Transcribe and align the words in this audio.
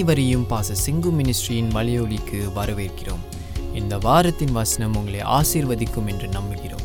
அனைவரையும் 0.00 0.44
பாச 0.50 0.74
சிங்கு 0.84 1.08
மினிஸ்ட்ரியின் 1.16 1.68
மலையொலிக்கு 1.74 2.38
வரவேற்கிறோம். 2.58 3.24
இந்த 3.74 3.98
வாரத்தின் 3.98 4.52
வசனம் 4.52 4.94
உங்களை 4.96 5.20
ஆசீர்வதிக்கும் 5.20 6.06
என்று 6.06 6.28
நம்புகிறோம். 6.36 6.84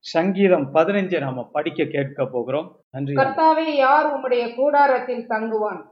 சங்கீதம் 0.00 0.74
பதினஞ்சை 0.74 1.20
நாம 1.20 1.44
படிக்க 1.52 1.84
கேட்க 1.84 2.26
போகிறோம். 2.26 2.80
நன்றி. 2.90 3.14
கர்த்தாவே 3.14 3.68
யார் 3.76 4.08
உம்முடைய 4.14 4.54
கூடாரத்தில் 4.54 5.28
தங்குவான்? 5.28 5.84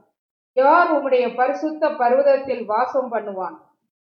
யார் 0.53 0.91
உம்முடைய 0.95 1.35
பரிசுத்த 1.35 1.89
பர்வதத்தில் 1.89 2.65
வாசம் 2.65 3.13
பண்ணுவான்? 3.13 3.65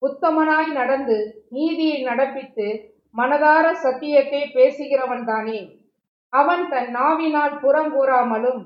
உத்தமனாய் 0.02 0.70
நடந்து 0.72 1.16
நீதியை 1.48 1.98
நடப்பித்து 2.06 2.66
மனதார 3.14 3.66
சத்தியத்தை 3.84 4.42
பேசுகிறவன் 4.54 5.24
தானே. 5.24 5.58
அவன் 6.32 6.68
தன் 6.68 6.90
நாவினால் 6.90 7.58
புறம் 7.58 7.90
கூறாமலும் 7.94 8.60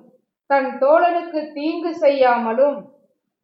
தன் 0.51 0.69
தோழனுக்கு 0.79 1.41
தீங்கு 1.53 1.93
செய்யாமலும் 1.95 2.77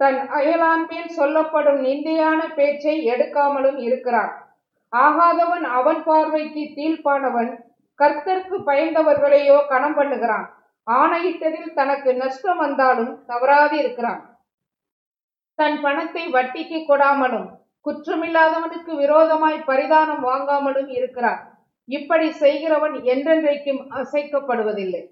தன் 0.01 0.21
அயலான் 0.29 0.85
மேல் 0.91 1.11
சொல்லப்படும் 1.19 1.81
நிந்தையான 1.87 2.41
பேச்சை 2.55 2.95
எடுக்காமலும் 3.13 3.79
இருக்கிறான். 3.79 4.33
ஆகாதவன் 4.93 5.65
அவன் 5.79 6.01
பார்வைக்கு 6.05 6.63
தீழ்ப்பானவன் 6.77 7.51
கர்த்தர்க்கு 8.01 8.57
பயந்தவர்களையோ 8.69 9.57
கணம் 9.69 9.97
பண்ணுகிறான். 9.99 10.47
ஆணையிட்டதில் 10.87 11.75
தனக்கு 11.75 12.11
நஷ்டம் 12.15 12.57
வந்தாலும் 12.57 13.13
தவறாது 13.27 13.75
இருக்கிறான். 13.79 14.23
தன் 15.59 15.77
பணத்தை 15.81 16.25
வட்டிக்கு 16.37 16.79
கொடாமலும் 16.89 17.49
குற்றமில்லாதவனுக்கு 17.87 18.93
விரோதமாய் 18.97 19.65
பரிதானம் 19.67 20.25
வாங்காமலும் 20.27 20.91
இருக்கிறான் 20.99 21.41
இப்படி 21.89 22.33
செய்கிறவன் 22.33 22.95
என்றென்றைக்கும் 23.13 23.81
அசைக்கப்படுவதில்லை. 24.03 25.03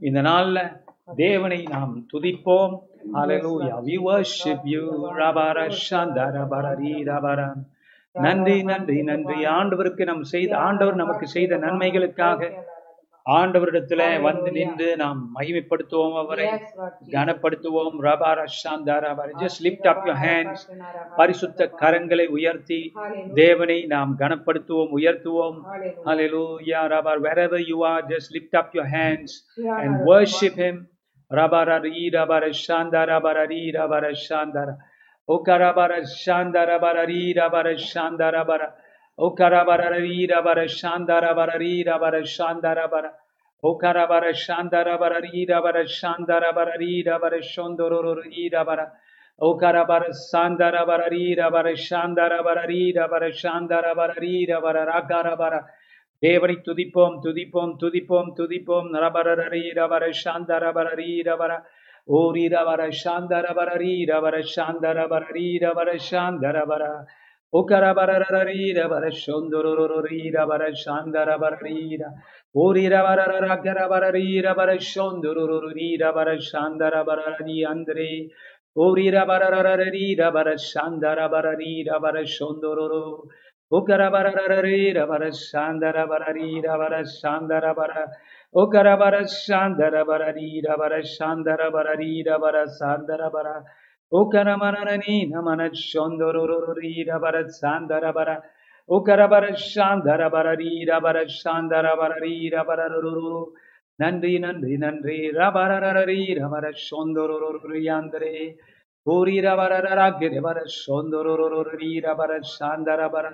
இந்த 0.00 0.22
நாள்ல 0.22 0.58
தேவனை 1.16 1.62
நாம் 1.62 1.94
துதிப்போம். 2.12 2.74
நன்றி 8.12 8.62
நன்றி 8.62 9.02
நன்றி. 9.02 9.38
ஆண்டவருக்கு 9.56 10.04
நாம் 10.04 10.22
செய்த 10.34 10.52
ஆண்டவர் 10.58 10.94
நமக்கு 10.94 11.26
செய்த 11.26 11.56
நன்மைகளுக்காக 11.56 12.40
ஆண்டவரிடத்துல 13.38 14.02
வந்து 14.28 14.50
நின்று 14.58 14.88
நாம் 15.02 15.20
மகிமைப்படுத்துவோம் 15.38 16.16
அவரை 16.20 16.46
கனப்படுத்துவோம் 17.16 17.98
பரிசுத்த 21.20 21.70
கரங்களை 21.82 22.26
உயர்த்தி 22.36 22.80
தேவனை 23.34 23.78
நாம் 23.94 24.14
கனப்படுத்துவோம் 24.22 24.94
உயர்த்துவோம் 25.00 25.58
Hallelujah, 26.02 26.88
Rabba, 26.88 27.18
wherever 27.18 27.58
you 27.58 27.82
are, 27.82 28.02
just 28.02 28.32
lift 28.32 28.54
up 28.54 28.74
your 28.74 28.86
hands 28.86 29.44
and 29.82 30.04
worship 30.04 30.54
Him. 30.54 30.88
Rabarari, 31.30 32.12
Rabarashanda, 32.12 33.06
Rabarari, 33.06 33.74
Rabarashandara. 33.74 34.76
Okarabara, 35.28 35.98
Rabarari, 36.26 37.36
Rabarashanda, 37.36 38.32
Rabara. 38.32 38.68
Okarabara, 39.18 39.90
Rabarashanda, 40.28 41.22
Rabarari, 41.22 41.86
Rabarashandara, 41.86 42.76
Rabara. 42.82 43.10
Okara 43.64 44.08
bara 44.08 44.32
shandara 44.32 44.98
bara 44.98 45.20
rira 45.20 45.62
bara 45.62 45.84
shandara 45.86 46.54
bara 46.54 46.78
rira 46.78 47.20
bara 47.20 47.42
shondoro 47.42 48.16
rira 48.24 48.64
bara 48.64 48.92
Okara 49.42 49.86
bara 49.86 50.10
sandara 50.12 50.86
bara 50.86 51.10
rira 51.10 51.50
bara 51.50 51.76
shandara 51.76 52.42
bara 52.44 52.66
rira 52.68 53.08
bara 53.10 53.32
shandara 53.32 53.94
bara 53.96 54.14
rira 54.20 54.62
bara 54.62 54.86
rakara 54.86 55.36
bara 55.36 55.66
Devri 56.22 56.64
tu 56.64 56.74
di 56.74 56.90
pom 56.90 57.22
tu 57.22 57.32
di 57.34 57.46
pom 57.52 57.78
tu 57.78 57.90
di 57.90 58.02
pom 58.02 58.34
tu 58.36 58.46
di 58.46 58.60
pom 58.60 58.92
rabara 58.92 59.50
rira 59.50 59.88
bara 59.88 60.10
shandara 60.12 60.72
bara 60.72 60.96
rira 60.96 61.36
bara 61.38 61.62
Ori 62.08 62.48
rabara 62.48 62.90
shandara 62.90 63.54
bara 63.54 63.78
rira 63.78 64.22
bara 64.22 64.42
shandara 64.42 65.08
bara 65.08 65.26
rira 65.34 65.74
bara 65.74 65.98
shandara 65.98 66.66
bara 66.66 67.06
Okarabararira 67.52 68.86
barashondorororira 68.92 70.42
barashandarabarira. 70.50 72.08
Orirabararakarabararira 72.54 74.54
barashondorororira 74.54 76.12
barashandarabari 76.14 77.66
andre. 77.66 78.30
Orirabararirira 78.78 80.30
barashandarabarira 80.36 81.94
barashondororo. 81.98 83.26
Okarabararira 83.72 85.02
barashandarabarira 85.10 86.72
barashandarabara. 86.80 88.02
Okarabarashandarabarira 88.54 90.72
barashandarabarira 90.78 92.34
barashandarabara. 92.38 93.56
Okaramarani 94.12 95.30
namanat 95.30 95.74
shandororori 95.74 97.06
rabarat 97.08 97.50
sandarabara. 97.62 98.42
Okarabarat 98.88 99.56
shandarabarari 99.56 100.88
rabarat 100.88 101.30
shandarabari 101.30 102.52
rabararororo. 102.52 103.48
நன்றி 103.98 104.34
நன்றி 104.44 104.74
நன்றி 104.82 105.16
ரபரரரி 105.38 106.20
ரபர 106.38 106.66
சோந்தொரொரொரி 106.84 107.82
Andre 107.96 108.36
ஓரி 109.06 109.36
ரபரரராகிரபர 109.46 110.58
சோந்தொரொரொரி 110.76 111.90
ரபர 112.06 112.32
சாந்தரபர 112.54 113.26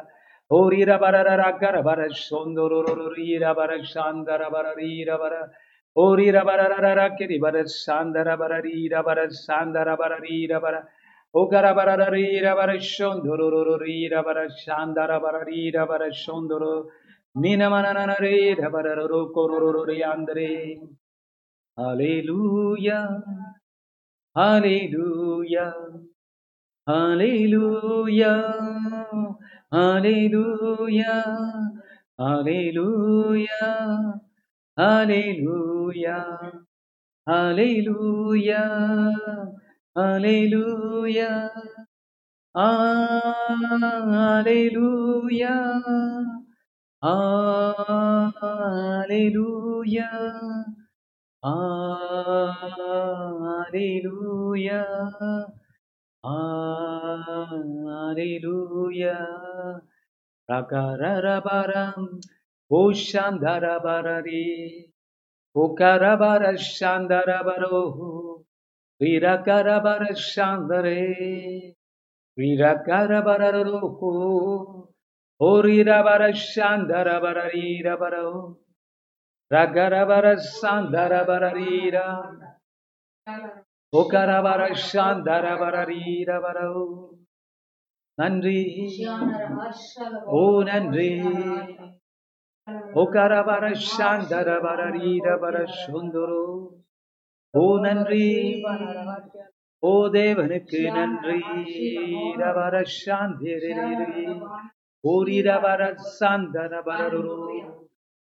ஓரி 0.50 0.82
ரபரரராகரபர 0.90 2.00
சோந்தொரொரொரி 2.24 3.28
ரபர 3.44 3.70
சாந்தரபர 3.92 4.66
ரீரபர 4.80 5.34
Ori 5.96 6.32
rabararara 6.32 7.16
kiri 7.18 7.40
barasanda 7.40 8.24
ra 8.26 8.36
rabarasanda 8.36 9.86
ri 10.22 10.48
rabara. 10.48 10.84
Ogara 11.34 11.62
ra 11.62 11.74
bara 11.74 12.10
ri 12.12 12.40
ra 12.42 12.54
bara 12.56 12.74
o 12.74 12.78
gara 12.78 12.78
bara 12.78 12.78
ra 12.78 12.80
ri 12.80 12.80
ra 12.80 12.80
baras 12.80 12.84
shondoro 12.84 13.50
ro 13.50 13.64
ro 13.64 13.78
ri 13.78 14.08
ra 14.10 14.22
barasanda 14.24 15.08
ra 15.08 15.20
bara 15.20 15.44
ri 15.46 15.70
ra 15.74 15.86
baras 15.86 16.16
shondoro 16.26 16.84
rabarashanda 16.84 16.84
rabarari 16.84 16.84
rabarashondoro. 16.84 16.86
Nina 17.36 17.70
mananana 17.70 18.18
re 18.20 18.54
ro 18.56 19.72
ro 19.72 19.84
re 19.84 20.02
andre. 20.02 20.80
Hallelujah. 21.76 23.22
Hallelujah. 24.36 25.74
Hallelujah. 26.86 28.54
Hallelujah. 29.72 31.24
Hallelujah. 32.18 34.20
அலையூயா 34.78 36.18
அலையூயா 37.26 38.62
அலையூயா 39.96 41.30
அலையூயா 44.26 45.54
அலையூயா 49.02 50.10
அலையூயா 53.72 54.80
Hallelujah. 58.16 59.80
Rakararabaram, 60.48 62.22
O 62.70 62.90
Shandarabarari, 62.90 64.86
O 65.54 65.74
Karabara 65.74 66.56
Shandarabaro, 66.56 68.44
Virakarabara 69.00 70.14
Shandare, 70.16 71.74
Virakarabararoko, 72.38 74.88
O 75.40 75.62
Rirabara 75.62 76.32
Shandarabarari 76.32 77.84
Rabaro, 77.84 78.56
Ragarabara 79.52 80.36
Sandarabararira, 80.38 82.32
O 83.92 84.08
Karabara 84.08 84.70
Shandarabarari 84.70 86.26
Rabaro, 86.26 87.10
நன்றி 88.18 88.60
ஓ 90.36 90.38
நன்றி 90.68 91.08
Okarabara 92.68 93.72
Shandarabara 93.76 94.90
Rirabara 94.92 95.68
Shundoro. 95.68 96.72
O 97.54 97.78
Nandri. 97.78 98.60
O 99.82 100.10
Devanake 100.10 100.90
Nandri. 100.90 102.36
Rabara 102.36 102.84
Shandhiri. 102.84 104.42
Ori 105.04 105.42
Rabara 105.44 105.96
Sandarabara. 105.96 107.12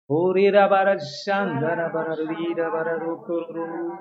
Ori 0.10 0.46
Rabara 0.52 0.98
Shandarabara 1.00 2.18
Rirabara 2.18 3.00
Rokoro. 3.00 4.00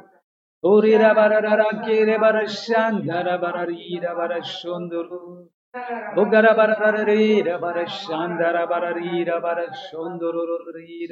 Ori 0.64 0.92
Rabara 0.92 1.42
Rakirabara 1.42 2.44
Shandarabara 2.46 3.66
Rirabara 3.68 4.42
Shundoro. 4.42 5.48
Bogara 6.16 6.56
bara 6.56 6.76
bara 6.80 7.04
re 7.06 7.42
ra 7.44 7.58
bara 7.62 7.86
shandara 7.86 8.68
bara 8.68 8.94
re 8.94 9.24
ra 9.24 9.40
bara 9.40 9.66
shondoro 9.90 10.58
re 10.74 11.06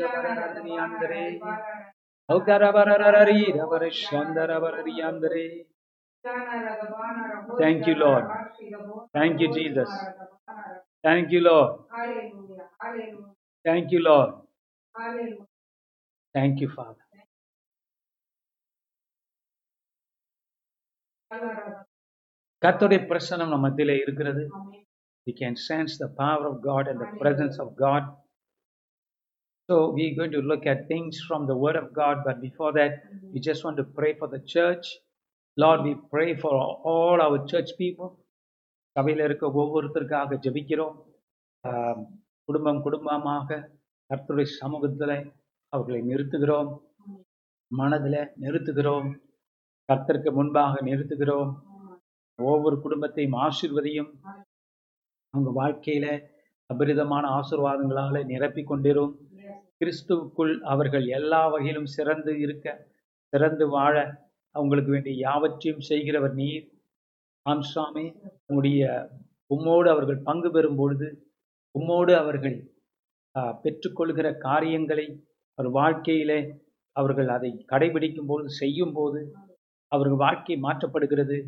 Thank 7.59 7.87
you, 7.87 7.95
Lord. 7.95 8.25
Thank 9.15 9.41
you, 9.41 9.53
Jesus. 9.55 9.89
Thank 11.03 11.33
you, 11.33 11.41
Lord. 11.41 11.81
Thank 13.65 13.93
you, 13.93 14.01
Lord. 14.01 14.35
Thank 16.35 16.61
you, 16.61 16.71
Father. 16.71 16.97
கர்த்தருடைய 22.63 23.01
பிரசனம் 23.11 23.53
நம்ம 23.53 23.65
மத்தியில 23.67 23.97
இருக்கிறது 24.05 24.45
we 25.27 25.35
can 25.35 25.55
sense 25.57 25.99
the 25.99 26.09
power 26.21 26.45
of 26.51 26.63
God 26.63 26.89
and 26.89 26.99
the 26.99 27.11
presence 27.23 27.59
of 27.59 27.77
God. 27.77 28.03
So 29.69 29.75
we're 29.91 30.17
going 30.17 30.33
to 30.33 30.41
look 30.41 30.65
at 30.65 30.89
things 30.89 31.21
from 31.29 31.47
the 31.47 31.57
Word 31.65 31.77
of 31.77 31.89
God, 31.93 32.17
but 32.25 32.41
before 32.41 32.73
that, 32.73 32.93
we 33.33 33.39
just 33.41 33.63
want 33.65 33.77
to 33.77 33.85
pray 33.99 34.13
for 34.21 34.29
the 34.29 34.41
church. 34.55 34.87
Lord, 35.57 35.83
we 35.83 35.95
pray 36.15 36.31
for 36.37 36.53
all 36.93 37.21
our 37.27 37.41
church 37.53 37.73
people. 37.83 38.11
சபையில் 38.97 39.23
இருக்க 39.27 39.47
ஒவ்வொருத்தருக்காக 39.63 40.39
ஜெபிக்கிறோம் 40.45 40.97
குடும்பம் 42.49 42.81
குடும்பமாக 42.87 43.59
கர்த்தருடைய 44.11 44.49
சமூகத்தில் 44.63 45.17
அவர்களை 45.73 46.01
நிறுத்துகிறோம் 46.11 46.71
மனதில் 47.71 48.21
நிறுத்துகிறோம் 48.45 49.09
கர்த்தருக்கு 49.89 50.31
முன்பாக 50.39 50.81
நிறுத்துகிறோம் 50.89 51.53
ஒவ்வொரு 52.47 52.77
குடும்பத்தையும் 52.81 53.37
ஆசிர்வதியும். 53.45 54.11
அவங்க 55.35 55.51
வாழ்க்கையில 55.61 56.07
அபரிதமான 56.71 57.25
ஆசிர்வாதங்களால 57.39 58.23
நிரப்பி 58.33 58.63
கொண்டிரும். 58.65 59.13
கிறிஸ்துவுக்குள் 59.79 60.55
அவர்கள் 60.73 61.07
எல்லா 61.19 61.41
வகையிலும் 61.53 61.91
சிறந்து 61.97 62.33
இருக்க 62.45 62.67
சிறந்து 63.33 63.65
வாழ 63.69 63.95
அவங்களுக்கு 64.55 64.91
வேண்டிய 64.95 65.15
யாவற்றையும் 65.27 65.87
செய்கிறவர் 65.91 66.35
நீர். 66.41 66.67
ஆம் 67.47 67.65
சுவாமி. 67.73 68.07
உம்மோடு 69.55 69.89
அவர்கள் 69.95 70.27
பங்கு 70.29 70.49
பெறும் 70.51 70.79
பொழுது 70.81 71.09
உம்மோடு 71.75 72.13
அவர்கள் 72.23 72.57
பெற்றுக்கொள்கிற 73.65 74.29
காரியங்களை 74.47 75.07
அவர் 75.59 75.71
வாழ்க்கையிலே 75.79 76.39
அவர்கள் 76.97 77.29
அதை 77.37 77.51
கடைபிடிக்கும் 77.73 78.31
போது 78.31 78.47
செய்யும் 78.61 78.95
போது 78.99 79.21
அவர்கள் 79.93 80.23
வாழ்க்கை 80.25 80.57
மாற்றப்படுகிறது. 80.67 81.39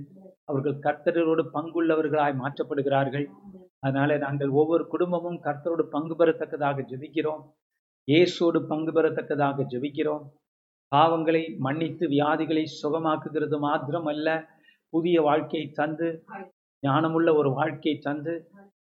அவர்கள் 0.50 0.82
கர்த்தரோடு 0.86 1.42
பங்குள்ளவர்களாய் 1.54 2.40
மாற்றப்படுகிறார்கள். 2.42 3.26
அதனால 3.84 4.16
நாங்கள் 4.24 4.52
ஒவ்வொரு 4.60 4.84
குடும்பமும் 4.92 5.38
கர்த்தரோடு 5.46 5.84
பங்கு 5.94 6.14
பெறத்தக்கதாக 6.20 6.84
ஜெபிக்கிறோம். 6.92 7.42
இயேசோடு 8.08 8.58
பங்கு 8.70 8.92
பெறத்தக்கதாக 8.96 9.66
ஜெபிக்கிறோம். 9.72 10.24
பாவங்களை 10.92 11.42
மன்னித்து 11.64 12.04
வியாதிகளை 12.14 12.64
சுகமாக்குகிறது 12.80 13.58
மாத்திரமல்ல 13.64 14.28
புதிய 14.92 15.16
வாழ்க்கையை 15.26 15.66
தந்து 15.78 16.08
ஞானமுள்ள 16.82 17.28
ஒரு 17.40 17.50
வாழ்க்கையை 17.58 17.96
தந்து 18.06 18.34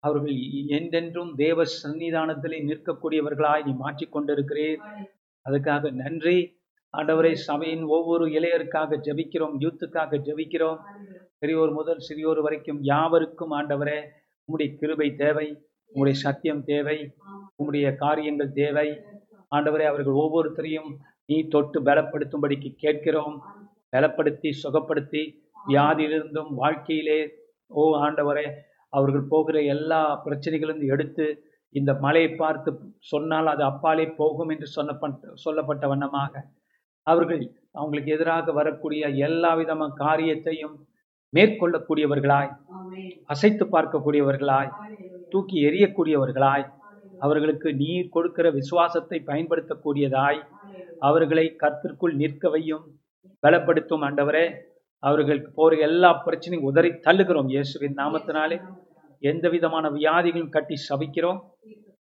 அவர்கள் 0.06 0.36
என்றென்றும் 0.76 1.30
தேவ 1.42 1.64
சன்னிதானத்திலே 1.78 2.58
நிற்கக்கூடியவர்களாய் 2.68 3.64
நீ 3.68 3.72
மாற்றிக்கொண்டிருக்கிறீர் 3.84 4.84
அதுக்காக 5.46 5.90
நன்றி. 6.02 6.38
ஆண்டவரை 6.94 7.32
சபையின் 7.46 7.84
ஒவ்வொரு 7.96 8.26
இளையருக்காக 8.36 8.98
ஜெபிக்கிறோம் 9.06 9.56
யூத்துக்காக 9.64 10.20
ஜெபிக்கிறோம். 10.28 10.78
பெரியோர் 11.42 11.72
முதல் 11.72 12.00
சிறியோர் 12.06 12.40
வரைக்கும் 12.44 12.78
யாவருக்கும் 12.82 13.52
ஆண்டவரே 13.58 13.98
உம்முடைய 14.48 14.68
கிருபை 14.78 15.08
தேவை 15.14 15.46
உம்முடைய 15.92 16.16
சத்தியம் 16.22 16.62
தேவை 16.64 16.96
உம்முடைய 17.58 17.86
காரியங்கள் 17.96 18.50
தேவை. 18.52 18.88
ஆண்டவரே 19.52 19.84
அவர்கள் 19.90 20.18
ஒவ்வொருத்தரையும் 20.22 20.90
நீ 21.24 21.36
தொட்டு 21.48 21.78
பலப்படுத்தும்படிக்கு 21.80 22.70
கேட்கிறோம். 22.84 23.36
பலப்படுத்தி 23.92 24.50
சுகப்படுத்தி 24.62 25.22
வியாதியிலிருந்தும் 25.68 26.50
வாழ்க்கையிலே 26.62 27.20
ஓ 27.70 27.84
ஆண்டவரே 28.06 28.46
அவர்கள் 28.92 29.30
போகிற 29.32 29.56
எல்லா 29.74 30.00
பிரச்சனைகளும் 30.26 30.82
எடுத்து 30.94 31.26
இந்த 31.74 31.90
மலையை 32.04 32.30
பார்த்து 32.34 32.70
சொன்னால் 33.12 33.46
அது 33.46 33.62
அப்பாலே 33.70 34.06
போகும் 34.20 34.52
என்று 34.54 34.68
சொன்னப்பட்ட 34.76 35.32
சொல்லப்பட்ட 35.44 35.86
வண்ணமாக. 35.88 36.32
அவர்கள் 37.06 37.42
அவங்களுக்கு 37.72 38.10
எதிராக 38.16 38.52
வரக்கூடிய 38.52 39.02
எல்லா 39.26 39.50
விதமான 39.60 39.92
காரியத்தையும் 40.04 40.76
மேற்கொள்ளக்கூடியவர்களாய். 41.32 42.50
அசைத்து 43.32 43.64
பார்க்கக்கூடியவர்களாய் 43.74 44.70
தூக்கி 45.32 45.56
எறியக்கூடியவர்களாய் 45.68 46.64
அவர்களுக்கு 47.24 47.68
நீர் 47.82 48.12
கொடுக்கிற 48.14 48.46
விசுவாசத்தை 48.58 49.18
பயன்படுத்தக்கூடியதாய் 49.30 50.40
அவர்களை 51.08 51.46
கர்த்தருக்குள் 51.62 52.14
நிற்க 52.22 52.48
வையும் 52.54 52.84
பலப்படுத்தும் 53.42 54.04
ஆண்டவரே. 54.08 54.46
அவர்களுக்கு 55.02 55.50
போற 55.58 55.72
எல்லா 55.88 56.10
பிரச்சனையும் 56.26 56.68
உதறி 56.70 56.90
தள்ளுகிறோம் 57.06 57.50
இயேசுவின் 57.54 57.98
நாமத்தினாலே. 58.00 58.56
எந்த 59.22 59.46
விதமான 59.54 59.84
வியாதிகளும் 59.98 60.54
கட்டி 60.56 60.76
சபிக்கிறோம் 60.88 61.40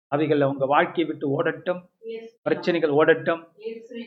அவைகள் 0.07 0.41
அவங்க 0.41 0.65
வாழ்க்கையை 0.65 1.13
விட்டு 1.13 1.43
ஓடட்டும். 1.43 1.81
பிரச்சனைகள் 2.41 2.89
ஓடட்டும். 2.89 3.43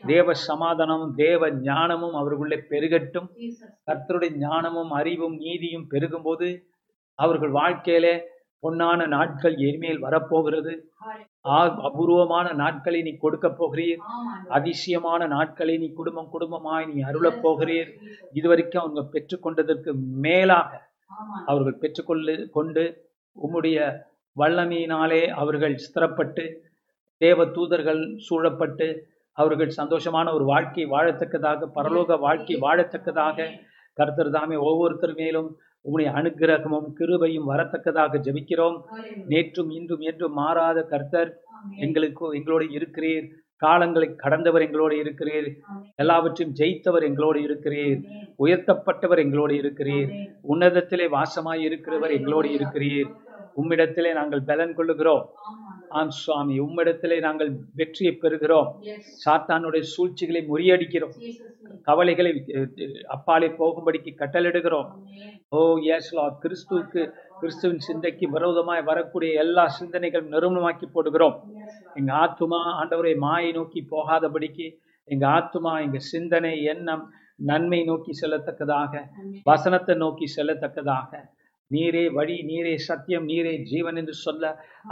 தேவ 0.06 0.34
சமாதானமும் 0.34 1.14
தேவ 1.14 1.50
ஞானமும் 1.50 2.14
அவர்களுள்ளே 2.14 2.64
பெருகட்டும். 2.70 3.28
கர்த்தருடைய 3.86 4.36
ஞானமும் 4.36 4.90
அறிவும் 4.90 5.36
நீதியும் 5.36 5.86
பெருகும்போது 5.90 6.62
அவர்கள் 7.14 7.50
வாழ்க்கையிலே 7.50 8.22
பொன்னான 8.62 9.06
நாட்கள் 9.06 9.56
எரிமேல் 9.56 9.98
வரப்போகிறது. 9.98 10.90
ஆ- 11.44 11.80
அபூர்வமான 11.80 12.52
நாட்களை 12.52 13.02
நீ 13.02 13.16
கொடுக்க 13.16 13.48
போகிறீர். 13.48 13.96
அதிசயமான 14.48 15.26
நாட்களை 15.26 15.78
நீ 15.78 15.92
குடும்பம் 15.92 16.28
குடும்பமாய் 16.32 16.92
நீ 16.92 17.02
அருளப் 17.02 17.48
போகிறீர். 17.48 17.90
இதுவரைக்கும் 18.32 18.82
அவங்க 18.82 19.06
பெற்றுக்கொண்டதற்கு 19.12 19.92
மேலாக 19.94 20.88
அவர்கள் 21.46 21.78
பெற்றுக்கொள்ளு 21.80 22.50
கொண்டு 22.50 23.08
உம்முடைய 23.42 24.08
வல்லமையினாலே 24.38 25.26
அவர்கள் 25.26 25.76
ஸ்திரப்பட்டு 25.84 26.44
தேவ 27.16 27.46
தூதர்கள் 27.46 28.02
சூழப்பட்டு 28.16 29.08
அவர்கள் 29.32 29.72
சந்தோஷமான 29.76 30.32
ஒரு 30.32 30.44
வாழ்க்கை 30.44 30.86
வாழத்தக்கதாக 30.86 31.68
பரலோக 31.74 32.18
வாழ்க்கை 32.18 32.56
வாழத்தக்கதாக 32.60 33.48
கர்த்தர் 33.92 34.30
தாமே 34.30 34.56
ஒவ்வொருத்தர் 34.56 35.14
மேலும் 35.14 35.58
உம்முடைய 35.84 36.08
அனுக்கிரகமும் 36.20 36.88
கிருபையும் 36.98 37.48
வரத்தக்கதாக 37.48 38.20
ஜெபிக்கிறோம். 38.26 38.78
நேற்றும் 39.28 39.70
இன்றும் 39.70 40.00
என்றும் 40.00 40.32
மாறாத 40.32 40.82
கர்த்தர் 40.82 41.30
எங்களுக்கு 41.76 42.34
எங்களோடு 42.34 42.64
இருக்கிறீர். 42.64 43.26
காலங்களை 43.62 44.14
கடந்தவர் 44.14 44.62
எங்களோடு 44.62 44.96
இருக்கிறீர். 45.02 45.48
எல்லாவற்றையும் 45.94 46.54
ஜெயித்தவர் 46.56 47.02
எங்களோடு 47.02 47.40
இருக்கிறீர். 47.40 47.98
உயர்த்தப்பட்டவர் 48.38 49.18
எங்களோடு 49.18 49.54
இருக்கிறீர். 49.54 50.10
உன்னதத்திலே 50.48 51.08
வாசமாய் 51.16 51.64
இருக்கிறவர் 51.68 52.10
எங்களோடு 52.10 52.48
இருக்கிறீர். 52.48 53.10
உம்மிடத்திலே 53.56 54.10
நாங்கள் 54.18 54.42
பலன் 54.50 54.74
கொள்ளுகிறோம். 54.78 55.24
ஆம் 55.98 56.12
சுவாமி 56.22 56.56
உம்மிடத்திலே 56.60 57.16
நாங்கள் 57.26 57.50
வெற்றியை 57.78 58.12
பெறுகிறோம். 58.22 58.68
சாத்தானுடைய 59.24 59.84
சூழ்ச்சிகளை 59.94 60.42
முறியடிக்கிறோம். 60.50 61.14
கவலைகளை 61.88 62.32
அப்பாலே 63.16 63.48
போகும்படிக்கு 63.60 64.12
கட்டளிடுகிறோம் 64.20 64.88
ஓ 65.58 65.60
லார்ட் 66.18 66.38
கிறிஸ்துவுக்கு 66.42 67.02
கிறிஸ்துவின் 67.40 67.84
சிந்தைக்கு 67.86 68.26
விரோதமாய் 68.28 68.82
வரக்கூடிய 68.82 69.30
எல்லா 69.44 69.64
சிந்தனைகளும் 69.78 70.32
நிறுவனமாக்கி 70.34 70.86
போடுகிறோம். 70.94 71.36
எங்க 71.98 72.12
ஆத்துமா 72.24 72.60
ஆண்டவரை 72.80 73.14
மாயை 73.24 73.50
நோக்கி 73.52 73.82
போகாதபடிக்கு 73.94 74.68
எங்க 75.04 75.26
ஆத்துமா 75.36 75.72
எங்க 75.84 75.98
சிந்தனை 76.12 76.52
எண்ணம் 76.72 77.04
நன்மை 77.50 77.84
நோக்கி 77.84 78.12
செல்லத்தக்கதாக 78.20 79.02
வசனத்தை 79.42 79.94
நோக்கி 79.94 80.26
செல்லத்தக்கதாக 80.36 81.10
நீரே 81.74 82.04
வழி 82.18 82.36
நீரே 82.50 82.74
சத்தியம் 82.88 83.26
நீரே 83.28 83.52
ஜீவன் 83.70 83.98
என்று 84.00 84.14
சொல்ல 84.24 84.44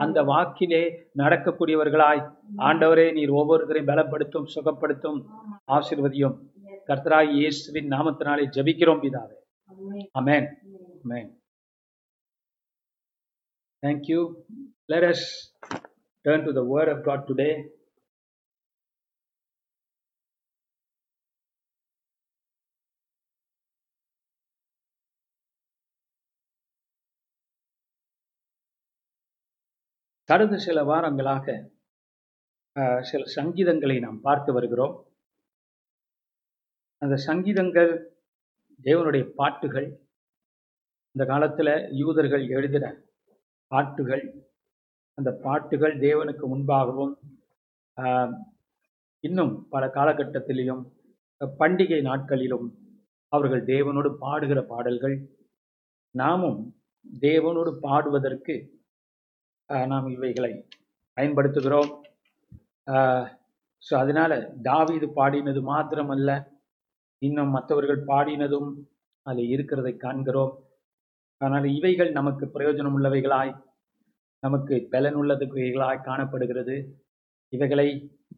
அந்த 0.03 0.19
வாக்கிலே 0.33 0.83
நடக்கக்கூடியவர்களாய். 1.23 2.23
ஆண்டவரே 2.69 3.07
நீர் 3.19 3.33
ஒவ்வொருத்தரையும் 3.41 3.91
பலப்படுத்தும் 3.93 4.51
சுகப்படுத்தும் 4.55 5.19
ஆசீர்வதியும். 5.79 6.37
கர்த்தராய் 6.91 7.33
இயேசுவின் 7.39 7.91
நாமத்தினாலே 7.97 8.47
ஜெபிக்கிறோம் 8.57 9.03
பிதாவே. 9.07 9.37
Amen. 10.21 10.45
Thank 13.83 14.09
you. 14.11 14.21
Let 14.93 15.05
us 15.11 15.21
turn 16.25 16.41
to 16.47 16.53
the 16.53 16.65
Word 16.73 16.89
of 16.95 16.99
God 17.09 17.21
today. 17.29 17.53
கடந்த 30.29 30.57
சில 30.59 30.79
வாரங்களாக 30.85 31.47
சில 33.03 33.23
சங்கீதங்களை 33.37 33.97
நாம் 34.01 34.19
பார்த்து 34.21 34.51
வருகிறோம். 34.53 34.95
அந்த 37.03 37.17
சங்கீதங்கள் 37.29 37.93
தேவனுடைய 38.85 39.25
பாட்டுகள் 39.39 39.89
இந்த 41.15 41.25
காலத்தில் 41.27 41.73
யூதர்கள் 42.01 42.45
எழுதின 42.49 42.87
பாட்டுகள் 43.71 44.25
அந்த 45.19 45.31
பாட்டுகள் 45.45 45.95
தேவனுக்கு 45.99 46.45
முன்பாகவும் 46.49 47.15
இன்னும் 49.25 49.55
பல 49.71 49.85
காலகட்டத்திலையும் 49.97 50.83
பண்டிகை 51.59 52.01
நாட்களிலும் 52.03 52.67
அவர்கள் 53.33 53.63
தேவனோடு 53.65 54.11
பாடுகிற 54.21 54.61
பாடல்கள் 54.67 55.17
நாமும் 56.15 56.61
தேவனோடு 57.23 57.73
பாடுவதற்கு 57.81 58.55
நாம் 59.93 60.07
இவைகளை 60.17 60.53
பயன்படுத்துகிறோம். 61.17 61.91
ஸோ 63.83 63.93
அதனால 64.03 64.33
தாவீது 64.69 65.07
பாடினது 65.19 65.61
மாத்திரமல்ல 65.73 66.31
இன்னும் 67.23 67.53
மற்றவர்கள் 67.57 68.01
பாடினதும் 68.11 68.71
அதில் 69.27 69.51
இருக்கிறதை 69.55 69.93
காண்கிறோம். 70.05 70.55
அதனால் 71.41 71.67
இவைகள் 71.79 72.11
நமக்கு 72.19 72.45
பிரயோஜனம் 72.55 72.95
உள்ளவைகளாய் 72.99 73.53
நமக்கு 74.43 74.75
பலனுள்ளதுகளாய் 74.93 76.07
காணப்படுகிறது. 76.09 76.77
இவைகளை 77.53 77.89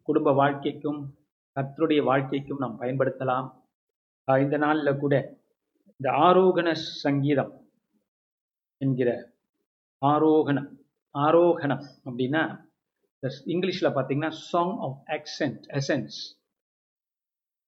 குடும்ப 0.09 0.33
வாழ்க்கைக்கும் 0.41 1.01
கத்தருடைய 1.57 2.01
வாழ்க்கைக்கும் 2.11 2.63
நாம் 2.65 2.81
பயன்படுத்தலாம். 2.83 3.49
இந்த 4.29 4.57
நாளில் 4.65 5.01
கூட 5.05 5.15
இந்த 6.01 6.09
ஆரோகண 6.27 6.69
சங்கீதம் 7.05 7.53
என்கிற 8.81 9.11
ஆரோகணம் 10.03 10.69
ஆரோகணம் 11.15 11.85
அப்படின்னா 12.07 12.43
இங்கிலீஷில் 13.55 13.95
பார்த்தீங்கன்னா 13.97 14.33
சாங் 14.51 14.77
ஆஃப் 14.87 14.99
accent 15.17 15.57
எசன்ஸ் 15.79 16.19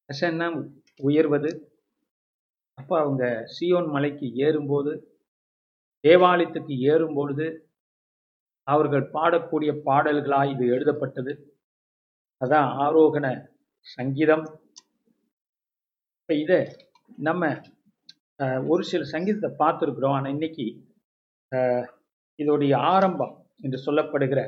எசன்னா 0.08 0.46
உயர்வது 1.08 1.50
அப்போ 2.78 2.94
அவங்க 3.00 3.24
சியோன் 3.54 3.88
மலைக்கு 3.94 4.26
ஏறும்போது 4.46 4.92
தேவாலயத்துக்கு 6.04 6.74
ஏறும் 6.92 7.16
பொழுது 7.18 7.46
அவர்கள் 8.66 9.04
பாடக்கூடிய 9.16 9.70
பாடல்களாய் 9.88 10.52
இது 10.54 10.64
எழுதப்பட்டது. 10.74 11.32
அதான் 12.40 12.68
ஆரோகண 12.84 13.26
சங்கீதம். 13.86 14.44
இப்போ 16.20 16.34
இதை 16.44 16.60
நம்ம 17.28 17.52
ஒரு 18.72 18.82
சில 18.90 19.02
சங்கீதத்தை 19.14 19.50
பார்த்துருக்குறோம். 19.62 20.16
ஆனால் 20.18 20.34
இன்னைக்கு 20.36 20.66
இதோடைய 22.38 22.74
ஆரம்பம் 22.94 23.34
என்று 23.64 23.78
சொல்லப்படுகிற 23.86 24.40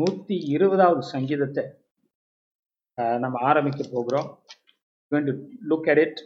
நூற்றி 0.00 0.36
இருபதாவது 0.54 1.02
சங்கீதத்தை 1.14 1.64
நம்ம 3.22 3.36
ஆரம்பிக்க 3.50 3.82
போகிறோம். 3.94 4.28
Going 5.12 5.26
to 5.28 5.34
look 5.70 5.86
at 5.92 5.98
it 6.02 6.16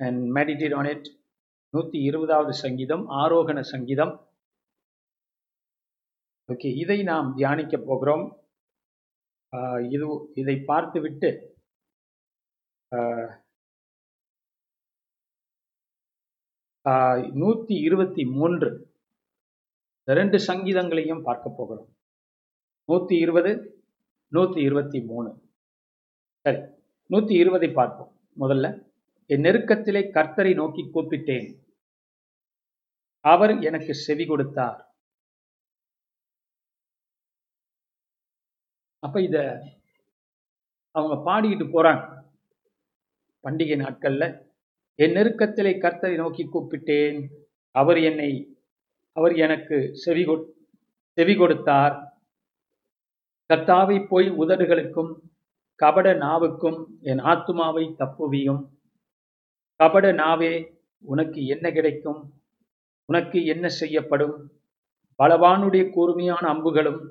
and 0.00 0.16
meditate 0.36 0.74
on 0.78 0.86
it. 0.92 1.04
நூற்றி 1.74 1.98
இருபதாவது 2.08 2.52
சங்கீதம் 2.62 3.04
ஆரோகண 3.22 3.58
சங்கீதம். 3.72 4.12
ஓகே 6.52 6.68
இதை 6.82 6.98
நாம் 7.10 7.28
தியானிக்க 7.38 7.76
போகிறோம். 7.90 8.24
இது 9.94 10.06
இதை 10.42 10.56
பார்த்துவிட்டு 10.70 11.30
நூற்றி 17.42 17.74
இருபத்தி 17.86 18.24
மூன்று 18.36 18.70
ரெண்டு 20.14 20.38
சங்கீதங்களையும் 20.46 21.22
பார்க்க 21.22 21.50
போகிறோம். 21.50 21.88
நூற்றி 22.84 23.18
இருபது 23.18 23.82
நூற்றி 24.32 24.60
இருபத்தி 24.62 24.98
மூணு. 25.00 25.30
சரி 26.40 26.60
நூற்றி 27.06 27.34
இருபதை 27.34 27.68
பார்ப்போம். 27.70 28.12
முதல்ல 28.40 28.66
என் 29.26 29.44
நெருக்கத்திலே 29.44 30.02
கர்த்தரை 30.16 30.54
நோக்கி 30.54 30.82
கூப்பிட்டேன். 30.94 31.48
அவர் 33.20 33.60
எனக்கு 33.60 33.94
செவி 33.94 34.26
கொடுத்தார். 34.26 34.80
அப்ப 38.98 39.22
இத 39.22 39.36
அவங்க 40.90 41.16
பாடிக்கிட்டு 41.30 41.66
போறாங்க. 41.76 42.04
பண்டிகை 43.44 43.76
நாட்கள்ல 43.84 44.24
என் 44.94 45.16
நெருக்கத்திலே 45.16 45.72
கர்த்தரை 45.84 46.16
நோக்கி 46.16 46.44
கூப்பிட்டேன். 46.44 47.18
அவர் 47.70 47.98
என்னை 47.98 48.55
அவர் 49.16 49.36
எனக்கு 49.36 49.96
செவி 49.96 50.24
கொ- 50.24 50.46
செவி 51.12 51.36
கொடுத்தார். 51.36 52.20
கத்தாவை 53.54 54.06
போய் 54.06 54.30
உதடுகளுக்கும் 54.30 55.14
கபட 55.74 56.14
நாவுக்கும் 56.14 56.98
என் 57.00 57.20
ஆத்துமாவை 57.20 57.94
தப்புவியும். 57.98 58.68
கபட 59.76 60.12
நாவே 60.12 60.78
உனக்கு 60.98 61.46
என்ன 61.46 61.72
கிடைக்கும்? 61.72 62.32
உனக்கு 63.04 63.44
என்ன 63.44 63.68
செய்யப்படும்? 63.68 64.52
பலவானுடைய 65.22 65.90
கூர்மையான 65.90 66.48
அம்புகளும் 66.48 67.10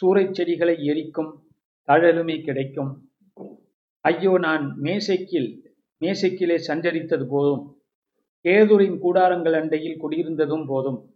சூறைச் 0.00 0.34
செடிகளை 0.34 0.84
எரிக்கும் 0.84 1.48
தழலுமே 1.86 2.44
கிடைக்கும். 2.44 3.12
ஐயோ 4.00 4.38
நான் 4.38 4.78
மேசைக்கில் 4.82 5.60
மேசைக்கிலே 6.00 6.60
சஞ்சரித்தது 6.66 7.26
போதும். 7.28 7.82
கேதுரின் 8.44 8.98
கூடாரங்கள் 8.98 9.52
அண்டையில் 9.52 10.02
குடியிருந்ததும் 10.04 10.66
போதும். 10.66 11.13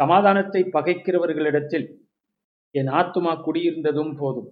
சமாதானத்தை 0.00 0.60
பகைக்கிறவர்களிடத்தில் 0.72 1.86
என் 2.74 2.90
ஆத்துமா 3.00 3.32
குடியிருந்ததும் 3.46 4.12
போதும். 4.16 4.50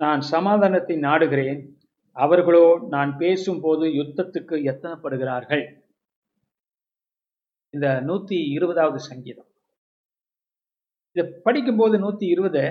நான் 0.00 0.20
சமாதானத்தை 0.20 0.96
நாடுகிறேன். 0.96 1.60
அவர்களோ 2.16 2.66
நான் 2.88 3.12
பேசும்போது 3.16 3.84
யுத்தத்துக்கு 4.00 4.56
எத்தனப்படுகிறார்கள்? 4.70 5.64
இந்த 7.74 7.88
நூத்தி 8.06 8.38
இருபதாவது 8.56 8.98
சங்கீதம். 9.00 9.48
இதை 11.16 11.24
படிக்கும்போது 11.42 11.94
நூத்தி 11.98 12.26
இருபது 12.34 12.64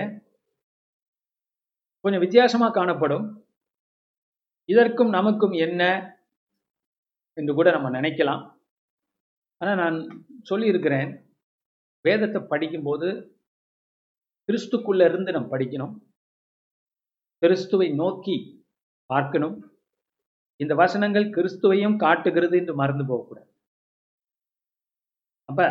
கொஞ்சம் 2.04 2.20
வித்தியாசமா 2.20 2.68
காணப்படும். 2.70 3.26
இதற்கும் 4.68 5.08
நமக்கும் 5.08 5.54
என்ன 5.66 5.82
என்று 7.36 7.52
கூட 7.54 7.68
நம்ம 7.70 7.90
நினைக்கலாம். 7.90 8.42
ஆனா 9.60 9.72
நான் 9.82 9.96
சொல்லியிருக்கிறேன். 10.42 11.10
வேதத்தை 12.06 12.40
படிக்கும்போது 12.52 13.08
கிறிஸ்துக்குள்ள 14.48 15.02
இருந்து 15.08 15.30
நம்ம 15.32 15.48
படிக்கணும். 15.56 15.94
கிறிஸ்துவை 17.42 17.88
நோக்கி 18.02 18.36
பார்க்கணும். 19.10 19.56
இந்த 20.60 20.74
வசனங்கள் 20.82 21.26
கிறிஸ்துவையும் 21.36 21.96
காட்டுகிறது 22.04 22.56
என்று 22.60 22.74
மறந்து 22.80 23.04
போகக்கூடாது. 23.10 23.48
அப்ப 25.48 25.62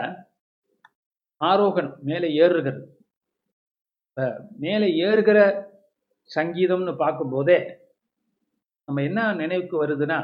ஆரோகணம் 1.41 1.95
மேலே 2.09 2.29
ஏறுகிறது. 2.43 2.81
மேலே 4.63 4.87
ஏறுகிற 5.05 5.39
சங்கீதம்னு 6.29 6.93
பார்க்கும்போதே 7.03 7.59
நம்ம 8.87 9.03
என்ன 9.09 9.19
நினைவுக்கு 9.41 9.75
வருதுன்னா 9.83 10.19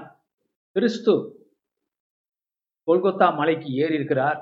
கிறிஸ்து 0.76 1.14
கொல்கத்தா 2.88 3.28
மலைக்கு 3.40 3.70
ஏறி 3.84 3.96
இருக்கிறார் 4.00 4.40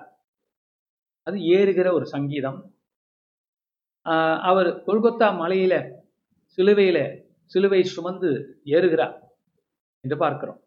அது 1.27 1.37
ஏறுகிற 1.57 1.87
ஒரு 1.91 2.05
சங்கீதம். 2.05 2.57
அவர் 4.49 4.69
கொல்கத்தா 4.87 5.27
மலையில 5.41 5.73
சிலுவையில 6.57 6.99
சிலுவை 7.51 7.79
சுமந்து 7.83 8.29
ஏறுகிறார் 8.75 9.15
என்று 10.03 10.17
பார்க்கிறோம். 10.17 10.59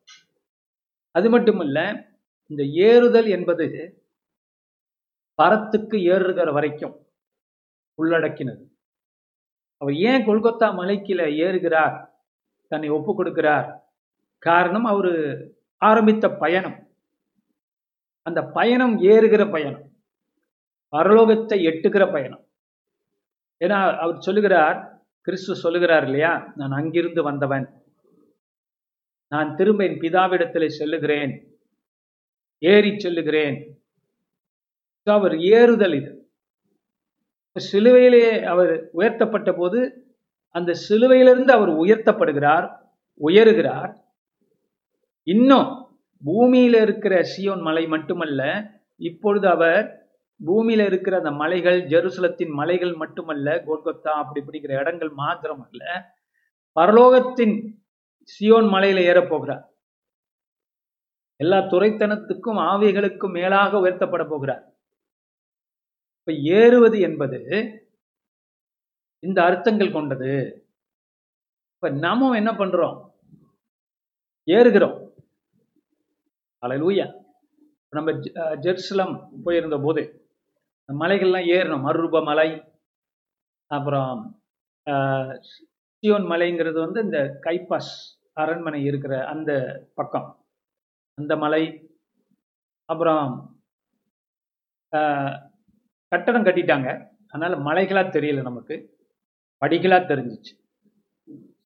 அது 1.14 1.28
மட்டுமல்ல 1.30 1.78
இந்த 2.50 2.62
ஏறுதல் 2.88 3.28
என்பது 3.36 3.66
பரத்துக்கு 5.38 5.96
ஏறுகிற 6.12 6.48
வரைக்கும் 6.52 6.94
உள்ளடக்கினது. 7.98 8.62
அவர் 9.80 9.94
ஏன் 10.10 10.24
கொல்கத்தா 10.26 10.68
மலைக்கில 10.80 11.22
ஏறுகிறார் 11.46 11.96
தன்னை 12.72 12.88
ஒப்பு 12.88 13.12
கொடுக்கிறார்? 13.14 13.68
காரணம் 14.42 14.84
அவர் 14.84 15.12
ஆரம்பித்த 15.82 16.26
பயணம். 16.42 16.78
அந்த 18.26 18.40
பயணம் 18.58 18.94
ஏறுகிற 19.12 19.42
பயணம். 19.50 19.84
பரலோகத்தை 20.96 21.62
எட்டுக்கிற 21.62 22.12
பயணம். 22.12 22.46
ஏன்னா 23.64 23.98
அவர் 23.98 24.18
சொல்லுகிறார் 24.18 25.02
கிறிஸ்து 25.20 25.54
சொல்லுகிறார் 25.54 26.04
இல்லையா? 26.04 26.52
நான் 26.56 26.70
அங்கிருந்து 26.70 27.22
வந்தவன். 27.22 27.82
நான் 29.28 29.54
திரும்ப 29.54 29.86
என் 29.86 29.98
பிதாவிடத்தில் 29.98 30.72
செல்லுகிறேன். 30.78 31.46
ஏறி 32.58 32.90
செல்லுகிறேன். 32.90 33.66
அவர் 35.02 35.38
ஏறுதல் 35.38 35.94
இது. 35.94 36.32
சிலுவையிலே 37.72 38.42
அவர் 38.42 38.88
உயர்த்தப்பட்ட 38.92 39.52
போது 39.52 40.06
அந்த 40.48 40.74
சிலுவையிலிருந்து 40.88 41.50
அவர் 41.50 41.68
உயர்த்தப்படுகிறார் 41.68 42.76
உயருகிறார். 43.20 43.94
இன்னும் 45.22 45.98
பூமியில 46.24 46.82
இருக்கிற 46.82 47.22
சியோன் 47.22 47.62
மலை 47.62 47.86
மட்டுமல்ல 47.86 48.70
இப்பொழுது 48.96 49.48
அவர் 49.48 50.07
பூமியில 50.46 50.84
இருக்கிற 50.84 51.16
அந்த 51.16 51.30
மலைகள் 51.30 51.82
ஜெருசலத்தின் 51.82 52.50
மலைகள் 52.50 52.92
மட்டுமல்ல 52.92 53.54
கோல்கொத்தா 53.54 54.08
அப்படி 54.08 54.46
பிடிக்கிற 54.46 54.78
இடங்கள் 54.78 55.08
மாத்திரம் 55.08 55.62
அல்ல 55.62 56.14
பரலோகத்தின் 56.80 57.82
சியோன் 58.22 58.68
மலையில 58.68 59.02
ஏறப் 59.02 59.28
போகிறார் 59.28 59.72
எல்லா 61.36 61.58
துறைத்தனத்துக்கும் 61.58 62.58
ஆவிகளுக்கும் 62.58 63.30
மேலாக 63.30 63.78
உயர்த்தப்பட 63.78 64.28
போகிறார். 64.28 64.78
இப்ப 66.18 66.32
ஏறுவது 66.32 67.00
என்பது 67.00 67.40
இந்த 69.18 69.42
அர்த்தங்கள் 69.42 69.92
கொண்டது. 69.92 70.62
இப்ப 71.74 71.88
நாமும் 71.88 72.32
என்ன 72.32 72.52
பண்றோம்? 72.52 73.10
ஏறுகிறோம். 74.46 75.06
அலலூயா 76.66 77.24
நம்ம 77.90 78.12
ஜெ- 78.12 78.58
ஜெருசலம் 78.60 79.28
போயிருந்த 79.44 79.78
போது 79.78 80.27
மலைகள்லாம் 80.88 81.48
ஏறணும். 81.56 81.84
மறுரூப 81.86 82.22
மலை 82.22 82.48
அப்புறம் 83.70 84.12
சியோன் 86.02 86.26
மலைங்கிறது 86.32 86.78
வந்து 86.86 87.00
இந்த 87.06 87.18
கைப்பாஸ் 87.46 87.92
அரண்மனை 88.42 88.80
இருக்கிற 88.84 89.14
அந்த 89.32 89.50
பக்கம். 89.94 90.28
அந்த 91.18 91.32
மலை 91.44 91.62
அப்புறம் 92.88 93.24
கட்டடம் 96.12 96.46
கட்டிட்டாங்க. 96.46 96.88
அதனால் 97.32 97.56
மலைகளா 97.68 98.02
தெரியல 98.16 98.42
நமக்கு. 98.42 98.76
படிகளா 99.62 99.98
தெரிஞ்சிச்சு. 100.10 100.52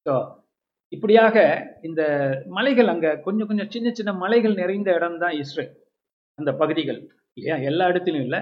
ஸோ 0.06 0.14
இப்படியாக 0.92 1.36
இந்த 1.82 2.02
மலைகள் 2.56 2.88
அங்கே 2.94 3.10
கொஞ்சம் 3.26 3.48
கொஞ்சம் 3.50 3.70
சின்ன 3.74 3.88
சின்ன 3.98 4.10
மலைகள் 4.22 4.54
நிறைந்த 4.62 4.90
இடம் 4.98 5.20
தான் 5.24 5.36
இஸ்ரேல். 5.42 5.72
அந்த 6.38 6.50
பகுதிகள். 6.62 7.00
இல்லையா? 7.36 7.56
எல்லா 7.70 7.84
இடத்துலையும் 7.90 8.26
இல்லை. 8.26 8.40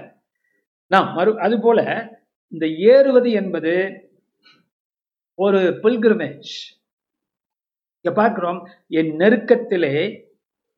நாம் 0.91 1.09
மறு 1.17 1.31
அதுபோல 1.45 1.79
இந்த 2.53 2.65
ஏறுவது 2.93 3.29
என்பது 3.41 3.73
ஒரு 5.39 5.59
பில்கிரமேஜ் 5.83 6.51
இங்க 7.97 8.11
பார்க்கிறோம் 8.19 8.59
என் 8.99 9.11
நெருக்கத்திலே 9.21 9.95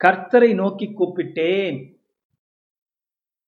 கர்த்தரை 0.01 0.49
நோக்கி 0.61 0.87
கூப்பிட்டேன். 0.99 1.77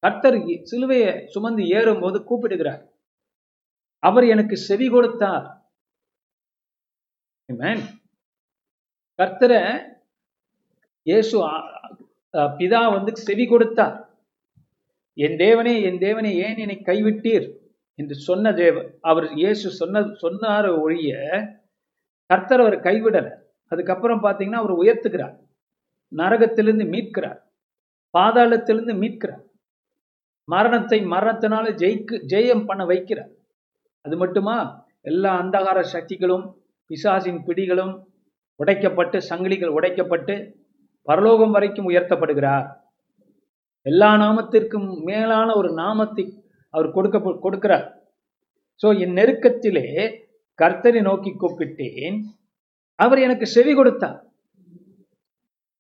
கர்த்தர் 0.03 0.38
சிலுவையை 0.72 1.12
சுமந்து 1.34 1.63
ஏறும் 1.77 2.01
போது 2.03 2.17
கூப்பிடுகிறார். 2.29 2.84
அவர் 4.03 4.25
எனக்கு 4.34 4.55
செவி 4.67 4.88
கொடுத்தார். 4.89 5.45
கர்த்தரை 9.19 9.62
இயேசு 11.07 11.36
பிதா 12.60 12.81
வந்து 12.95 13.12
செவி 13.27 13.45
கொடுத்தார். 13.48 13.95
என் 15.17 15.38
தேவனே 15.38 15.81
என் 15.81 15.98
தேவனே 15.98 16.31
ஏன் 16.31 16.57
என்னை 16.57 16.81
கைவிட்டீர்? 16.86 17.53
என்று 17.95 18.15
சொன்ன 18.15 18.53
தேவ 18.53 18.86
அவர் 19.01 19.34
இயேசு 19.34 19.69
சொன்ன 19.69 20.00
சொன்னார 20.00 20.81
ஒழிய 20.81 21.12
கர்த்தர் 22.25 22.60
அவர் 22.60 22.79
கைவிடலை. 22.79 23.31
அதுக்கப்புறம் 23.67 24.24
பார்த்தீங்கன்னா 24.24 24.62
அவர் 24.63 24.74
உயர்த்துகிறார். 24.75 25.36
நரகத்திலிருந்து 26.15 26.86
மீட்கிறார். 26.86 27.39
பாதாளத்திலிருந்து 28.17 28.93
மீட்கிறார். 29.03 29.43
மரணத்தை 30.43 31.05
மரணத்தினால 31.05 31.65
ஜெயிக்கு 31.75 32.15
ஜெயம் 32.27 32.65
பண்ண 32.65 32.86
வைக்கிறார். 32.86 33.31
அது 34.01 34.17
மட்டுமா? 34.17 34.86
எல்லா 35.01 35.41
அந்தகார 35.41 35.81
சக்திகளும் 35.81 36.45
பிசாசின் 36.88 37.43
பிடிகளும் 37.45 37.93
உடைக்கப்பட்டு 38.55 39.22
சங்கிலிகள் 39.29 39.75
உடைக்கப்பட்டு 39.77 40.36
பரலோகம் 41.01 41.51
வரைக்கும் 41.51 41.89
உயர்த்தப்படுகிறார். 41.89 42.67
எல்லா 43.86 44.10
நாமத்திற்கும் 44.15 45.04
மேலான 45.04 45.56
ஒரு 45.56 45.74
நாமத்தை 45.74 46.44
அவர் 46.70 46.92
கொடுக்க 46.92 47.18
கொடுக்கிறார். 47.46 47.86
சோ 48.82 48.88
என் 49.00 49.18
நெருக்கத்திலே 49.20 49.88
கர்த்தரை 50.62 51.01
நோக்கி 51.01 51.32
கூப்பிட்டேன். 51.32 52.18
அவர் 52.96 53.20
எனக்கு 53.20 53.46
செவி 53.46 53.74
கொடுத்தார். 53.75 54.18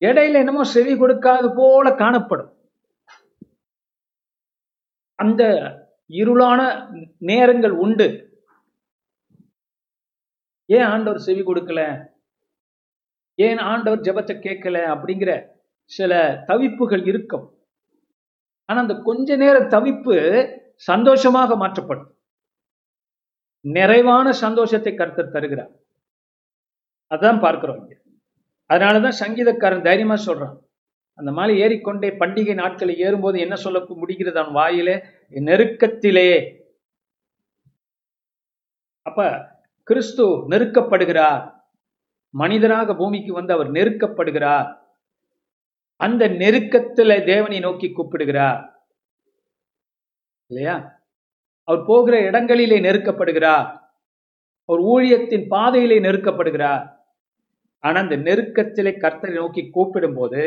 இடையில 0.01 0.41
என்னமோ 0.43 0.63
செவி 0.63 0.93
கொடுக்காது 0.93 1.47
போல 1.55 1.95
காணப்படும். 1.95 2.51
அந்த 5.15 5.43
இருளான 6.09 6.61
நேரங்கள் 7.17 7.71
உண்டு. 7.71 8.07
ஏன் 10.65 10.87
ஆண்டவர் 10.93 11.25
செவி 11.27 11.41
கொடுக்கல? 11.41 11.81
ஏன் 13.35 13.57
ஆண்டவர் 13.57 14.05
ஜெபத்தை 14.07 14.35
கேட்கல? 14.47 14.77
அப்படிங்கிற 14.93 15.31
சில 15.91 16.43
தவிப்புகள் 16.47 17.03
இருக்கும். 17.07 17.45
ஆனா 18.65 18.79
அந்த 18.79 18.93
கொஞ்ச 18.93 19.35
நேர 19.35 19.59
தவிப்பு 19.59 20.15
சந்தோஷமாக 20.75 21.55
மாற்றப்படும். 21.55 22.15
நிறைவான 23.61 24.31
சந்தோஷத்தை 24.31 24.93
கருத்தர் 24.93 25.29
தருகிறார். 25.29 25.71
அதான் 27.09 27.39
பார்க்கிறோம் 27.39 27.79
இங்க. 27.79 27.95
அதனாலதான் 28.73 29.13
சங்கீதக்காரன் 29.19 29.81
தைரியமா 29.81 30.13
சொல்றான். 30.13 30.57
அந்த 31.13 31.31
மாதிரி 31.31 31.59
ஏறிக்கொண்டே 31.59 32.09
பண்டிகை 32.09 32.53
நாட்களில் 32.53 32.97
ஏறும்போது 32.97 33.39
என்ன 33.39 33.55
சொல்ல 33.55 33.85
முடிகிறது 33.87 34.39
அவன் 34.39 34.53
வாயிலே? 34.53 35.03
நெருக்கத்திலே. 35.31 36.55
அப்ப 39.01 39.49
கிறிஸ்து 39.83 40.25
நெருக்கப்படுகிறார். 40.49 41.53
மனிதராக 42.29 42.95
பூமிக்கு 42.95 43.33
வந்து 43.33 43.53
அவர் 43.53 43.71
நெருக்கப்படுகிறார். 43.71 44.84
அந்த 45.95 46.27
நெருக்கத்துல 46.27 47.25
தேவனை 47.25 47.59
நோக்கி 47.59 47.91
கூப்பிடுகிறார். 47.91 48.61
இல்லையா? 50.49 51.03
அவர் 51.63 51.85
போகிற 51.85 52.21
இடங்களிலே 52.21 52.79
நெருக்கப்படுகிறார். 52.79 53.67
அவர் 54.69 54.81
ஊழியத்தின் 54.81 55.47
பாதையிலே 55.47 55.99
நெருக்கப்படுகிறார். 55.99 56.83
ஆனா 57.79 57.99
அந்த 57.99 58.17
நெருக்கத்திலே 58.17 58.91
கர்த்தரை 59.03 59.33
நோக்கி 59.33 59.69
கூப்பிடும் 59.69 60.13
போது 60.13 60.43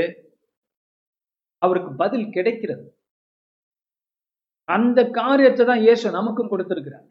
அவருக்கு 1.63 1.95
பதில் 1.95 2.31
கிடைக்கிறது. 2.31 2.85
அந்த 4.65 5.05
காரியத்தை 5.11 5.67
தான் 5.67 5.79
இயேசு 5.79 6.11
நமக்கும் 6.11 6.49
கொடுத்திருக்கிறார். 6.49 7.07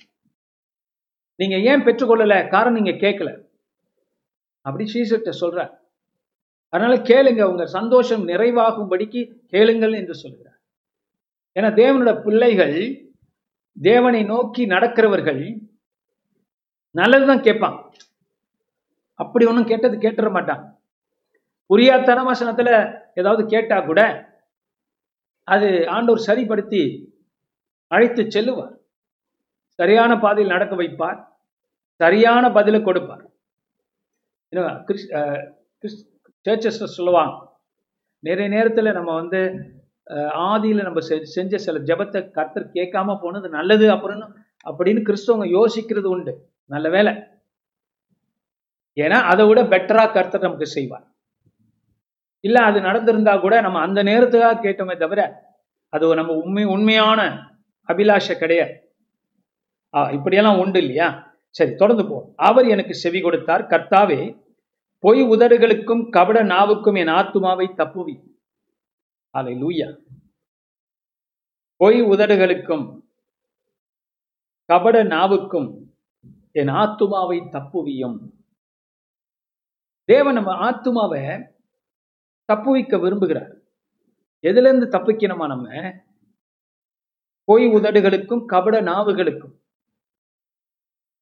நீங்க 1.39 1.57
ஏன் 1.71 1.81
பெற்றுக்கொள்ளல? 1.81 2.49
காரணம் 2.49 2.81
நீங்க 2.81 3.07
கேட்கல 3.07 3.31
அப்படி 4.61 4.85
சீசர்கிட்ட 4.93 5.31
சொல்ற 5.41 5.59
அதனால 6.69 6.95
கேளுங்க 6.95 7.43
உங்க 7.43 7.65
சந்தோஷம் 7.65 8.27
நிறைவாகும்படிக்கு 8.27 9.21
கேளுங்கள் 9.47 9.93
என்று 9.93 10.15
சொல்கிறார். 10.15 10.59
ஏன்னா 11.55 11.69
தேவனோட 11.81 12.21
பிள்ளைகள் 12.23 13.07
தேவனை 13.81 14.23
நோக்கி 14.23 14.65
நடக்கிறவர்கள் 14.65 15.67
நல்லதுதான் 16.91 17.41
கேட்பான் 17.41 17.91
அப்படி 19.13 19.45
ஒன்றும் 19.45 19.65
கேட்டது 19.65 19.97
கேட்டுற 19.97 20.31
மாட்டான் 20.31 20.81
புரியாதன 21.69 22.23
வசனத்துல 22.31 22.69
ஏதாவது 23.15 23.45
கேட்டா 23.45 23.79
கூட 23.81 24.01
அது 25.43 25.67
ஆண்டோர் 25.67 26.27
சரிப்படுத்தி 26.29 27.13
அழைத்து 27.87 28.31
செல்லுவார். 28.31 28.75
சரியான 29.75 30.19
பாதையில் 30.19 30.51
நடக்க 30.51 30.75
வைப்பார். 30.75 31.19
சரியான 31.95 32.51
பதிலை 32.51 32.81
கொடுப்பார். 32.81 33.25
சர்ச்சஸ்ல 36.47 36.87
சொல்லுவாங்க. 36.97 37.33
நிறைய 38.23 38.47
நேரத்துல 38.55 38.91
நம்ம 38.97 39.09
வந்து 39.21 39.39
ஆதியில் 40.43 40.45
ஆதியில 40.51 40.83
நம்ம 40.87 41.01
செஞ்ச 41.35 41.57
சில 41.65 41.79
ஜெபத்தை 41.89 42.19
கர்த்தர் 42.37 42.75
கேட்காம 42.77 43.15
போனது 43.23 43.47
நல்லது 43.57 43.85
அப்புறம் 43.95 44.21
அப்படின்னு 44.65 45.01
கிறிஸ்தவங்க 45.07 45.47
யோசிக்கிறது 45.57 46.07
உண்டு. 46.15 46.33
நல்ல 46.73 46.87
வேலை 46.95 47.13
ஏன்னா 48.97 49.17
அதை 49.31 49.43
விட 49.47 49.59
பெட்டரா 49.73 50.03
கர்த்தர் 50.15 50.45
நமக்கு 50.45 50.67
செய்வார். 50.75 51.05
இல்ல 52.43 52.57
அது 52.69 52.79
நடந்திருந்தா 52.87 53.33
கூட 53.43 53.55
நம்ம 53.65 53.81
அந்த 53.87 53.99
நேரத்துக்காக 54.09 54.63
கேட்டோமே 54.65 54.95
தவிர 55.03 55.21
அது 55.93 56.07
நம்ம 56.19 56.33
உண்மை 56.43 56.63
உண்மையான 56.75 57.19
அபிலாஷை 57.89 58.35
கிடையாது. 58.39 58.75
இப்படியெல்லாம் 60.17 60.59
உண்டு 60.63 60.79
இல்லையா? 60.83 61.07
சரி 61.55 61.71
தொடர்ந்து 61.81 62.05
போ 62.09 62.17
அவர் 62.47 62.67
எனக்கு 62.75 62.93
செவி 63.03 63.19
கொடுத்தார். 63.21 63.63
கர்த்தாவே 63.73 64.19
பொய் 64.99 65.21
உதடுகளுக்கும் 65.21 66.09
கபட 66.09 66.43
நாவுக்கும் 66.43 66.95
என் 66.95 67.07
ஆத்துமாவை 67.07 67.67
தப்புவி. 67.75 68.37
அலை 69.29 69.53
லூயா 69.55 69.97
பொய் 71.77 72.01
உதடுகளுக்கும் 72.01 73.01
கபட 74.65 75.03
நாவுக்கும் 75.03 75.95
என் 76.51 76.67
ஆத்துமாவை 76.67 77.39
தப்புவியும். 77.51 78.31
தேவன் 80.03 80.33
நம்ம 80.33 80.71
ஆத்துமாவை 80.71 81.53
தப்புவிக்க 82.53 82.97
விரும்புகிறார். 82.97 83.53
எதுல 84.41 84.67
இருந்து 84.67 84.85
தப்பிக்கணுமா 84.85 85.45
நம்ம? 85.47 85.93
பொய் 87.43 87.67
உதடுகளுக்கும் 87.67 88.45
கபட 88.45 88.81
நாவுகளுக்கும். 88.81 89.61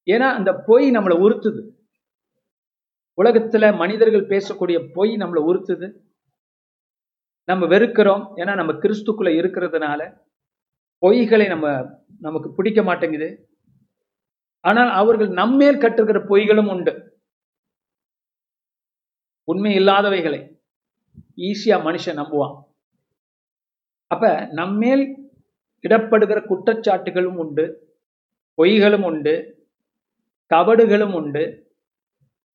ஏன்னா 0.05 0.29
அந்த 0.33 0.53
பொய் 0.53 0.91
நம்மளை 0.91 1.17
உறுத்துது. 1.19 1.74
உலகத்துல 3.23 3.77
மனிதர்கள் 3.77 4.27
பேசக்கூடிய 4.27 4.89
பொய் 4.93 5.15
நம்மளை 5.15 5.41
உறுத்துது. 5.51 5.93
நம்ம 7.43 7.65
வெறுக்கிறோம். 7.65 8.31
ஏன்னா 8.35 8.55
நம்ம 8.55 8.73
கிறிஸ்துக்குள்ள 8.73 9.29
இருக்கிறதுனால 9.41 10.17
பொய்களை 11.01 11.47
நம்ம 11.47 11.85
நமக்கு 12.19 12.53
பிடிக்க 12.53 12.83
மாட்டேங்குது. 12.83 13.49
ஆனால் 14.59 14.89
அவர்கள் 14.89 15.27
நம்மேல் 15.27 15.77
கட்டுகிற 15.77 16.19
பொய்களும் 16.27 16.69
உண்டு. 16.69 17.23
உண்மை 19.43 19.77
இல்லாதவைகளை 19.77 20.53
ஈஸியா 21.35 21.77
மனுஷன் 21.87 22.19
நம்புவான். 22.21 22.63
அப்ப 24.07 24.47
நம்மேல் 24.51 25.33
இடப்படுகிற 25.87 26.39
குற்றச்சாட்டுகளும் 26.45 27.37
உண்டு 27.37 27.65
பொய்களும் 28.57 29.03
உண்டு 29.03 29.33
கபடுகளும் 30.55 31.13
உண்டு. 31.13 31.64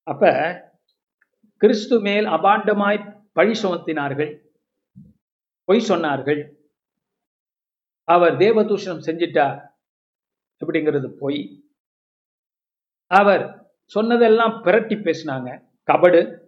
அப்ப 0.02 0.22
கிறிஸ்து 1.56 2.00
மேல் 2.00 2.24
அபாண்டமாய் 2.24 3.22
பழி 3.32 3.60
சுமத்தினார்கள். 3.62 4.38
பொய் 5.64 5.84
சொன்னார்கள். 5.88 6.52
அவர் 8.04 8.36
தேவதூஷணம் 8.36 9.04
செஞ்சிட்டார் 9.06 9.68
அப்படிங்கிறது 10.60 11.08
பொய். 11.18 11.64
அவர் 13.06 13.72
சொன்னதெல்லாம் 13.84 14.64
பிரட்டி 14.64 14.96
பேசினாங்க. 15.06 15.64
கபடு. 15.86 16.38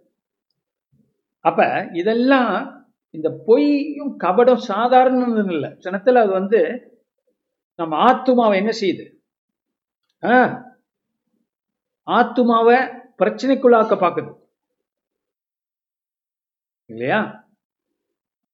அப்ப 1.39 1.89
இதெல்லாம் 1.93 2.81
இந்த 3.09 3.41
பொய்யும் 3.45 4.19
கபடும் 4.19 4.65
சாதாரண 4.71 5.51
இல்லை. 5.51 5.69
சினத்துல 5.69 6.13
அது 6.13 6.31
வந்து 6.31 6.61
நம்ம 7.75 8.11
ஆத்துமாவை 8.11 8.55
என்ன 8.55 8.71
செய்யுது? 8.81 9.05
ஆத்துமாவை 12.05 13.01
பிரச்சனைக்குள்ளாக்க 13.19 13.93
பார்க்குது 14.03 14.31
இல்லையா? 16.89 17.19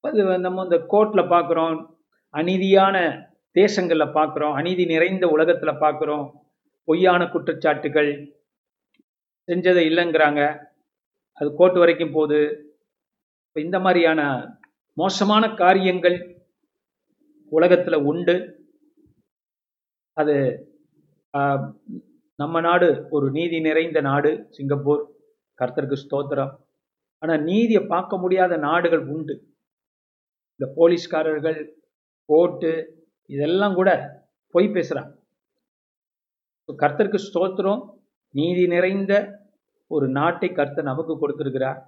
அது 0.04 0.24
நம்ம 0.46 0.64
இந்த 0.68 0.78
கோர்ட்ல 0.94 1.22
பார்க்குறோம் 1.34 1.78
அநீதியான 2.34 2.96
தேசங்கள்ல 3.56 4.06
பார்க்குறோம் 4.18 4.56
அநீதி 4.60 4.84
நிறைந்த 4.86 5.26
உலகத்துல 5.36 5.72
பார்க்குறோம் 5.84 6.26
பொய்யான 6.88 7.22
குற்றச்சாட்டுகள் 7.34 8.12
செஞ்சதை 9.48 9.84
இல்லைங்கிறாங்க. 9.90 10.42
அது 11.38 11.50
கோர்ட் 11.60 11.78
வரைக்கும் 11.82 12.16
போகுது. 12.16 12.42
இப்போ 13.46 13.60
இந்த 13.62 13.78
மாதிரியான 13.86 14.22
மோசமான 14.98 15.44
காரியங்கள் 15.62 16.18
உலகத்துல 17.52 17.98
உண்டு. 18.12 18.36
அது 20.18 20.36
நம்ம 22.40 22.60
நாடு 22.66 22.88
ஒரு 23.16 23.28
நீதி 23.36 23.58
நிறைந்த 23.68 24.00
நாடு 24.08 24.32
சிங்கப்பூர். 24.56 25.02
கர்த்தருக்கு 25.60 25.98
ஸ்தோத்திரம். 26.04 26.52
ஆனால் 27.24 27.42
நீதியை 27.50 27.82
பார்க்க 27.94 28.22
முடியாத 28.24 28.54
நாடுகள் 28.68 29.04
உண்டு. 29.14 29.36
இந்த 30.56 30.66
போலீஸ்காரர்கள் 30.78 31.60
கோர்ட்டு 32.30 32.72
இதெல்லாம் 33.30 33.76
கூட 33.80 33.90
பொய் 34.56 34.74
பேசுகிறான் 34.76 35.10
கர்த்தருக்கு 36.82 37.20
ஸ்தோத்திரம். 37.28 37.82
நீதி 38.36 38.64
நிறைந்த 38.76 39.14
ஒரு 39.92 40.08
நாட்டை 40.18 40.50
கர்த்தர் 40.60 40.90
நமக்கு 40.92 41.14
கொடுத்துருக்கிறார். 41.22 41.80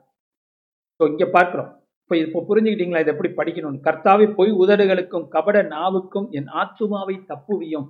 ஸோ 0.97 1.03
இங்கே 1.11 1.27
பார்க்குறோம். 1.37 1.69
இப்போ 2.03 2.15
இப்போ 2.25 2.39
புரிஞ்சுக்கிட்டீங்களா? 2.47 3.01
இதை 3.03 3.11
எப்படி 3.13 3.31
படிக்கணும்னு? 3.39 3.85
கர்த்தாவை 3.87 4.25
பொய் 4.39 4.51
உதடுகளுக்கும் 4.63 5.27
கபட 5.35 5.57
நாவுக்கும் 5.75 6.27
என் 6.37 6.49
ஆத்துமாவை 6.61 7.15
தப்புவியும். 7.31 7.87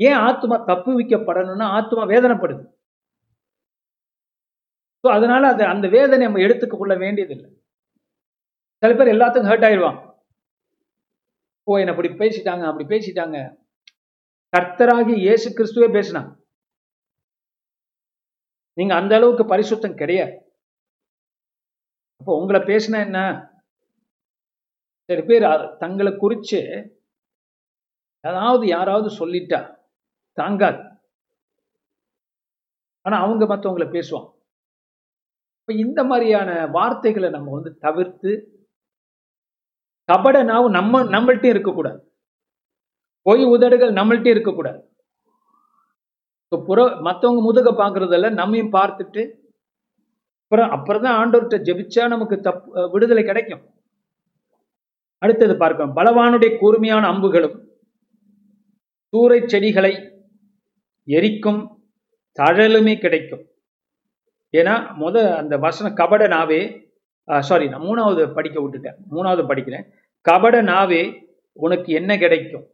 ஏன் 0.00 0.18
ஆத்துமா 0.26 0.56
தப்புவிக்கப்படணும்னா 0.70 1.66
ஆத்துமா 1.76 2.04
வேதனைப்படுது? 2.14 2.64
ஸோ 5.04 5.08
அதனால 5.16 5.42
அது 5.52 5.62
அந்த 5.72 5.86
வேதனை 5.96 6.22
நம்ம 6.26 6.42
எடுத்துக்க 6.46 6.76
கொள்ள 6.78 6.94
வேண்டியதில்லை. 7.04 7.48
சில 8.82 8.92
பேர் 8.98 9.14
எல்லாத்துக்கும் 9.14 9.50
ஹர்ட் 9.52 9.66
ஆயிடுவான் 9.68 9.98
ஓ 11.68 11.78
என்னை 11.80 11.92
அப்படி 11.94 12.10
பேசிட்டாங்க 12.22 12.64
அப்படி 12.68 12.84
பேசிட்டாங்க. 12.92 13.38
கர்த்தராகி 14.52 15.14
இயேசு 15.26 15.48
கிறிஸ்துவே 15.56 15.88
பேசினான் 15.96 16.28
நீங்க 18.78 18.92
அந்த 19.00 19.12
அளவுக்கு 19.18 19.44
பரிசுத்தம் 19.52 19.98
கிடையாது. 20.00 20.34
அப்போ 22.20 22.32
உங்களை 22.40 22.60
பேசினா 22.70 22.98
என்ன? 23.06 23.20
சில 25.08 25.20
பேர் 25.30 25.44
தங்களை 25.82 26.12
குறிச்சு 26.22 26.60
ஏதாவது 28.24 28.64
யாராவது 28.76 29.10
சொல்லிட்டா 29.20 29.60
தாங்காது. 30.40 30.80
ஆனா 33.06 33.16
அவங்க 33.24 33.44
மற்றவங்களை 33.50 33.86
பேசுவாங்க. 33.96 34.30
இப்ப 35.60 35.72
இந்த 35.84 36.00
மாதிரியான 36.10 36.50
வார்த்தைகளை 36.76 37.28
நம்ம 37.36 37.52
வந்து 37.56 37.72
தவிர்த்து 37.86 38.32
கபட 40.08 40.36
நாவு 40.50 40.66
நம்ம 40.76 41.00
நம்மள்ட்டையும் 41.14 41.54
இருக்கக்கூடாது. 41.54 42.00
பொய் 43.28 43.42
உதடுகள் 43.54 43.92
நம்மள்ட்டையும் 43.98 44.34
இருக்கக்கூடாது. 44.36 44.80
இப்போ 46.44 46.58
புற 46.68 46.80
மற்றவங்க 47.06 47.40
முதுக 47.46 47.68
பார்க்கறதில்ல 47.80 48.28
நம்மையும் 48.40 48.74
பார்த்துட்டு 48.76 49.22
அப்புறம் 50.42 50.70
அப்புறம் 50.76 51.04
தான் 51.06 51.18
ஆண்டவர்கிட்ட 51.20 51.56
ஜெபிச்சா 51.68 52.02
நமக்கு 52.12 52.36
தப் 52.46 52.62
விடுதலை 52.92 53.22
கிடைக்கும். 53.24 53.64
அடுத்தது 55.22 55.54
பார்க்கணும். 55.62 55.96
பலவானுடைய 55.98 56.50
கூர்மையான 56.60 57.04
அம்புகளும் 57.12 57.56
சூறை 59.12 59.38
செடிகளை 59.52 59.92
எரிக்கும் 61.08 61.60
தழலுமே 62.40 62.98
கிடைக்கும். 62.98 63.44
ஏன்னா 64.52 64.74
முத 65.00 65.36
அந்த 65.36 65.56
வசனம் 65.56 65.94
கபட 65.94 66.28
நாவே 66.28 66.90
சாரி 67.40 67.68
நான் 67.68 67.80
மூணாவது 67.80 68.34
படிக்க 68.34 68.60
விட்டுட்டேன். 68.60 68.96
மூணாவது 69.10 69.42
படிக்கிறேன். 69.46 69.90
கபட 70.20 70.62
நாவே 70.62 71.28
உனக்கு 71.52 71.92
என்ன 71.92 72.18
கிடைக்கும்? 72.18 72.66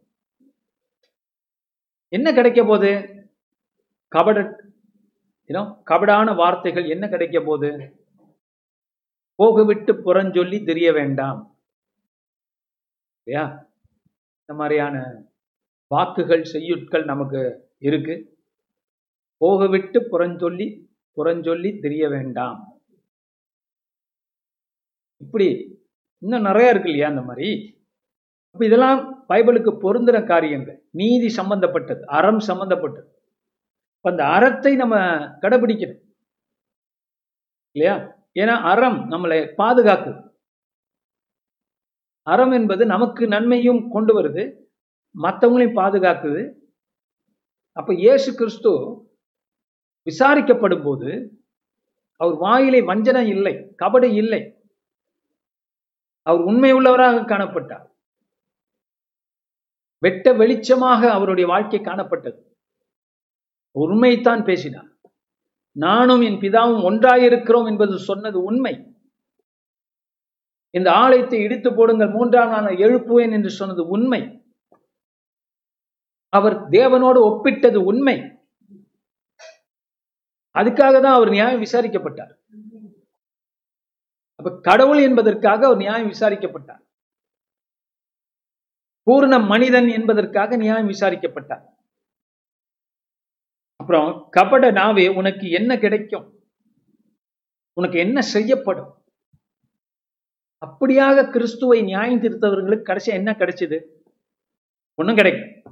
என்ன 2.08 2.32
கிடைக்க 2.32 2.62
போகுது? 2.62 2.92
கபட 4.08 4.62
கபடான 5.90 6.34
வார்த்தைகள் 6.34 6.88
என்ன 6.88 7.08
கிடைக்க 7.08 7.40
போகுது? 7.40 8.02
போக 9.34 9.64
விட்டு 9.64 9.92
புறஞ்சொல்லி 9.92 10.64
தெரிய 10.64 10.92
வேண்டாம். 10.92 11.58
இல்லையா? 13.22 13.46
இந்த 14.38 14.62
மாதிரியான 14.62 15.24
வாக்குகள் 15.86 16.42
செய்யுட்கள் 16.52 17.04
நமக்கு 17.04 17.63
இருக்கு. 17.82 18.14
போக 19.36 19.66
விட்டு 19.66 20.00
புறஞ்சொல்லி 20.00 20.66
புறஞ்சொல்லி 21.16 21.80
தெரிய 21.80 22.08
வேண்டாம். 22.08 22.80
இப்படி 25.20 25.46
இன்னும் 26.18 26.42
நிறைய 26.42 26.70
இருக்கு 26.70 26.88
இல்லையா 26.88 27.08
அந்த 27.08 27.22
மாதிரி? 27.22 27.48
அப்ப 28.50 28.66
இதெல்லாம் 28.66 29.24
பைபிளுக்கு 29.28 29.70
பொருந்துற 29.82 30.26
காரியங்கள். 30.26 30.84
நீதி 30.90 31.28
சம்பந்தப்பட்டது 31.28 32.06
அறம் 32.06 32.40
சம்பந்தப்பட்டது. 32.40 33.08
அந்த 34.00 34.24
அறத்தை 34.24 34.76
நம்ம 34.76 34.96
கடைபிடிக்கணும். 35.42 36.02
இல்லையா? 37.70 37.96
ஏன்னா 38.34 38.54
அறம் 38.62 39.10
நம்மளை 39.10 39.38
பாதுகாக்குது. 39.58 40.20
அறம் 42.26 42.50
என்பது 42.50 42.86
நமக்கு 42.86 43.26
நன்மையும் 43.26 43.90
கொண்டு 43.90 44.12
வருது 44.20 44.42
மற்றவங்களையும் 45.14 45.76
பாதுகாக்குது 45.76 46.42
அப்ப 47.76 47.94
இயேசு 47.94 48.34
கிறிஸ்து 48.34 48.72
விசாரிக்கப்படும் 50.06 50.82
போது 50.82 51.10
அவர் 52.16 52.36
வாயிலே 52.36 52.80
வஞ்சனம் 52.80 53.26
இல்லை 53.26 53.74
கபடு 53.82 54.14
இல்லை. 54.14 54.42
அவர் 56.22 56.40
உண்மை 56.40 56.72
உள்ளவராக 56.74 57.24
காணப்பட்டார். 57.24 57.86
வெட்ட 59.98 60.32
வெளிச்சமாக 60.32 61.08
அவருடைய 61.08 61.46
வாழ்க்கை 61.50 61.80
காணப்பட்டது. 61.80 62.38
உண்மைத்தான் 63.74 64.44
பேசினார். 64.44 64.90
நானும் 65.72 66.20
என் 66.20 66.40
பிதாவும் 66.40 66.84
ஒன்றாயிருக்கிறோம் 66.90 67.66
என்பது 67.66 67.98
சொன்னது 67.98 68.42
உண்மை. 68.42 68.74
இந்த 70.70 70.92
ஆலயத்தை 70.92 71.40
இடித்து 71.40 71.74
போடுங்கள் 71.74 72.10
மூன்றாம் 72.10 72.50
நான் 72.50 72.80
எழுப்புவேன் 72.86 73.32
என்று 73.32 73.50
சொன்னது 73.50 73.88
உண்மை. 73.88 74.43
அவர் 76.36 76.56
தேவனோடு 76.68 77.20
ஒப்பிட்டது 77.30 77.78
உண்மை. 77.90 78.16
அதுக்காக 80.58 80.94
தான் 81.02 81.16
அவர் 81.18 81.30
நியாயம் 81.30 81.62
விசாரிக்கப்பட்டார். 81.62 82.32
அப்ப 84.36 84.60
கடவுள் 84.60 84.98
என்பதற்காக 84.98 85.66
அவர் 85.66 85.76
நியாயம் 85.76 86.10
விசாரிக்கப்பட்டார். 86.10 86.82
பூர்ண 89.06 89.34
மனிதன் 89.46 89.88
என்பதற்காக 89.88 90.56
நியாயம் 90.56 90.90
விசாரிக்கப்பட்டார். 90.92 91.64
அப்புறம் 93.80 94.08
கபட 94.30 94.64
நாவே 94.72 95.06
உனக்கு 95.16 95.46
என்ன 95.50 95.72
கிடைக்கும்? 95.78 96.26
உனக்கு 97.76 97.98
என்ன 97.98 98.18
செய்யப்படும்? 98.34 98.90
அப்படியாக 100.62 101.24
கிறிஸ்துவை 101.30 101.78
நியாயம் 101.82 102.22
திருத்தவர்களுக்கு 102.22 102.82
கடைசி 102.82 103.10
என்ன 103.12 103.30
கிடைச்சது? 103.32 103.78
ஒண்ணும் 104.98 105.18
கிடைக்கும் 105.20 105.63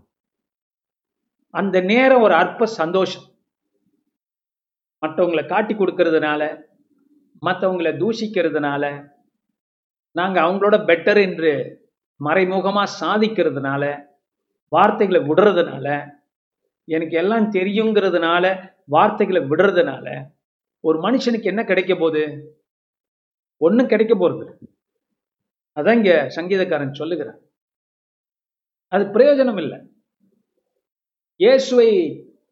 அந்த 1.55 1.81
நேரம் 1.81 2.23
ஒரு 2.23 2.35
அற்ப 2.35 2.67
சந்தோஷம். 2.67 3.27
மற்றவங்களை 5.03 5.47
காட்டி 5.47 5.75
கொடுக்கறதுனால 5.75 6.43
மற்றவங்களை 7.47 7.93
தூஷிக்கிறதுனால 8.03 8.85
நாங்கள் 10.17 10.45
அவங்களோட 10.45 10.77
பெட்டர் 10.91 11.21
என்று 11.29 11.53
மறைமுகமாக 12.21 12.93
சாதிக்கிறதுனால 13.01 13.85
வார்த்தைகளை 14.69 15.21
விடுறதுனால 15.21 15.87
எனக்கு 16.89 17.17
எல்லாம் 17.17 17.47
தெரியுங்கிறதுனால 17.53 18.45
வார்த்தைகளை 18.85 19.43
விடுறதுனால 19.43 20.07
ஒரு 20.85 20.99
மனுஷனுக்கு 21.01 21.51
என்ன 21.53 21.63
கிடைக்க 21.65 21.95
போகுது? 21.95 22.23
ஒன்றும் 23.61 23.91
கிடைக்க 23.93 24.15
போகிறது 24.15 24.45
அதான் 25.77 25.99
இங்கே 26.01 26.17
சங்கீதக்காரன் 26.37 26.99
சொல்லுகிறான். 27.01 27.41
அது 28.93 29.05
பிரயோஜனம் 29.05 29.61
இல்லை. 29.65 29.79
இயேசுவை 31.43 31.91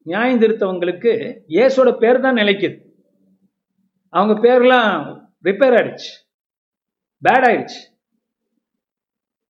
நியாயந்திருத்தவங்களுக்கு 0.07 1.12
இயேசோட 1.55 1.88
பேர் 2.03 2.24
தான் 2.26 2.38
நிலைக்குது. 2.40 2.76
அவங்க 4.12 4.35
பேர்லாம் 4.44 4.94
ரிப்பேர் 5.48 5.76
ஆயிடுச்சு. 5.79 6.11
பேட் 7.22 7.46
ஆயிடுச்சு. 7.48 7.81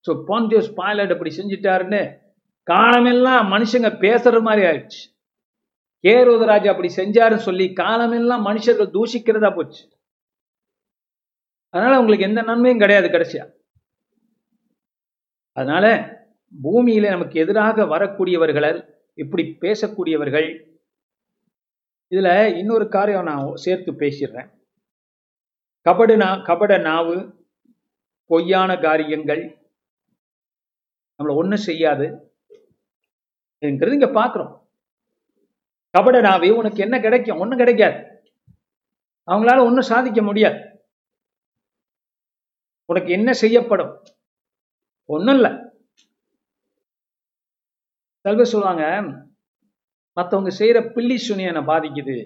ஸோ 0.06 0.10
பாண்டியோஸ் 0.28 0.70
பாய்லட் 0.80 1.14
அப்படி 1.14 1.30
செஞ்சிட்டாருன்னு 1.38 2.02
காலமெல்லாம் 2.66 3.44
மனுஷங்க 3.54 3.88
பேசுற 4.04 4.36
மாதிரி 4.48 4.62
ஆயிடுச்சு. 4.70 5.00
கேரோதராஜா 6.04 6.68
அப்படி 6.72 6.90
செஞ்சாருன்னு 7.00 7.46
சொல்லி 7.48 7.66
காலமெல்லாம் 7.82 8.46
மனுஷர்கள் 8.48 8.94
தூஷிக்கிறதா 8.96 9.50
போச்சு. 9.56 9.82
அதனால 11.74 11.98
உங்களுக்கு 12.02 12.28
எந்த 12.28 12.40
நன்மையும் 12.50 12.82
கிடையாது 12.82 13.08
கடைசியா. 13.14 13.44
அதனால 15.56 15.86
பூமியில 16.52 17.10
நமக்கு 17.16 17.36
எதிராக 17.44 17.84
வரக்கூடியவர்களை 17.94 18.70
இப்படி 19.22 19.44
பேசக்கூடியவர்கள் 19.60 20.48
இதுல 22.12 22.28
இன்னொரு 22.56 22.88
காரியம் 22.88 23.24
நான் 23.24 23.50
சேர்த்து 23.54 23.90
பேசிடுறேன். 23.92 24.48
கபடு 25.86 26.16
நா 26.16 26.28
கபட 26.48 26.72
நாவு 26.78 27.16
பொய்யான 28.30 28.70
காரியங்கள் 28.78 29.42
நம்மளை 31.18 31.34
ஒண்ணும் 31.40 31.66
செய்யாது 31.68 32.06
என்கிறது 33.58 33.96
இங்க 33.98 34.10
பார்க்குறோம் 34.20 34.52
கபட 35.94 36.16
நாவே 36.20 36.48
உனக்கு 36.56 36.80
என்ன 36.82 36.96
கிடைக்கும்? 37.00 37.40
ஒண்ணும் 37.42 37.58
கிடைக்காது. 37.58 37.98
அவங்களால 39.28 39.64
ஒண்ணும் 39.64 39.90
சாதிக்க 39.92 40.20
முடியாது. 40.22 40.58
உனக்கு 42.84 43.10
என்ன 43.12 43.30
செய்யப்படும்? 43.32 43.92
ஒண்ணும் 45.08 45.34
இல்ல. 45.34 45.48
சில 48.24 48.32
பேர் 48.36 48.52
சொல்லுவாங்க 48.52 48.84
மற்றவங்க 50.16 50.50
செய்கிற 50.58 50.78
பில்லி 50.94 51.16
சுனி 51.26 51.44
என்னை 51.50 51.62
பாதிக்குது. 51.70 52.16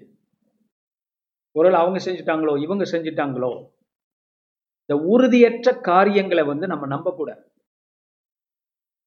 ஒருவேளை 1.57 1.79
அவங்க 1.81 1.99
செஞ்சுட்டாங்களோ 2.07 2.55
இவங்க 2.65 2.85
செஞ்சுட்டாங்களோ 2.93 3.51
இந்த 4.83 4.95
உறுதியற்ற 5.13 5.69
காரியங்களை 5.91 6.45
வந்து 6.45 6.67
நம்ம 6.73 6.85
நம்பக்கூடாது 6.87 7.45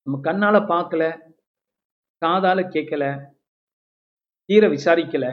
நம்ம 0.08 0.20
கண்ணால 0.28 0.58
பார்க்கல 0.74 1.04
காதால 2.22 2.60
கேட்கல 2.76 3.06
தீர 4.50 4.64
விசாரிக்கல. 4.68 5.26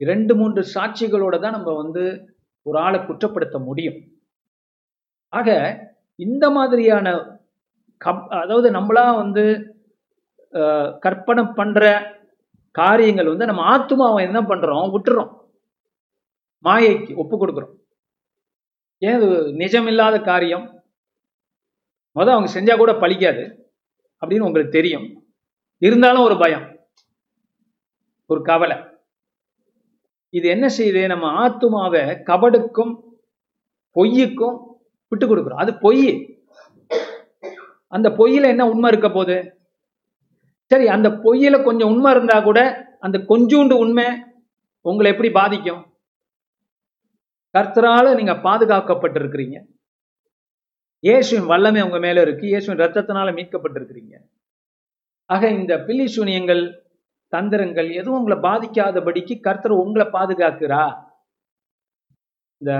இரண்டு 0.00 0.32
மூன்று 0.36 0.62
சாட்சிகளோட 0.74 1.34
தான் 1.40 1.56
நம்ம 1.56 1.70
வந்து 1.82 2.04
ஒரு 2.66 2.78
ஆளை 2.78 2.98
குற்றப்படுத்த 3.00 3.56
முடியும். 3.68 3.98
ஆக 5.32 5.48
இந்த 6.18 6.44
மாதிரியான 6.50 7.06
கப் 8.00 8.24
அதாவது 8.42 8.68
நம்மளா 8.70 9.04
வந்து 9.22 9.44
கற்பனை 10.98 11.44
பண்ற 11.54 12.02
காரியங்கள் 12.70 13.26
வந்து 13.26 13.46
நம்ம 13.46 13.62
ஆத்மாவை 13.62 14.24
என்ன 14.24 14.40
பண்றோம்? 14.40 14.96
விட்டுறோம். 14.96 15.40
மாயைக்கு 16.64 17.16
ஒப்பு 17.16 17.46
கொடுக்குறோம். 17.46 17.80
ஏன் 18.98 19.20
இது 19.20 19.28
நிஜமில்லாத 19.30 20.24
காரியம்? 20.24 20.82
முத 22.14 22.30
அவங்க 22.30 22.60
செஞ்சா 22.60 22.76
கூட 22.76 22.92
பழிக்காது. 22.92 23.60
அப்படின்னு 24.20 24.40
உங்களுக்கு 24.40 24.70
தெரியும். 24.70 25.34
இருந்தாலும் 25.78 26.22
ஒரு 26.22 26.38
பயம். 26.38 26.86
ஒரு 28.26 28.42
கவலை. 28.42 28.76
இது 30.28 30.48
என்ன 30.48 30.66
செய்யுது? 30.78 31.06
நம்ம 31.06 31.48
ஆத்துமாவை 31.48 32.22
கபடுக்கும் 32.26 33.00
பொய்யுக்கும் 33.94 34.58
விட்டு 35.08 35.36
கொடுக்குறோம். 35.36 35.54
அது 35.54 35.78
பொய். 35.78 36.36
அந்த 37.88 38.08
பொய்யில 38.08 38.42
என்ன 38.42 38.66
உண்மை 38.66 38.90
இருக்க 38.90 39.08
போகுது? 39.08 39.61
சரி 40.70 40.86
அந்த 40.96 41.08
பொய்யில 41.24 41.56
கொஞ்சம் 41.64 41.90
உண்மை 41.92 42.10
இருந்தா 42.14 42.36
கூட 42.48 42.60
அந்த 43.06 43.18
கொஞ்சூண்டு 43.30 43.74
உண்மை 43.84 44.06
உங்களை 44.80 45.10
எப்படி 45.12 45.30
பாதிக்கும்? 45.40 45.82
கர்த்தரால 47.54 48.14
நீங்க 48.18 48.34
பாதுகாக்கப்பட்டிருக்கிறீங்க. 48.48 49.56
இயேசுவின் 51.00 51.48
வல்லமை 51.50 51.80
உங்க 51.86 51.98
மேல 52.04 52.20
இருக்கு. 52.24 52.44
இயேசுவின் 52.46 52.80
ரத்தத்தினால 52.82 53.28
மீட்கப்பட்டிருக்கிறீங்க. 53.38 54.14
ஆக 55.30 55.50
இந்த 55.50 55.74
பில்லி 55.86 56.06
சூனியங்கள் 56.16 56.62
தந்திரங்கள் 57.32 57.88
எதுவும் 58.00 58.18
உங்களை 58.20 58.38
பாதிக்காதபடிக்கு 58.48 59.34
கர்த்தர் 59.40 59.82
உங்களை 59.84 60.06
பாதுகாக்கிறா? 60.16 60.82
இந்த 62.60 62.72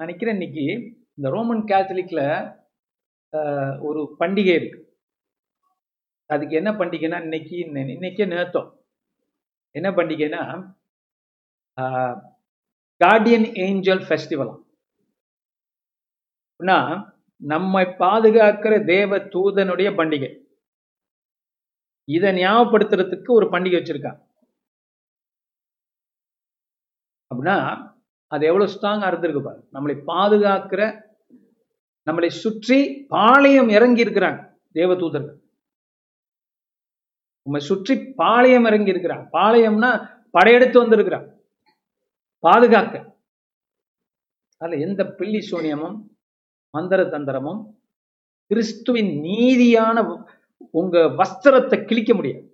நினைக்கிறேன் 0.00 0.36
இன்னைக்கு 0.38 0.66
இந்த 1.16 1.28
ரோமன் 1.36 1.62
கேத்தலிக்ல 1.70 2.22
ஒரு 3.88 4.00
பண்டிகை 4.20 4.54
இருக்கு. 4.60 4.80
அதுக்கு 6.30 6.54
என்ன 6.60 6.70
பண்டிகைன்னா 6.70 7.18
இன்னைக்கு 7.22 7.56
இன்னைக்கே 7.66 8.26
நேத்தம் 8.32 8.70
என்ன 9.74 9.88
பண்டிகைன்னா 9.90 10.42
கார்டியன் 13.00 13.46
ஏஞ்சல் 13.66 14.02
ஃபெஸ்டிவல் 14.08 14.52
அப்படின்னா 16.60 16.78
நம்மை 17.42 17.84
பாதுகாக்கிற 18.04 18.74
தேவ 18.84 19.18
தூதனுடைய 19.34 19.88
பண்டிகை. 19.98 20.30
இதை 22.08 22.30
ஞாபகப்படுத்துறதுக்கு 22.42 23.30
ஒரு 23.30 23.46
பண்டிகை 23.52 23.76
வச்சிருக்காங்க. 23.78 24.20
அப்படின்னா 27.30 27.56
அது 28.32 28.46
எவ்வளவு 28.46 28.72
ஸ்ட்ராங் 28.74 29.04
இருந்திருக்கு 29.08 29.42
பாரு. 29.42 29.60
நம்மளை 29.74 29.96
பாதுகாக்கிற 30.12 30.82
நம்மளை 32.06 32.30
சுற்றி 32.42 32.78
பாளையம் 33.08 33.70
இறங்கி 33.76 34.04
இருக்கிறாங்க 34.04 34.40
தேவதூதர்கள் 34.74 35.38
உண்மை 37.48 37.60
சுற்றி 37.68 37.94
பாளையம் 38.20 38.66
இறங்கி 38.68 38.92
இருக்கிறான். 38.94 39.22
பாளையம்னா 39.36 39.90
படையெடுத்து 40.30 40.78
வந்திருக்கிறான். 40.78 41.26
பாதுகாக்க. 42.44 42.96
அதுல 44.60 44.80
எந்த 44.86 45.02
பில்லி 45.18 45.40
சூனியமும் 45.50 45.96
மந்திர 46.74 47.00
தந்திரமும் 47.14 47.60
கிறிஸ்துவின் 48.50 49.10
நீதியான 49.26 49.96
உங்க 50.78 50.98
வஸ்திரத்தை 51.20 51.78
கிழிக்க 51.84 52.12
முடியாது. 52.14 52.46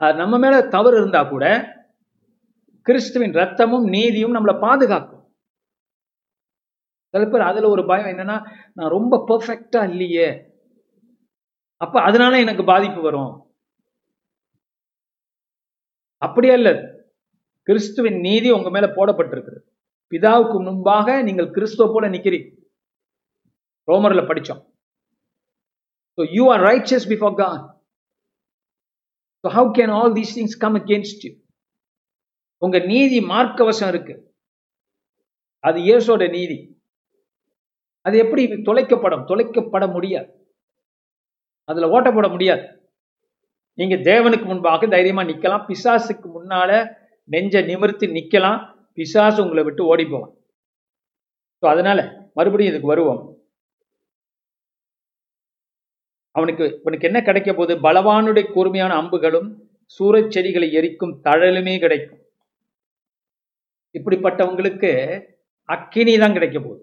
அது 0.00 0.18
நம்ம 0.22 0.38
மேல 0.38 0.56
தவறு 0.76 0.96
இருந்தா 1.00 1.20
கூட 1.24 1.44
கிறிஸ்துவின் 2.86 3.36
ரத்தமும் 3.40 3.86
நீதியும் 3.96 4.34
நம்மளை 4.36 4.54
பாதுகாக்கும். 4.60 5.22
சில 7.14 7.24
பேர் 7.28 7.50
அதுல 7.50 7.68
ஒரு 7.74 7.82
பயம் 7.86 8.10
என்னன்னா 8.12 8.36
நான் 8.76 8.94
ரொம்ப 8.96 9.14
பெர்ஃபெக்டா 9.28 9.82
இல்லையே 9.90 10.28
அப்ப 11.84 12.00
அதனால 12.00 12.38
எனக்கு 12.38 12.64
பாதிப்பு 12.64 13.00
வரும். 13.00 13.32
அப்படியே 16.18 16.52
இல்ல. 16.52 16.70
கிறிஸ்துவின் 17.62 18.20
நீதி 18.20 18.50
உங்க 18.50 18.70
மேல 18.70 18.86
போடப்பட்டிருக்கு 18.86 19.58
பிதாவுக்கு 20.10 20.62
முன்பாக 20.62 21.22
நீங்கள் 21.22 21.50
கிறிஸ்துவ 21.50 21.92
போல 21.92 22.08
நிக்கிறீங்க 22.08 22.50
ரோமர்ல 23.86 24.22
படிச்சோம். 24.24 24.72
So 26.14 26.26
you 26.26 26.44
are 26.54 26.62
righteous 26.62 27.12
before 27.12 27.34
God. 27.38 27.76
So 29.40 29.52
how 29.52 29.74
can 29.74 29.90
all 29.90 30.12
these 30.12 30.32
things 30.34 30.52
come 30.60 30.76
against 30.82 31.18
you? 31.22 31.40
உங்க 32.56 32.78
நீதி 32.78 33.20
மார்க்கவசம் 33.20 33.88
இருக்கு. 33.88 34.34
அது 35.58 35.80
இயேசோட 35.80 36.30
நீதி. 36.30 36.82
அது 38.00 38.18
எப்படி 38.18 38.46
தொலைக்கப்படும்? 38.46 39.26
தொலைக்கப்பட 39.26 39.92
முடியாது. 39.92 40.43
அதுல 41.64 41.86
போட 42.16 42.28
முடியாது. 42.28 42.64
நீங்க 43.74 43.96
தேவனுக்கு 44.10 44.44
முன்பாக 44.44 44.86
தைரியமா 44.86 45.22
நிக்கலாம். 45.22 45.66
பிசாசுக்கு 45.70 46.26
முன்னால 46.36 46.70
நெஞ்ச 47.24 47.62
நிமிர்த்தி 47.62 48.06
நிக்கலாம். 48.06 48.58
பிசாசு 48.94 49.42
உங்களை 49.42 49.62
விட்டு 49.64 49.84
ஓடி 49.84 50.04
போவான். 50.04 50.34
ஸோ 51.62 51.66
அதனால 51.66 52.00
மறுபடியும் 52.34 52.72
இதுக்கு 52.72 52.92
வருவோம். 52.94 53.22
அவனுக்கு 56.30 56.64
இவனுக்கு 56.80 57.08
என்ன 57.08 57.22
கிடைக்க 57.22 57.50
போகுது? 57.52 57.74
பலவானுடைய 57.80 58.52
கூர்மையான 58.52 58.92
அம்புகளும் 59.02 59.48
சூரச் 59.98 60.32
செடிகளை 60.34 60.72
எரிக்கும் 60.72 61.20
தழலுமே 61.24 61.78
கிடைக்கும். 61.78 62.20
இப்படிப்பட்டவங்களுக்கு 63.94 64.90
அக்கினி 65.62 66.18
தான் 66.18 66.32
கிடைக்க 66.32 66.58
போகுது. 66.60 66.82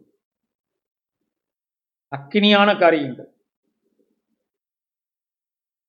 அக்கினியான 2.12 2.80
காரியங்கள். 2.80 3.31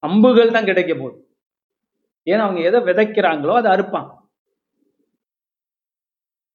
அம்புகள் 0.03 0.51
தான் 0.51 0.65
கிடைக்க 0.65 0.95
போகுது. 0.95 1.19
ஏன்னா 2.27 2.43
அவங்க 2.47 2.61
எதை 2.61 2.81
விதைக்கிறாங்களோ 2.81 3.55
அதை 3.61 3.71
அறுப்பான் 3.73 4.11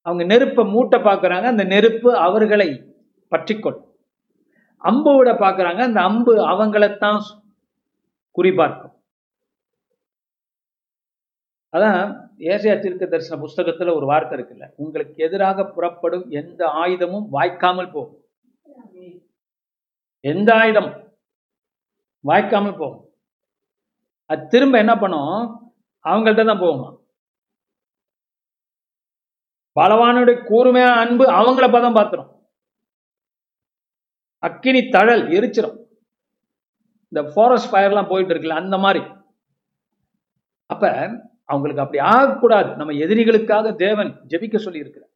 அவங்க 0.02 0.24
நெருப்பை 0.24 0.64
மூட்டை 0.66 1.00
பார்க்குறாங்க 1.00 1.44
அந்த 1.44 1.64
நெருப்பு 1.64 2.16
அவர்களை 2.16 2.70
பற்றிக்கொள் 3.32 3.80
அம்பு 4.78 5.12
பார்க்குறாங்க 5.26 5.80
அந்த 5.80 6.02
அம்பு 6.02 6.34
அவங்களைத்தான் 6.52 7.20
குறிபார்க்கும். 8.38 8.94
அதான் 11.74 12.00
ஏசியா 12.38 12.80
தீர்க்க 12.80 13.06
தரிசன 13.06 13.40
புஸ்தகத்துல 13.44 13.96
ஒரு 13.96 14.06
வார்த்தை 14.06 14.40
இருக்குல்ல 14.40 14.74
உங்களுக்கு 14.76 15.24
எதிராக 15.24 15.66
புறப்படும் 15.66 16.30
எந்த 16.30 16.62
ஆயுதமும் 16.84 17.28
வாய்க்காமல் 17.30 17.92
போகும். 17.92 18.22
எந்த 20.20 20.56
ஆயுதம் 20.56 20.92
வாய்க்காமல் 22.22 22.78
போகும். 22.78 23.07
அது 24.32 24.48
திரும்ப 24.54 24.78
என்ன 24.84 24.94
பண்ணும்? 24.98 25.36
அவங்கள்ட்ட 26.06 26.46
தான் 26.46 26.64
போகுமா. 26.64 26.88
பலவானுடைய 29.80 30.38
கூர்மையான 30.50 31.00
அன்பு 31.04 31.26
அவங்கள 31.40 31.66
பதம் 31.76 31.98
பார்த்துரும் 31.98 32.32
அக்கினி 34.44 34.82
தழல் 34.96 35.24
எரிச்சிரும். 35.38 35.78
இந்த 37.12 37.22
ஃபாரஸ்ட் 37.34 37.72
ஃபயர்லாம் 37.74 38.10
போயிட்டு 38.12 38.34
இருக்குல்ல 38.34 38.62
அந்த 38.64 38.78
மாதிரி. 38.78 39.02
அப்ப 40.74 40.86
அவங்களுக்கு 41.52 41.84
அப்படி 41.84 42.00
ஆகக்கூடாது. 42.16 42.70
நம்ம 42.76 42.94
எதிரிகளுக்காக 43.04 43.76
தேவன் 43.76 44.12
ஜெபிக்க 44.32 44.58
சொல்லி 44.58 44.84
இருக்கிறார் 44.84 45.14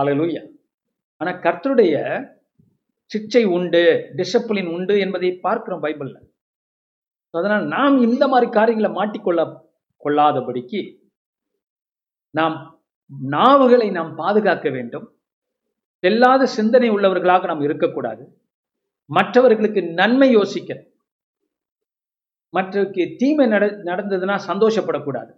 அலலூயா 0.00 0.42
ஆனா 1.20 1.32
கர்த்தருடைய 1.46 1.94
சிக்ஷை 3.10 3.44
உண்டு 3.56 3.82
டிசிப்ளின் 4.18 4.70
உண்டு 4.76 4.94
என்பதை 5.04 5.30
பார்க்கிறோம் 5.46 5.82
பைபிள்ல. 5.82 6.16
அதனால் 7.34 7.64
நாம் 7.66 7.96
இந்த 8.06 8.24
மாதிரி 8.28 8.50
காரியங்களை 8.50 8.90
மாட்டிக்கொள்ள 8.98 9.40
கொள்ளாதபடிக்கு 10.02 10.80
நாம் 12.30 12.56
நாவுகளை 13.30 13.88
நாம் 13.90 14.12
பாதுகாக்க 14.14 14.66
வேண்டும். 14.70 15.06
செல்லாத 16.02 16.42
சிந்தனை 16.58 16.88
உள்ளவர்களாக 16.90 17.46
நாம் 17.46 17.64
இருக்கக்கூடாது. 17.66 18.22
மற்றவர்களுக்கு 19.10 19.80
நன்மை 20.00 20.28
யோசிக்க 20.30 20.70
மற்றவருக்கு 22.54 23.02
தீமை 23.20 23.46
நட 23.46 23.64
நடந்ததுன்னா 23.88 24.36
சந்தோஷப்படக்கூடாது. 24.50 25.32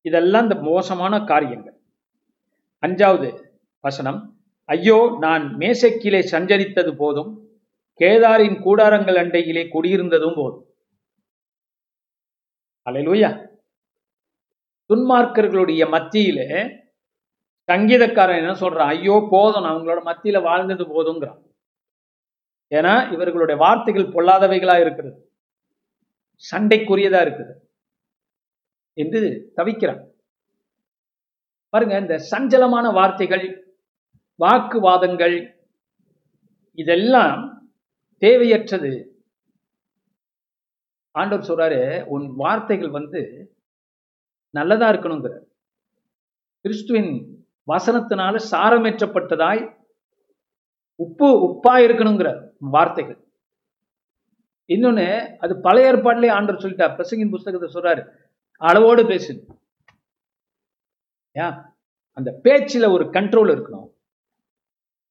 இதெல்லாம் 0.00 0.42
இந்த 0.42 0.56
மோசமான 0.70 1.14
காரியங்கள். 1.24 1.76
அஞ்சாவது 2.82 3.30
வசனம் 3.84 4.18
ஐயோ 4.68 4.98
நான் 5.20 5.44
மேசைக்கீழே 5.60 6.20
சஞ்சரித்தது 6.32 6.92
போதும் 6.96 7.30
கேதாரின் 8.00 8.58
கூடாரங்கள் 8.66 9.18
அண்டையிலே 9.22 9.62
குடியிருந்ததும் 9.74 10.36
போதும். 10.40 10.64
அலையிலூயா 12.88 13.48
துன்மார்க்கர்களுடைய 14.88 15.88
மத்தியிலே 15.88 16.46
சங்கீதக்காரன் 17.68 18.36
என்ன 18.36 18.52
சொல்றான்? 18.52 18.92
ஐயோ 18.94 19.26
போதும் 19.30 19.64
அவங்களோட 19.64 20.00
மத்தியில 20.04 20.42
வாழ்ந்தது 20.42 20.84
போதுங்கிறான். 20.84 21.40
ஏன்னா 22.70 23.12
இவர்களுடைய 23.12 23.60
வார்த்தைகள் 23.60 24.12
பொல்லாதவைகளா 24.14 24.80
இருக்கிறது 24.80 25.32
சண்டைக்குரியதா 26.50 27.20
இருக்குது. 27.26 27.54
என்று 28.92 29.52
தவிக்கிறான். 29.56 30.02
பாருங்க 31.68 31.98
இந்த 31.98 32.16
சஞ்சலமான 32.30 32.92
வார்த்தைகள் 32.92 33.76
வாக்குவாதங்கள் 34.38 35.66
இதெல்லாம் 36.72 37.68
தேவையற்றது. 38.22 39.09
ஆண்டவர் 41.10 41.48
சொல்றாரு 41.48 42.04
உன் 42.04 42.34
வார்த்தைகள் 42.36 42.90
வந்து 42.90 43.54
நல்லதா 44.50 44.90
இருக்கணுங்கிற 44.90 45.38
கிறிஸ்துவின் 46.60 47.44
வசனத்தினால 47.66 48.40
சாரமேற்றப்பட்டதாய் 48.50 49.78
உப்பு 50.94 51.48
உப்பா 51.48 51.76
இருக்கணுங்கிற 51.76 52.50
வார்த்தைகள். 52.58 53.28
இன்னொன்னு 54.68 55.36
அது 55.36 55.60
பழைய 55.60 55.92
ஏற்பாடுலேயே 55.92 56.30
ஆண்டவர் 56.30 56.62
சொல்லிட்டார். 56.62 56.96
பிரசங்கின் 56.96 57.30
புஸ்தகத்தை 57.30 57.74
சொல்றாரு 57.74 58.10
அளவோடு 58.56 59.06
பேசு. 59.06 59.46
ஏன்? 61.32 61.54
அந்த 62.12 62.40
பேச்சுல 62.44 62.92
ஒரு 62.92 63.04
கண்ட்ரோல் 63.04 63.52
இருக்கணும். 63.56 63.90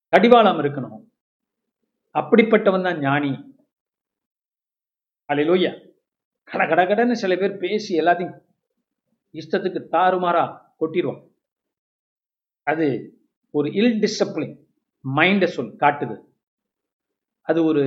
கடிவாளம் 0.09 0.59
இருக்கணும். 0.59 1.07
அப்படிப்பட்டவன் 2.13 2.83
தான் 2.83 2.99
ஞானி. 2.99 3.57
அலையிலோய்யா 5.27 5.88
கட 6.49 6.63
கட 6.67 6.81
கடன்னு 6.85 7.11
சில 7.11 7.35
பேர் 7.35 7.57
பேசி 7.57 7.99
எல்லாத்தையும் 8.01 8.35
இஷ்டத்துக்கு 9.33 9.81
தாறுமாறா 9.95 10.43
கொட்டிடுவோம் 10.79 11.21
அது 12.63 12.87
ஒரு 13.53 13.67
இல் 13.71 13.99
டிசிப்ளின் 14.03 14.55
மைண்டை 15.05 15.47
சொல் 15.55 15.75
காட்டுது. 15.75 16.15
அது 17.41 17.59
ஒரு 17.63 17.83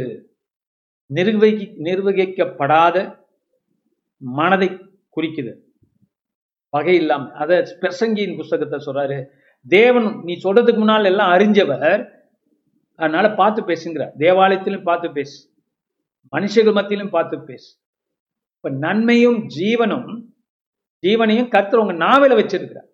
நிர்வகி 1.10 1.66
நிர்வகிக்கப்படாத 1.88 2.96
மனதை 4.22 4.68
குறிக்குது. 5.16 5.52
வகை 6.68 6.94
இல்லாமல் 6.94 7.32
அதை 7.32 7.56
பிரசங்கியின் 7.80 8.36
புஸ்தகத்தை 8.36 8.78
சொல்றாரு 8.86 9.18
தேவன் 9.66 10.08
நீ 10.26 10.34
சொல்றதுக்கு 10.44 10.80
முன்னால் 10.82 11.04
எல்லாம் 11.04 11.32
அறிஞ்சவர் 11.34 12.00
அதனால 12.98 13.26
பார்த்து 13.34 13.60
பேசுங்கிற. 13.62 14.04
தேவாலயத்திலும் 14.18 14.88
பார்த்து 14.88 15.08
பேசு. 15.12 15.36
மனுஷர்கள் 16.32 16.78
மத்தியிலும் 16.78 17.14
பார்த்து 17.16 17.36
பேசு. 17.50 17.68
இப்ப 18.64 18.76
நன்மையும் 18.76 19.46
ஜீவனும் 19.46 20.28
ஜீவனையும் 21.02 21.48
கர்த்தர் 21.48 21.78
உங்க 21.78 21.92
நாவல 21.92 22.32
வச்சிருக்கிறார். 22.38 22.88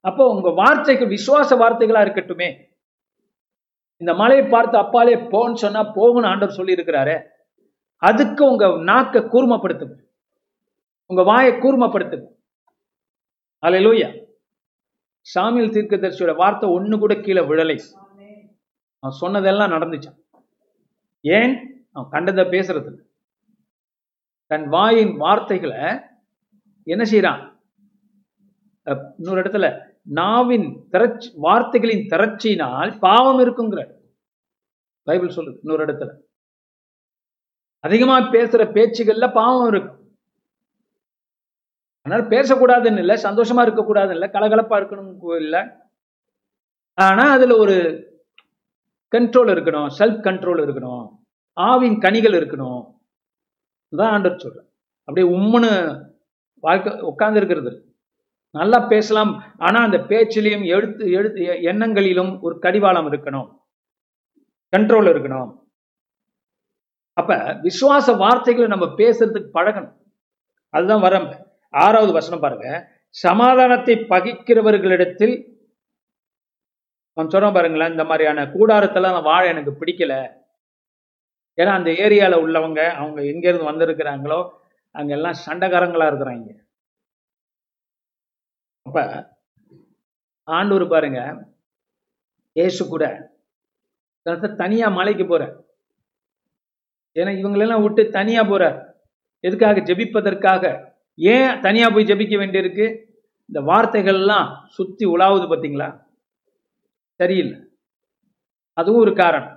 அப்போ 0.00 0.28
உங்க 0.28 0.50
வார்த்தைகள் 0.50 1.08
விசுவாச 1.08 1.56
வார்த்தைகளா 1.56 2.00
இருக்கட்டுமே. 2.04 2.70
இந்த 3.96 4.14
மலையை 4.14 4.46
பார்த்து 4.46 4.78
அப்பாலே 4.78 5.16
போன்னு 5.16 5.54
சொன்னா 5.54 5.84
போகணும் 5.84 6.30
ஆண்டவர் 6.30 6.54
சொல்லி 6.54 6.72
இருக்கிறாரு 6.72 7.22
அதுக்கு 7.98 8.44
உங்க 8.44 8.66
நாக்க 8.66 9.20
கூர்மப்படுத்துங்க 9.20 9.96
உங்க 11.06 11.22
வாயை 11.22 11.52
கூர்மப்படுத்துங்க 11.52 12.28
சாமியில் 13.62 14.16
சாமியல் 15.26 15.70
தீர்க்கதரிசியோட 15.70 16.36
வார்த்தை 16.36 16.70
ஒண்ணு 16.70 16.98
கூட 16.98 17.20
கீழே 17.20 17.40
விழலை. 17.40 17.76
அவன் 19.00 19.18
சொன்னதெல்லாம் 19.20 19.70
நடந்துச்சான் 19.70 20.18
ஏன்? 21.20 21.82
அவன் 21.92 22.08
கண்டதை 22.08 22.44
பேசுறது 22.44 23.03
தன் 24.50 24.66
வாயின் 24.68 25.12
வார்த்தைகளை 25.16 25.82
என்ன 26.86 27.02
செய்யறான் 27.10 27.42
இன்னொரு 29.18 29.42
இடத்துல 29.42 29.66
நாவின் 30.18 30.66
திரட்சி 30.92 31.28
வார்த்தைகளின் 31.44 32.06
திரட்சியினால் 32.12 32.90
பாவம் 32.98 33.40
இருக்குங்கிற 33.44 33.82
பைபிள் 35.06 35.36
சொல்லுது 35.36 35.58
இன்னொரு 35.62 35.82
இடத்துல. 35.86 36.10
அதிகமா 37.84 38.16
பேசுற 38.34 38.62
பேச்சுகள்ல 38.76 39.26
பாவம் 39.32 39.68
இருக்கும் 39.72 40.00
அதனால 42.06 42.22
பேசக்கூடாதுன்னு 42.34 43.02
இல்லை 43.02 43.16
சந்தோஷமா 43.22 43.62
இருக்கக்கூடாதுன்னு 43.64 44.16
இல்லை 44.16 44.28
கலகலப்பா 44.28 44.76
இருக்கணும் 44.80 45.36
இல்லை. 45.44 45.62
ஆனா 46.98 47.24
அதுல 47.36 47.56
ஒரு 47.64 47.76
கண்ட்ரோல் 49.12 49.52
இருக்கணும் 49.54 49.88
செல்ஃப் 49.98 50.24
கண்ட்ரோல் 50.26 50.60
இருக்கணும். 50.64 51.04
ஆவின் 51.56 51.96
கனிகள் 52.04 52.36
இருக்கணும். 52.40 52.82
தான் 53.96 54.22
ஆண்டர் 54.22 54.36
சொல்றேன் 54.36 54.68
அப்படியே 55.04 55.36
உம்முன்னு 55.36 56.00
வாழ்க்கை 56.60 57.00
உட்கார்ந்து 57.00 57.40
இருக்கிறது. 57.40 57.96
நல்லா 58.50 58.78
பேசலாம். 58.78 59.54
ஆனா 59.58 59.82
அந்த 59.82 59.98
பேச்சிலையும் 59.98 60.64
எழுத்து 60.64 61.10
எழுத்து 61.10 61.42
எண்ணங்களிலும் 61.42 62.40
ஒரு 62.40 62.58
கடிவாளம் 62.58 63.12
இருக்கணும். 63.12 63.48
கண்ட்ரோல் 64.76 65.08
இருக்கணும். 65.08 65.62
அப்ப 67.12 67.34
விசுவாச 67.62 68.16
வார்த்தைகளை 68.16 68.68
நம்ம 68.68 68.86
பேசுறதுக்கு 68.86 69.48
பழகணும். 69.54 69.96
அதுதான் 70.68 71.02
வரம்ப. 71.02 71.46
ஆறாவது 71.70 72.12
வசனம் 72.12 72.40
பாருங்க. 72.40 72.92
சமாதானத்தை 73.10 73.94
பகிக்கிறவர்களிடத்தில் 73.96 75.52
நான் 77.14 77.28
சொல்றேன் 77.28 77.52
பாருங்களேன் 77.52 77.90
இந்த 77.90 78.04
மாதிரியான 78.04 78.44
கூடாரத்தெல்லாம் 78.44 79.22
வாழ 79.22 79.48
எனக்கு 79.48 79.76
பிடிக்கல. 79.80 80.42
ஏன்னா 81.58 81.72
அந்த 81.78 81.90
ஏரியாவில் 82.04 82.42
உள்ளவங்க 82.44 82.80
அவங்க 83.00 83.20
எங்கேருந்து 83.32 83.70
வந்திருக்கிறாங்களோ 83.70 84.40
அங்கெல்லாம் 84.94 85.40
சண்டைக்காரங்களாக 85.46 86.10
இருக்கிறாங்க. 86.10 86.50
அப்போ 88.86 89.02
ஆண்டூர் 90.48 90.84
பாருங்க 90.94 91.20
ஏசு 92.56 92.82
கூட 92.88 93.04
தனியாக 94.62 94.96
மலைக்கு 94.98 95.24
போகிற 95.26 95.44
ஏன்னா 97.16 97.32
இவங்களெல்லாம் 97.40 97.84
விட்டு 97.84 98.02
தனியாக 98.18 98.48
போகிறார் 98.50 98.78
எதுக்காக? 99.46 99.80
ஜெபிப்பதற்காக. 99.88 100.64
ஏன் 101.18 101.60
தனியாக 101.66 101.92
போய் 101.94 102.08
ஜெபிக்க 102.10 102.34
வேண்டியிருக்கு? 102.40 102.86
இந்த 103.48 103.60
வார்த்தைகள்லாம் 103.70 104.48
சுற்றி 104.76 105.04
உலாவுது 105.14 105.46
பார்த்தீங்களா 105.50 105.88
சரியில்லை. 107.20 107.58
அதுவும் 108.80 109.02
ஒரு 109.04 109.12
காரணம். 109.22 109.52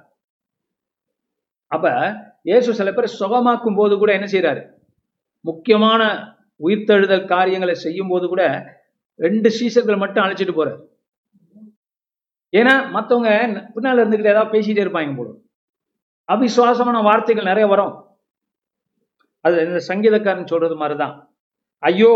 அப்ப 1.67 1.85
இயேசு 2.43 2.73
சில 2.73 2.91
பேர் 2.93 3.15
சுகமாக்கும் 3.19 3.75
போது 3.75 3.97
கூட 3.97 4.13
என்ன 4.13 4.25
செய்யறாரு 4.25 4.61
முக்கியமான 5.41 6.01
உயிர்த்தெழுதல் 6.59 7.25
காரியங்களை 7.25 7.75
செய்யும் 7.75 8.07
போது 8.07 8.27
கூட 8.27 8.43
ரெண்டு 9.15 9.49
சீசர்கள் 9.49 9.97
மட்டும் 9.97 10.23
அழைச்சிட்டு 10.23 10.55
போறாரு. 10.57 10.79
ஏன்னா 12.53 12.73
மற்றவங்க 12.95 13.31
பின்னால 13.75 14.01
இருந்துகிட்டு 14.03 14.33
ஏதாவது 14.33 14.53
பேசிட்டே 14.57 14.83
இருப்பாங்க 14.83 15.15
போல. 15.15 15.29
அவிசுவாசமான 16.29 17.01
வார்த்தைகள் 17.01 17.43
நிறைய 17.43 17.67
வரும். 17.67 17.93
அது 19.41 19.65
இந்த 19.65 19.81
சங்கீதக்காரன் 19.87 20.45
சொல்றது 20.45 20.75
மாதிரிதான். 20.75 21.15
ஐயோ 21.79 22.13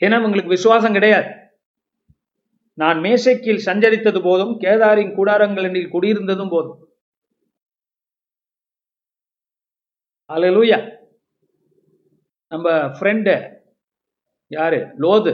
ஏன்னா 0.00 0.18
உங்களுக்கு 0.20 0.48
விசுவாசம் 0.48 0.92
கிடையாது. 0.92 1.28
நான் 2.74 2.98
மேசைக்கில் 2.98 3.66
சஞ்சரித்தது 3.66 4.20
போதும் 4.22 4.60
கேதாரின் 4.60 5.14
கூடாரங்களில் 5.14 5.92
குடியிருந்ததும் 5.94 6.50
போதும். 6.50 6.78
அலலூயா 10.30 10.78
நம்ம 12.52 12.68
ஃப்ரெண்டு 12.96 13.34
யாரு? 14.50 14.78
லோது. 15.04 15.32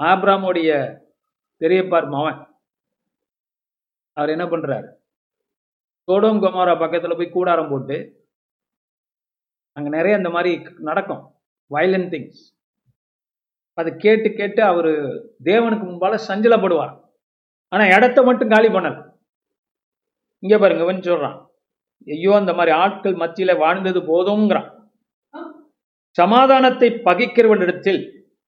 ஆப்ராமோடைய 0.00 0.70
பெரியப்பார் 1.60 2.06
மவன். 2.14 2.40
அவர் 4.16 4.32
என்ன 4.34 4.44
பண்ணுறாரு 4.52 4.88
சோடோம் 6.08 6.42
குமாரா 6.44 6.74
பக்கத்தில் 6.82 7.18
போய் 7.18 7.34
கூடாரம் 7.36 7.70
போட்டு 7.70 7.96
அங்கே 9.76 9.90
நிறைய 9.96 10.20
இந்த 10.20 10.30
மாதிரி 10.36 10.52
நடக்கும். 10.88 11.22
வயலண்ட் 11.70 12.10
திங்ஸ் 12.12 12.42
அதை 13.78 13.90
கேட்டு 14.04 14.28
கேட்டு 14.40 14.62
அவர் 14.72 14.92
தேவனுக்கு 15.48 15.84
முன்பால் 15.88 16.24
சஞ்சலப்படுவார் 16.28 16.94
ஆனால் 17.72 17.92
இடத்த 17.96 18.18
மட்டும் 18.28 18.52
காலி 18.54 18.68
பண்ணல. 18.76 18.96
இங்கே 20.42 20.58
பாருங்க 20.58 20.84
இவன் 20.86 21.06
சொல்கிறான் 21.08 21.36
ஐயோ 22.14 22.32
அந்த 22.40 22.52
மாதிரி 22.58 22.72
ஆட்கள் 22.82 23.20
மத்தியில 23.22 23.52
வாழ்ந்தது 23.64 24.00
போதுங்கிறான் 24.10 24.68
சமாதானத்தை 26.18 26.88
பகைக்கிறவனிடத்தில் 27.06 28.00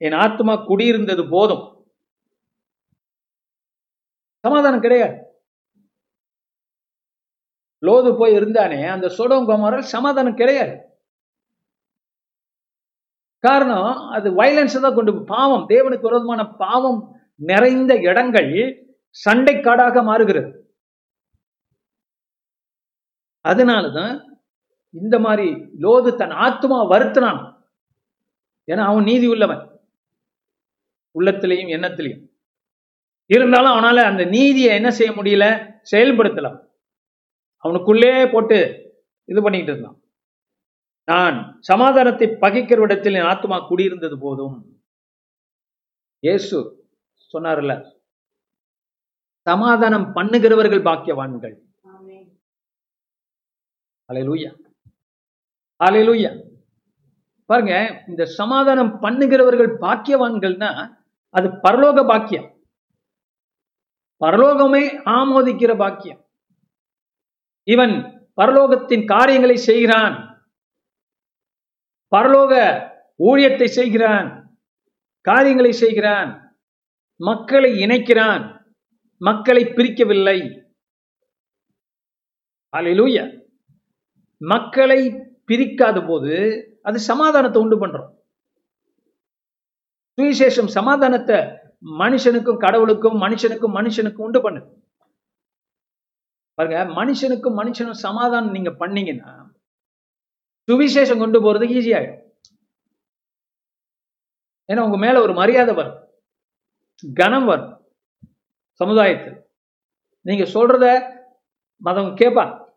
என் 0.06 0.16
ஆத்மா 0.24 0.54
குடியிருந்தது 0.68 1.22
போதும். 1.34 1.64
சமாதானம் 4.44 4.84
கிடையாது. 4.84 5.16
லோது 7.86 8.10
போய் 8.20 8.36
இருந்தானே 8.38 8.78
அந்த 8.94 9.06
சோடோம் 9.16 9.48
குமாரில் 9.50 9.92
சமாதானம் 9.94 10.38
கிடையாது. 10.40 10.74
காரணம் 13.44 13.90
அது 14.16 14.28
வயலன்ஸ் 14.38 14.76
தான் 14.84 14.96
கொண்டு 14.98 15.12
பாவம் 15.34 15.66
தேவனுக்கு 15.72 16.08
விரோதமான 16.08 16.42
பாவம் 16.62 17.00
நிறைந்த 17.50 17.92
இடங்கள் 18.10 18.50
சண்டைக்காடாக 19.16 20.02
மாறுகிறது. 20.08 20.50
அதனாலதான் 23.50 24.14
இந்த 24.90 25.18
மாதிரி 25.18 25.50
லோது 25.54 26.14
தன் 26.14 26.30
ஆத்மா 26.30 26.90
வருத்தினான். 26.90 27.40
ஏன்னா 28.66 28.84
அவன் 28.90 29.04
நீதி 29.04 29.26
உள்ளவன். 29.26 29.62
உள்ளத்திலையும் 31.18 31.72
எண்ணத்திலையும். 31.76 32.24
இருந்தாலும் 33.26 33.72
அவனால 33.72 34.02
அந்த 34.10 34.24
நீதியை 34.24 34.74
என்ன 34.74 34.90
செய்ய 34.90 35.12
முடியல? 35.12 35.46
செயல்படுத்தலாம். 35.90 36.58
அவனுக்குள்ளே 37.56 38.26
போட்டு 38.26 38.58
இது 39.24 39.42
பண்ணிட்டு 39.42 39.72
இருந்தான். 39.72 39.98
நான் 41.04 41.56
சமாதானத்தை 41.60 42.26
பகைக்கிற 42.28 42.80
இடத்தில் 42.80 43.14
என் 43.14 43.30
ஆத்மா 43.32 43.56
குடியிருந்தது 43.70 44.16
போதும். 44.20 44.56
இயேசு 46.18 46.56
சொன்னார்ல 47.32 47.72
சமாதானம் 49.40 50.12
பண்ணுகிறவர்கள் 50.12 50.82
பாக்கியவான்கள். 50.82 51.56
அலையலூயா 54.12 54.56
அலையலூயா 55.84 56.46
பாருங்க 57.46 58.04
இந்த 58.08 58.24
சமாதானம் 58.24 59.00
பண்ணுகிறவர்கள் 59.00 59.78
பாக்கியவான்கள்னா 59.78 60.96
அது 61.30 61.48
பரலோக 61.48 62.06
பாக்கியம். 62.06 62.62
பரலோகமே 64.24 64.82
ஆமோதிக்கிற 65.04 65.76
பாக்கியம். 65.76 66.26
இவன் 67.64 67.90
பரலோகத்தின் 68.36 69.06
காரியங்களை 69.06 69.56
செய்கிறான். 69.56 70.44
பரலோக 72.16 72.52
ஊழியத்தை 73.18 73.64
செய்கிறான். 73.64 74.58
காரியங்களை 75.20 75.72
செய்கிறான். 75.72 76.56
மக்களை 77.16 77.78
இணைக்கிறான். 77.78 78.70
மக்களை 79.16 79.64
பிரிக்கவில்லை. 79.64 80.66
அல்லேலூயா 82.76 83.37
மக்களை 84.40 85.10
பிரிக்காத 85.44 86.06
போது 86.06 86.34
அது 86.82 86.98
சமாதானத்தை 86.98 87.62
உண்டு 87.62 87.86
பண்றோம். 87.86 88.10
சுவிசேஷம் 90.18 90.66
சமாதானத்தை 90.66 91.36
மனுஷனுக்கும் 91.98 92.56
கடவுளுக்கும் 92.56 93.22
மனுஷனுக்கும் 93.22 93.74
மனுஷனுக்கும் 93.74 94.26
உண்டு 94.28 94.40
பண்ணு 94.40 94.60
பாருங்க 96.54 96.84
மனுஷனுக்கும் 96.84 97.58
மனுஷனும் 97.60 98.02
சமாதானம் 98.06 98.50
நீங்க 98.50 98.70
பண்ணீங்கன்னா 98.70 99.50
சுவிசேஷம் 100.68 101.18
கொண்டு 101.18 101.38
போறது 101.40 101.66
ஈஸியாயிடும் 101.66 102.26
ஏன்னா 104.68 104.80
உங்க 104.80 104.96
மேல 104.96 105.20
ஒரு 105.20 105.32
மரியாதை 105.32 105.74
வரும். 105.74 106.08
கனம் 107.14 107.44
வரும். 107.44 107.86
சமுதாயத்தில். 108.72 109.50
நீங்க 110.20 110.44
சொல்றத 110.44 110.86
மதம் 111.76 112.16
கேட்பாங்க. 112.16 112.67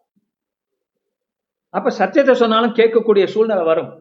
அப்ப 1.73 1.89
சத்தியத்தை 1.99 2.33
சொன்னாலும் 2.35 2.77
கேட்கக்கூடிய 2.79 3.25
சூழ்நிலை 3.33 3.63
வரும். 3.69 3.91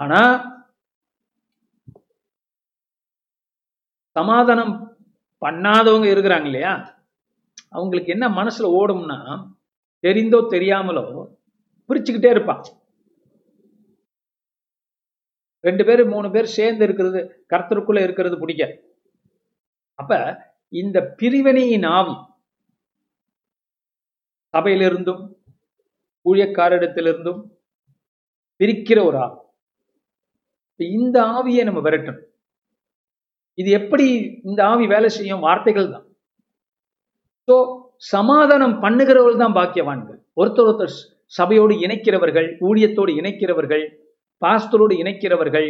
ஆனா 0.00 0.20
சமாதானம் 4.16 4.72
பண்ணாதவங்க 5.42 6.06
இருக்கிறாங்க 6.14 6.48
இல்லையா? 6.50 6.72
அவங்களுக்கு 7.76 8.12
என்ன 8.14 8.26
மனசுல 8.38 8.68
ஓடும்னா 8.80 9.18
தெரிந்தோ 10.04 10.38
தெரியாமலோ 10.54 11.04
பிரிச்சுக்கிட்டே 11.90 12.30
இருப்பான் 12.34 12.62
ரெண்டு 15.64 15.82
பேர் 15.88 16.02
மூணு 16.06 16.28
பேர் 16.34 16.54
சேர்ந்து 16.58 16.84
இருக்கிறது 16.86 17.20
கருத்தருக்குள்ள 17.52 18.00
இருக்கிறது 18.06 18.36
பிடிக்க 18.38 18.62
அப்ப 19.98 20.12
இந்த 20.72 20.98
பிரிவினையின் 21.20 21.86
ஆவி 21.96 22.14
சபையிலிருந்தும் 24.54 25.22
ஊழியக்காரிடத்திலிருந்தும் 26.26 27.40
பிரிக்கிற 28.60 28.98
ஒரு 29.08 29.18
ஆவி. 29.24 29.38
இந்த 30.80 31.16
ஆவியை 31.36 31.62
நம்ம 31.68 31.80
விரட்டணும். 31.86 32.26
இது 33.60 33.70
எப்படி 33.80 34.06
இந்த 34.48 34.60
ஆவி 34.72 34.84
வேலை 34.94 35.08
செய்யும்? 35.18 35.44
வார்த்தைகள் 35.46 35.92
தான். 35.94 36.06
ஸோ 37.48 37.54
சமாதானம் 38.14 38.76
பண்ணுகிறவர்கள் 38.84 39.42
தான் 39.44 39.56
பாக்கியவான்கள். 39.58 40.18
ஒருத்தர் 40.40 40.68
ஒருத்தர் 40.68 40.94
சபையோடு 41.38 41.74
இணைக்கிறவர்கள் 41.86 42.48
ஊழியத்தோடு 42.68 43.12
இணைக்கிறவர்கள் 43.20 43.84
பாஸ்தரோடு 44.42 44.94
இணைக்கிறவர்கள் 45.02 45.68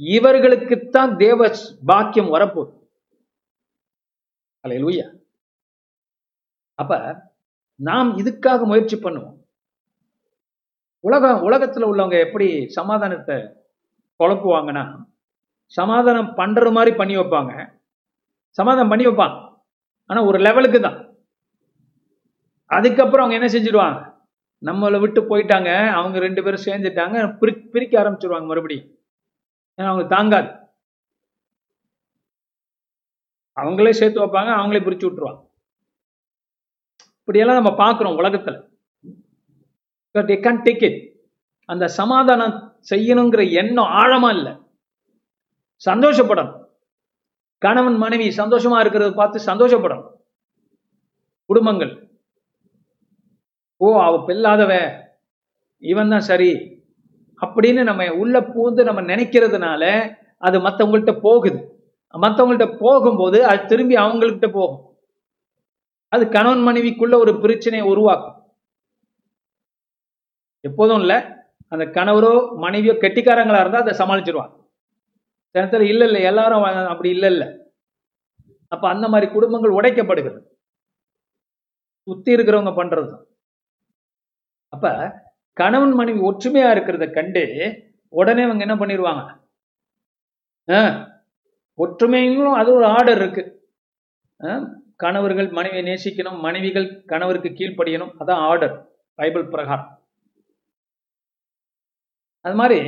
இவர்களுக்குத்தான் 0.00 1.12
தேவ 1.22 1.40
பாக்கியம் 1.90 2.32
வரப்போகுது. 2.34 2.72
அப்ப 6.78 6.92
நாம் 7.76 8.18
இதுக்காக 8.18 8.64
முயற்சி 8.64 8.96
பண்ணுவோம். 8.96 9.34
உலகம் 11.00 11.50
உலகத்துல 11.50 11.84
உள்ளவங்க 11.84 12.26
எப்படி 12.26 12.68
சமாதானத்தை 12.68 13.36
குழப்புவாங்கன்னா 14.18 15.04
சமாதானம் 15.64 16.34
பண்ற 16.34 16.70
மாதிரி 16.70 16.96
பண்ணி 16.96 17.16
வைப்பாங்க. 17.16 17.74
சமாதானம் 18.48 18.88
பண்ணி 18.88 19.06
வைப்பாங்க. 19.06 19.58
ஆனா 20.06 20.24
ஒரு 20.24 20.38
லெவலுக்கு 20.38 20.80
தான். 20.80 21.16
அதுக்கப்புறம் 22.66 23.30
அவங்க 23.30 23.46
என்ன 23.46 23.58
செஞ்சிடுவாங்க 23.58 24.14
நம்மளை 24.64 25.00
விட்டு 25.00 25.20
போயிட்டாங்க. 25.22 25.88
அவங்க 25.92 26.18
ரெண்டு 26.18 26.42
பேரும் 26.42 26.64
சேர்ந்துட்டாங்க. 26.64 27.38
பிரி 27.38 27.52
பிரிக்க 27.52 28.02
ஆரம்பிச்சிருவாங்க 28.02 28.46
மறுபடியும். 28.46 28.88
ஏன்னா 29.76 29.86
அவங்க 29.86 30.16
தாங்காது. 30.16 30.48
அவங்களே 33.60 33.90
சேர்த்து 33.90 34.20
வைப்பாங்க. 34.20 34.50
அவங்களே 34.60 34.80
பிரிச்சு 34.86 35.06
விட்டுருவாங்க. 35.06 35.45
இப்படியெல்லாம் 37.26 37.62
நம்ம 37.62 37.84
பார்க்குறோம் 37.84 38.22
உலகத்துல. 38.22 38.68
They 40.14 40.38
can't 40.40 40.62
டேக் 40.64 40.84
இட் 40.84 41.14
அந்த 41.64 41.86
சமாதானம் 41.86 42.76
செய்யணுங்கிற 42.90 43.50
எண்ணம் 43.50 43.84
ஆழமா 43.84 44.36
இல்லை. 44.36 44.52
சந்தோஷப்படணும். 45.90 46.64
கணவன் 47.58 47.96
மனைவி 47.96 48.28
சந்தோஷமா 48.28 48.78
இருக்கிறத 48.80 49.14
பார்த்து 49.14 49.44
சந்தோஷப்படணும். 49.44 50.08
குடும்பங்கள். 51.46 52.10
ஓ 53.76 54.00
அவ 54.00 54.24
பெல்லாதவ. 54.26 55.02
இவன் 55.78 56.08
தான் 56.08 56.20
சரி. 56.20 56.82
அப்படின்னு 57.42 57.82
நம்ம 57.82 58.14
உள்ள 58.14 58.40
பூந்து 58.40 58.84
நம்ம 58.84 59.00
நினைக்கிறதுனால 59.00 60.14
அது 60.38 60.58
மற்றவங்கள்ட்ட 60.58 61.20
போகுது. 61.20 61.84
மற்றவங்கள்ட்ட 62.14 62.76
போகும்போது 62.78 63.46
அது 63.46 63.66
திரும்பி 63.66 63.94
அவங்கள்கிட்ட 63.94 64.52
போகும். 64.52 64.85
அது 66.12 66.24
கணவன் 66.28 66.66
மனைவிக்குள்ள 66.68 67.14
ஒரு 67.18 67.32
பிரச்சனையை 67.40 67.86
உருவாக்கும். 67.86 68.36
எப்போதும் 70.64 71.00
இல்ல 71.00 71.14
அந்த 71.72 71.84
கணவரோ 71.96 72.32
மனைவியோ 72.56 72.94
கெட்டிக்காரங்களா 73.02 73.60
இருந்தா 73.60 73.82
அதை 73.84 73.94
சமாளிச்சிருவாங்க. 73.98 74.54
நேரத்தில் 75.54 75.90
இல்ல 75.90 76.04
இல்ல 76.04 76.18
எல்லாரும் 76.22 76.64
அப்படி 76.92 77.10
இல்ல 77.10 77.26
இல்ல. 77.26 77.44
அப்ப 78.72 78.84
அந்த 78.88 79.06
மாதிரி 79.08 79.26
குடும்பங்கள் 79.32 79.76
உடைக்கப்படுகிறது. 79.78 80.40
சுத்தி 82.06 82.30
இருக்கிறவங்க 82.36 82.72
பண்றது. 82.76 83.10
அப்ப 84.72 84.86
கணவன் 85.56 85.94
மனைவி 85.94 86.20
ஒற்றுமையா 86.20 86.68
இருக்கிறத 86.74 87.06
கண்டு 87.10 87.42
உடனே 88.12 88.42
அவங்க 88.42 88.64
என்ன 88.66 88.76
பண்ணிடுவாங்க 88.76 89.22
ஆ, 90.68 90.78
ஒற்றுமையும் 91.78 92.58
அது 92.60 92.70
ஒரு 92.72 92.86
ஆர்டர் 92.88 93.20
இருக்கு. 93.20 93.42
கணவர்கள் 94.96 95.48
மனைவியை 95.48 95.84
நேசிக்கணும் 95.88 96.40
மனைவிகள் 96.40 97.04
கணவருக்கு 97.06 97.48
கீழ்ப்படியணும். 97.48 98.12
அதான் 98.20 98.42
ஆர்டர் 98.50 98.90
பைபிள் 99.14 99.48
பிரகாரம். 99.48 100.02
அது 102.40 102.54
மாதிரி 102.54 102.80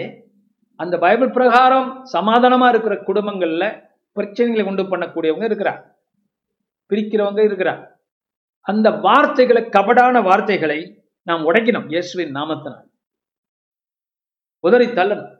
அந்த 0.76 0.98
பைபிள் 0.98 1.30
பிரகாரம் 1.30 2.04
சமாதானமா 2.12 2.68
இருக்கிற 2.68 2.94
குடும்பங்கள்ல 2.94 3.92
பிரச்சனைகளை 4.16 4.64
உண்டு 4.66 4.82
பண்ணக்கூடியவங்க 4.82 5.44
இருக்கிறார். 5.44 5.96
பிரிக்கிறவங்க 6.90 7.44
இருக்கிறார். 7.44 8.02
அந்த 8.60 8.90
வார்த்தைகளை 8.90 9.62
கபடான 9.62 10.22
வார்த்தைகளை 10.22 11.04
நாம் 11.22 11.44
உடைக்கணும் 11.52 11.88
இயேசுவின் 11.88 12.34
நாமத்தினால். 12.34 12.86
உதறி 14.60 14.86
தள்ளணும். 14.86 15.34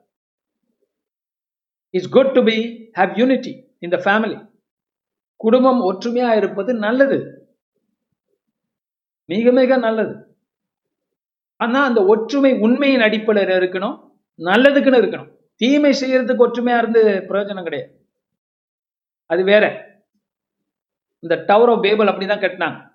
It's 1.90 2.08
good 2.08 2.32
to 2.32 2.42
be 2.42 2.56
have 2.98 3.12
unity 3.20 3.52
in 3.78 3.90
the 3.90 4.00
family 4.04 4.47
குடும்பம் 5.38 5.80
ஒற்றுமையா 5.80 6.36
இருப்பது 6.36 6.74
நல்லது. 6.74 7.48
மிக 9.24 9.50
மிக 9.50 9.76
நல்லது. 9.76 10.36
ஆனா 11.56 11.84
அந்த 11.84 12.04
ஒற்றுமை 12.04 12.58
உண்மையின் 12.58 13.00
அடிப்படையில் 13.00 13.58
இருக்கணும் 13.58 14.10
நல்லதுக்குன்னு 14.38 15.00
இருக்கணும். 15.00 15.36
தீமை 15.56 15.96
செய்யறதுக்கு 16.00 16.46
ஒற்றுமையா 16.46 16.78
இருந்து 16.78 17.02
பிரயோஜனம் 17.02 17.62
கிடையாது. 17.62 18.06
அது 19.26 19.44
வேற. 19.44 19.86
இந்த 21.18 21.44
டவர் 21.46 21.68
ஆஃப் 21.68 21.82
பேபிள் 21.82 22.14
அப்படிதான் 22.14 22.40
கட்டினாங்க. 22.40 22.88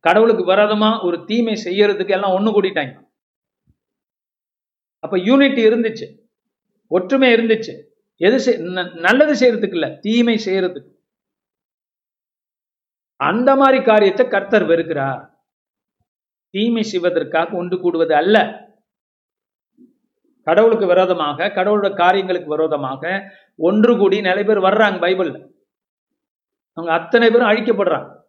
கடவுளுக்கு 0.00 0.44
விரோதமா 0.44 1.04
ஒரு 1.04 1.24
தீமை 1.26 1.62
செய்யறதுக்கு 1.64 2.10
எல்லாம் 2.10 2.30
ஒண்ணு 2.30 2.48
கூட்டிட்டாங்க. 2.48 3.10
அப்ப 4.98 5.18
யூனிட்டி 5.18 5.68
இருந்துச்சு. 5.68 6.18
ஒற்றுமை 6.88 7.34
இருந்துச்சு. 7.34 7.84
எது 8.16 8.36
செய்- 8.36 8.60
ந- 8.60 8.94
நல்லது 8.94 9.32
செய்யறதுக்கு 9.32 9.72
இல்ல 9.72 9.98
தீமை 10.00 10.40
செய்யறதுக்கு. 10.44 10.94
அந்த 13.16 13.56
மாதிரி 13.56 13.84
காரியத்தை 13.84 14.28
கர்த்தர் 14.28 14.62
வெறுக்கிறார். 14.62 15.30
தீமை 16.50 16.82
செய்வதற்காக 16.82 17.56
ஒன்று 17.56 17.80
கூடுவது 17.80 18.14
அல்ல. 18.14 18.64
கடவுளுக்கு 20.42 20.86
விரோதமாக 20.86 21.48
கடவுளோட 21.48 21.96
காரியங்களுக்கு 21.96 22.48
விரோதமாக 22.48 23.32
ஒன்று 23.56 23.98
கூடி 23.98 24.20
நிறைய 24.20 24.44
பேர் 24.44 24.58
வர்றாங்க 24.58 24.96
பைபிள்ல. 24.96 25.52
அவங்க 26.72 27.02
அத்தனை 27.02 27.30
பேரும் 27.30 27.48
அழிக்கப்படுறாங்க. 27.48 28.20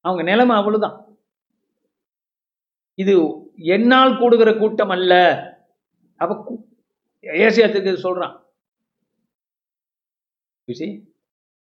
அவங்க 0.00 0.22
நிலைமை 0.22 0.56
அவ்வளவுதான். 0.56 1.16
இது 2.94 3.32
என்னால் 3.56 4.18
கூடுகிற 4.18 4.54
கூட்டம் 4.54 4.88
அல்ல. 4.88 5.42
அப்ப 6.16 6.52
கு- 6.52 6.84
ஏசியாத்துக்கு 7.20 7.96
சொல்றான்? 8.02 8.42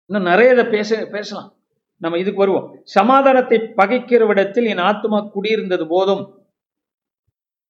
இன்னும் 0.06 0.30
நிறைய 0.30 0.52
இதை 0.52 0.64
பேச 0.64 1.06
பேசலாம். 1.06 1.61
நம்ம 2.02 2.18
இதுக்கு 2.18 2.44
வருவோம். 2.44 2.68
சமாதானத்தை 2.84 3.58
பகைக்கிற 3.58 4.26
விடத்தில் 4.26 4.70
என் 4.72 4.86
ஆத்துமா 4.88 5.18
குடியிருந்தது 5.34 5.84
போதும். 5.88 6.24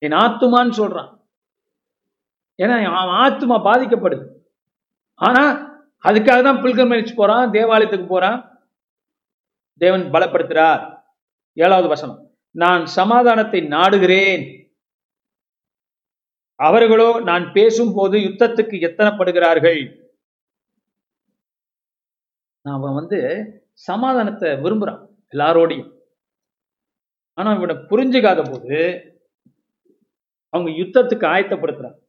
என் 0.05 0.17
ஆத்துமான்னு 0.23 0.73
சொல்றான். 0.79 1.11
ஏன்னா 2.59 2.75
ஆத்மா 2.79 3.13
ஆத்துமா 3.23 3.57
பாதிக்கப்படுது. 3.67 4.25
ஆனா 5.19 5.43
அதுக்காக 6.07 6.41
தான் 6.43 6.61
பில்கர்மேஜ் 6.63 7.15
போறான் 7.15 7.51
தேவாலயத்துக்கு 7.51 8.07
போறான். 8.07 8.39
தேவன் 9.81 10.05
பலப்படுத்துறார். 10.13 10.81
ஏழாவது 11.57 11.87
வசனம். 11.87 12.19
நான் 12.55 12.83
சமாதானத்தை 12.99 13.59
நாடுகிறேன். 13.75 14.43
அவர்களோ 16.59 17.09
நான் 17.29 17.45
பேசும் 17.53 17.93
போது 17.95 18.17
யுத்தத்துக்கு 18.17 18.75
எத்தனப்படுகிறார்கள்? 18.87 19.81
நாம 22.67 22.91
வந்து 22.93 23.19
சமாதானத்தை 23.73 24.51
விரும்புறான் 24.51 25.07
எல்லாரோடையும். 25.31 26.01
ஆனா 27.33 27.55
இவனை 27.55 27.75
புரிஞ்சுக்காத 27.75 28.51
போது 28.51 29.07
அவங்க 30.49 30.71
யுத்தத்துக்கு 30.71 31.25
ஆயத்தப்படுத்துறாங்க 31.33 32.01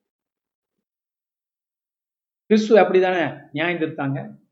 கிறிஸ்து 2.47 2.77
அப்படிதானே 2.77 3.49
நியாயம் 3.53 3.81
திருத்தாங்க? 3.81 4.43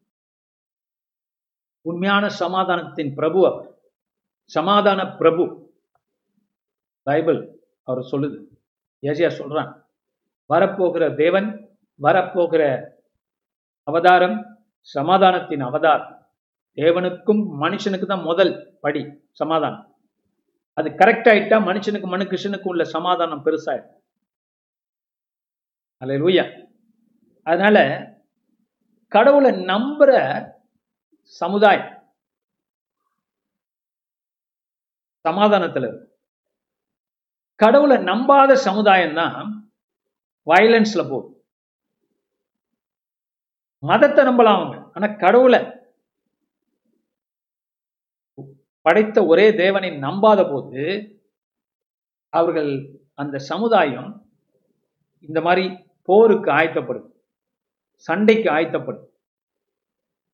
உண்மையான 1.81 2.29
சமாதானத்தின் 2.29 3.15
பிரபு 3.15 3.47
அவர். 3.47 3.81
சமாதான 4.45 5.17
பிரபு. 5.17 5.75
பைபிள் 7.03 7.61
அவர் 7.83 7.99
சொல்லுது. 7.99 8.47
ஏசியா 9.03 9.31
சொல்றான் 9.39 9.85
வரப்போகிற 10.49 11.17
தேவன் 11.17 11.79
வரப்போகிற 12.03 12.91
அவதாரம் 13.83 14.67
சமாதானத்தின் 14.81 15.61
அவதாரம். 15.61 16.22
தேவனுக்கும் 16.79 17.43
மனுஷனுக்கு 17.63 18.07
தான் 18.07 18.29
முதல் 18.29 18.53
படி 18.85 19.03
சமாதானம். 19.41 19.83
அது 20.79 20.89
கரெக்ட் 21.01 21.29
ஆயிட்டா 21.33 21.57
மனுஷனுக்கு 21.69 22.09
மனு 22.13 22.25
கிருஷ்ணனுக்கும் 22.31 22.73
உள்ள 22.75 22.85
சமாதானம் 22.97 23.45
பெருசாயிடும் 23.47 23.99
அல்ல 26.03 26.45
அதனால 27.47 27.79
கடவுளை 29.13 29.51
நம்புற 29.73 30.11
சமுதாயம் 31.41 31.91
சமாதானத்தில் 35.25 35.91
கடவுளை 37.61 37.97
நம்பாத 38.11 38.53
சமுதாயம் 38.69 39.19
தான் 39.21 39.37
வயலன்ஸ்ல 40.47 41.03
போகும் 41.11 41.37
மதத்தை 43.83 44.23
நம்பலாம் 44.29 44.59
அவங்க. 44.59 44.77
ஆனா 44.95 45.07
கடவுளை 45.25 45.61
படைத்த 48.83 49.27
ஒரே 49.27 49.55
தேவனை 49.55 49.91
நம்பாத 49.91 50.51
போது 50.51 50.83
அவர்கள் 52.29 53.01
அந்த 53.15 53.39
சமுதாயம் 53.39 54.31
இந்த 55.21 55.41
மாதிரி 55.41 55.77
போருக்கு 56.03 56.51
ஆயத்தப்படும் 56.51 57.09
சண்டைக்கு 57.95 58.51
ஆயத்தப்படும். 58.51 59.09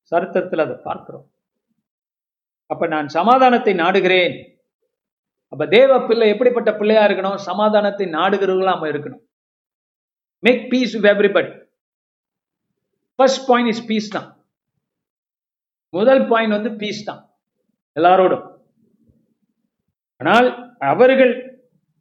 சரித்திரத்தில் 0.02 0.58
அதை 0.58 0.76
பார்க்கிறோம். 0.82 1.30
அப்ப 2.66 2.86
நான் 2.86 3.08
சமாதானத்தை 3.08 3.74
நாடுகிறேன். 3.74 4.56
அப்ப 5.48 5.66
தேவ 5.66 6.06
பிள்ளை 6.06 6.28
எப்படிப்பட்ட 6.28 6.72
பிள்ளையா 6.72 7.06
இருக்கணும்? 7.06 7.34
சமாதானத்தை 7.34 8.06
நாடுகிறவர்களா 8.06 8.74
நம்ம 8.74 8.88
இருக்கணும். 8.88 9.22
Make 10.38 10.70
peace 10.70 10.94
with 10.94 11.10
everybody 11.12 11.66
first 13.14 13.46
point 13.48 13.70
is 13.74 13.86
peace 13.86 14.08
தான். 14.08 14.28
முதல் 15.90 16.26
பாயிண்ட் 16.26 16.56
வந்து 16.56 16.72
பீஸ் 16.72 17.04
தான். 17.04 17.27
எல்லாரோடும். 17.96 18.44
ஆனால் 20.20 20.48
அவர்கள் 20.92 21.32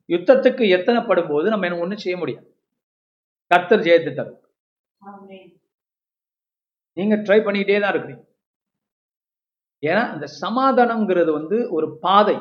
யுத்தத்துக்கு 0.10 0.64
எத்தனைப்படும் 0.78 1.30
போது 1.32 1.48
நம்ம 1.52 1.68
என்ன 1.68 1.84
ஒண்ணும் 1.84 2.04
செய்ய 2.04 2.18
முடியாது. 2.22 2.48
கர்த்தர் 3.52 3.86
ஜெயத்தை 3.88 4.12
தரும். 4.14 4.40
நீங்க 6.98 7.16
ட்ரை 7.26 7.40
பண்ணிக்கிட்டே 7.46 7.80
தான் 7.82 7.94
இருக்கிறீங்க. 7.94 8.24
ஏன்னா 9.84 10.04
இந்த 10.14 10.28
சமாதானம்ங்கிறது 10.44 11.32
வந்து 11.40 11.58
ஒரு 11.78 11.88
பாதை. 12.06 12.38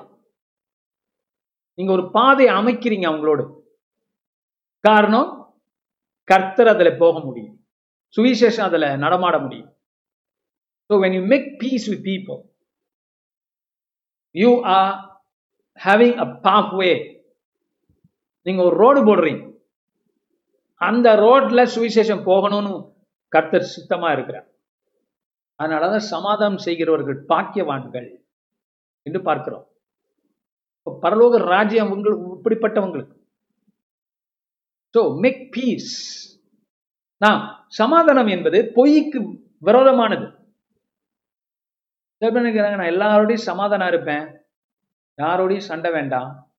நீங்க 1.78 1.90
ஒரு 1.96 2.04
பாதை 2.16 2.46
அமைக்கிறீங்க 2.58 3.06
அவங்களோடு. 3.10 3.44
காரணம் 4.88 5.30
கர்த்தர் 6.28 6.72
அதுல 6.72 6.90
போக 7.02 7.16
முடியும். 7.26 7.56
சுவிசேஷம் 8.16 8.68
அதுல 8.68 8.86
நடமாட 9.04 9.36
முடியும். 9.44 9.70
So 10.90 10.94
when 11.02 11.16
you 11.18 11.22
make 11.32 11.48
peace 11.62 11.86
with 11.92 12.06
people 12.10 12.40
you 14.36 14.50
are 14.78 14.94
having 15.80 16.16
a 16.24 16.26
path 16.46 16.74
way 16.80 16.90
நீங்க 18.46 18.60
ஒரு 18.62 18.76
ரோடு 18.76 19.00
போடுறீங்க. 19.08 19.42
அந்த 20.80 21.08
ரோட்ல 21.24 21.60
சுவிசேஷம் 21.74 22.26
போகணும்னு 22.30 22.72
கர்த்தர் 23.32 23.72
சித்தமா 23.74 24.08
இருக்கிறார். 24.12 24.46
அதனாலதான் 25.60 26.10
சமாதானம் 26.14 26.64
செய்கிறவர்கள் 26.66 27.18
பாக்கியவான்கள் 27.30 28.08
என்று 29.06 29.20
பார்க்கிறோம். 29.22 29.66
பரலோக 30.86 31.36
ராஜ்யம் 31.52 31.92
உங்களுக்கு 31.94 32.26
இப்படிப்பட்டவங்களுக்கு. 32.36 33.14
ஸோ 34.94 35.00
மேக் 35.22 35.42
பீஸ் 35.54 35.92
நாம் 37.20 37.40
சமாதானம் 37.80 38.26
என்பது 38.26 38.58
பொய்க்கு 38.74 39.18
விரோதமானது. 39.60 40.26
சில 42.16 42.32
பேர் 42.32 42.42
நினைக்கிறாங்க 42.42 42.92
நான் 42.92 42.96
எல்லாரோடையும் 42.96 43.34
சமாதானம் 43.34 43.88
இருப்பேன். 43.88 44.40
யாரோடையும் 45.22 45.66
சண்டை 45.70 45.90
வேண்டாம். 45.90 46.50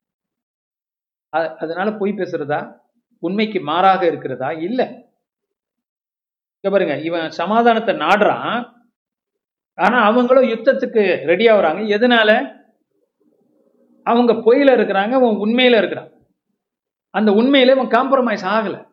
அதனால 1.33 1.91
பொய் 1.91 2.11
பேசுறதா? 2.11 2.79
உண்மைக்கு 3.19 3.61
மாறாக 3.61 4.05
இருக்கிறதா? 4.05 4.51
இல்ல. 4.51 5.05
பாருங்க 6.61 6.99
இவன் 6.99 7.29
சமாதானத்தை 7.29 7.95
நாடுறான். 7.95 8.71
ஆனா 9.73 10.03
அவங்களும் 10.03 10.43
யுத்தத்துக்கு 10.43 11.23
ரெடி 11.25 11.45
ஆகுறாங்க. 11.45 11.81
எதனால? 11.97 12.31
அவங்க 14.03 14.33
பொய்யில 14.33 14.71
இருக்கிறாங்க 14.77 15.11
அவன் 15.11 15.35
உண்மையில 15.45 15.77
இருக்கிறான். 15.77 16.11
அந்த 17.09 17.31
உண்மையில 17.31 17.75
அவன் 17.75 17.93
காம்ப்ரமைஸ் 17.97 18.45
ஆகல. 18.45 18.91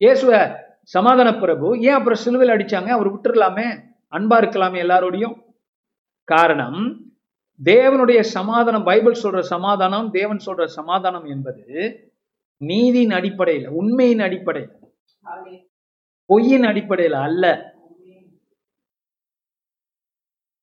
இயேசுவ 0.00 0.56
சமாதான 0.82 1.38
பிரபு 1.38 1.80
ஏன் 1.80 1.92
அப்புறம் 1.92 2.18
சிலுவையில் 2.18 2.56
அடிச்சாங்க? 2.56 2.88
அவர் 2.88 3.12
விட்டுறலாமே. 3.12 3.89
அன்பா 4.14 4.36
இருக்கலாமே 4.42 4.78
எல்லாரோடையும். 4.84 5.36
காரணம் 6.24 6.80
தேவனுடைய 7.64 8.20
சமாதானம் 8.20 8.84
பைபிள் 8.84 9.22
சொல்ற 9.22 9.40
சமாதானம் 9.40 10.10
தேவன் 10.10 10.40
சொல்ற 10.46 10.64
சமாதானம் 10.78 11.24
என்பது 11.24 11.64
நீதியின் 12.56 13.10
அடிப்படையில் 13.10 13.68
உண்மையின் 13.80 14.24
அடிப்படையில் 14.26 14.74
பொய்யின் 16.30 16.66
அடிப்படையில் 16.70 17.18
அல்ல. 17.26 17.44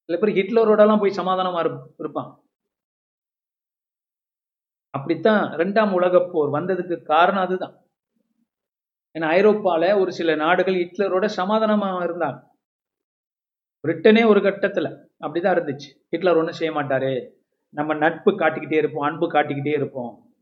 சில 0.06 0.18
பேர் 0.20 0.38
ஹிட்லரோடலாம் 0.38 1.02
போய் 1.02 1.20
சமாதானமா 1.22 1.60
இருப்பான் 2.00 2.30
அப்படித்தான் 4.93 5.41
இரண்டாம் 5.54 5.91
உலக 5.93 6.20
போர் 6.32 6.54
வந்ததுக்கு 6.58 6.95
காரணம் 7.14 7.45
அதுதான். 7.45 7.76
ஏன்னா 9.16 9.28
ஐரோப்பால 9.39 10.00
ஒரு 10.02 10.12
சில 10.20 10.36
நாடுகள் 10.36 10.78
ஹிட்லரோட 10.84 11.26
சமாதானமா 11.36 11.89
இருந்தாங்க. 12.08 12.39
பிரிட்டனே 13.88 14.27
ஒரு 14.27 14.39
கட்டத்துல. 14.39 15.05
அப்படிதான் 15.19 15.57
இருந்துச்சு. 15.57 16.03
ஹிட்லர் 16.09 16.35
ஒன்றும் 16.35 16.53
செய்ய 16.53 16.73
மாட்டாரு. 16.73 17.29
நம்ம 17.69 17.93
நட்பு 17.93 18.31
காட்டிக்கிட்டே 18.31 18.75
இருப்போம் 18.75 19.07
அன்பு 19.07 19.31
காட்டிக்கிட்டே 19.31 19.67
இருப்போம். 19.67 20.33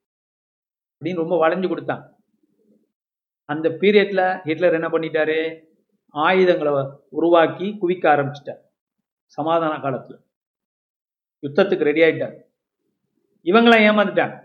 அப்படின்னு 0.94 1.16
ரொம்ப 1.16 1.48
வளைஞ்சு 1.48 1.68
கொடுத்தான். 1.68 2.16
அந்த 3.46 3.70
பீரியட்ல 3.70 4.42
ஹிட்லர் 4.42 4.74
என்ன 4.74 4.88
பண்ணிட்டாரு? 4.88 5.64
ஆயுதங்களை 6.08 6.88
உருவாக்கி 7.10 7.78
குவிக்க 7.82 8.10
ஆரம்பிச்சிட்டார். 8.10 8.60
சமாதான 9.26 9.90
காலத்துல. 9.90 10.24
யுத்தத்துக்கு 11.42 11.84
ரெடி 11.84 12.02
ஆயிட்டார். 12.02 12.42
இவங்களாம் 13.44 13.84
ஏமாந்துட்டாங்க. 13.84 14.44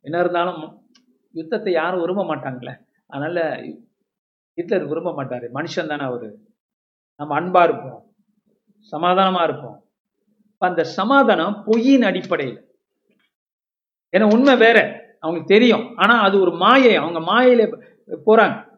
என்ன 0.00 0.20
இருந்தாலும் 0.20 0.90
யுத்தத்தை 1.32 1.72
யாரும் 1.72 2.00
விரும்ப 2.00 2.24
மாட்டாங்களே 2.24 2.86
அதனால 3.06 3.62
ஹிட்லர் 4.54 4.86
விரும்ப 4.86 5.24
மாட்டாரு. 5.24 5.48
மனுஷன் 5.54 5.86
தானே 5.86 6.02
அவரு. 6.02 6.49
நம்ம 7.20 7.40
அன்பா 7.40 7.62
இருப்போம். 7.62 8.14
சமாதானமா 8.90 9.42
இருப்போம். 9.42 9.84
அந்த 10.58 10.84
சமாதானம் 10.84 11.62
பொய்யின் 11.64 12.02
அடிப்படையில். 12.02 12.78
ஏன்னா 14.16 14.32
உண்மை 14.32 14.56
வேற. 14.56 15.04
அவங்களுக்கு 15.20 15.54
தெரியும். 15.54 15.96
ஆனா 15.96 16.20
அது 16.20 16.40
ஒரு 16.40 16.52
மாயை. 16.52 16.96
அவங்க 16.96 17.20
மாயையில 17.20 17.80
போறாங்க. 18.26 18.68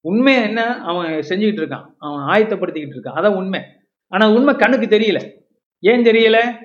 உண்மை 0.00 0.42
என்ன? 0.42 0.82
அவன் 0.82 1.06
செஞ்சுக்கிட்டு 1.06 1.62
இருக்கான். 1.64 1.94
அவன் 1.98 2.20
ஆயத்தப்படுத்திக்கிட்டு 2.20 2.96
இருக்கான். 2.96 3.16
அதான் 3.16 3.36
உண்மை. 3.36 3.60
ஆனா 4.08 4.30
உண்மை 4.30 4.54
கண்ணுக்கு 4.54 4.98
தெரியல. 4.98 5.40
ஏன் 5.78 6.02
தெரியல? 6.02 6.56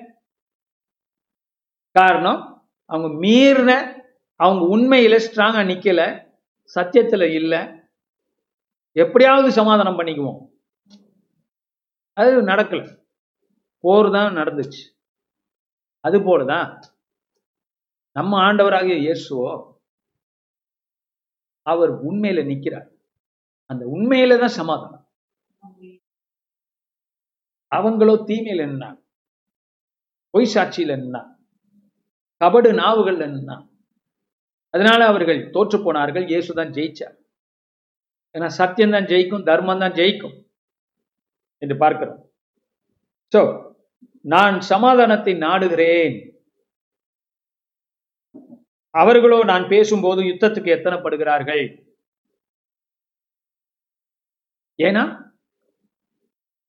காரணம் 1.92 2.68
அவங்க 2.84 3.26
மீறின 3.26 4.02
அவங்க 4.36 4.76
உண்மையில 4.76 5.20
ஸ்ட்ராங்கா 5.26 5.64
நிக்கல. 5.66 6.28
சத்தியத்துல 6.74 7.22
இல்ல. 7.22 7.79
எப்படியாவது 8.92 9.52
சமாதானம் 9.52 9.98
பண்ணிக்குவோம். 9.98 10.40
அது 12.12 12.42
நடக்கல. 12.42 12.98
போர் 13.80 14.10
தான் 14.10 14.36
நடந்துச்சு. 14.36 14.82
அது 16.00 16.18
போலதான் 16.18 16.82
நம்ம 18.12 18.52
ஆண்டவராகிய 18.52 18.96
இயேசுவோ 19.06 19.76
அவர் 21.62 21.90
உண்மையில 21.90 22.40
நிக்கிறார். 22.46 22.88
அந்த 23.66 23.86
உண்மையில 23.86 24.38
தான் 24.38 24.56
சமாதானம். 24.60 25.04
அவங்களோ 27.72 28.14
தீமையில 28.28 28.66
நின்னாங்க. 28.70 29.00
பொய் 30.30 30.52
சாட்சியில 30.54 30.96
நின்னாங்க. 31.02 31.32
கபடு 32.40 32.74
நாவுகள் 32.74 33.16
நின்னா 33.16 33.68
அதனால 34.70 35.06
அவர்கள் 35.06 35.50
தோற்று 35.50 35.82
போனார்கள். 35.84 36.24
இயேசுதான் 36.24 36.74
ஜெயிச்சார். 36.76 37.19
ஏன்னா 38.34 38.48
சத்தியம் 38.60 38.94
தான் 38.96 39.08
ஜெயிக்கும் 39.12 39.46
தர்மம் 39.50 39.82
தான் 39.84 39.96
ஜெயிக்கும் 40.00 40.36
என்று 41.62 41.76
பார்க்கிறோம். 41.82 42.20
சோ 43.32 43.40
நான் 44.32 44.56
சமாதானத்தை 44.72 45.32
நாடுகிறேன். 45.46 46.16
அவர்களோ 48.94 49.38
நான் 49.50 49.64
பேசும்போது 49.72 50.20
யுத்தத்துக்கு 50.28 50.70
எத்தனைப்படுகிறார்கள்? 50.76 51.64
ஏன்னா 54.78 55.02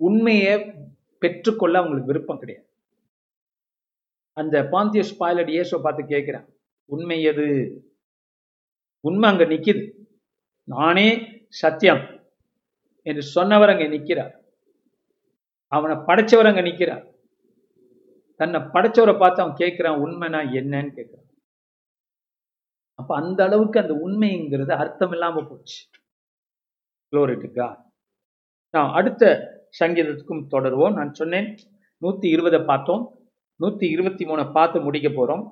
உண்மையை 0.08 0.54
பெற்றுக்கொள்ள 1.22 1.76
அவங்களுக்கு 1.80 2.12
விருப்பம் 2.12 2.42
கிடையாது. 2.42 2.68
அந்த 4.38 4.56
பாந்தியஸ் 4.74 5.14
பாய்லட் 5.22 5.52
இயேசுவை 5.56 5.80
பார்த்து 5.84 6.04
கேட்கிறான் 6.14 6.48
உண்மை 6.94 7.18
எது? 7.32 7.48
உண்மை 9.08 9.28
அங்க 9.32 9.46
நிக்குது. 9.54 9.84
நானே 10.68 11.10
சத்தியம். 11.60 12.04
என்று 13.02 13.22
சொன்னவர் 13.22 13.70
அங்க 13.70 13.88
நிற்கிறார் 13.88 14.34
அவனை 15.68 15.96
படைச்சவர் 15.96 16.50
அங்க 16.50 16.62
நிற்கிறார் 16.62 17.06
தன்னை 18.36 18.60
படைச்சவரை 18.60 19.20
பார்த்து 19.20 19.42
அவன் 19.42 19.60
கேட்கிறான் 19.60 20.00
உண்மைனா 20.04 20.40
என்னன்னு 20.58 20.92
கேட்கிறான். 20.98 21.28
அப்ப 22.96 23.16
அந்த 23.16 23.44
அளவுக்கு 23.44 23.80
அந்த 23.80 23.94
உண்மைங்கிறது 23.94 24.72
அர்த்தம் 24.72 25.12
இல்லாம 25.12 25.44
போச்சு. 25.50 25.80
குளோரிட்டுக்கா 27.12 27.68
நான் 28.70 28.92
அடுத்த 28.92 29.24
சங்கீதத்துக்கும் 29.80 30.48
தொடருவோம். 30.52 30.94
நான் 30.94 31.14
சொன்னேன் 31.14 31.50
நூத்தி 32.02 32.26
இருபதை 32.26 32.60
பார்த்தோம். 32.60 33.04
நூத்தி 33.60 33.88
இருபத்தி 33.90 34.26
மூணை 34.26 34.52
பார்த்து 34.52 34.82
முடிக்க 34.82 35.10
போறோம். 35.10 35.44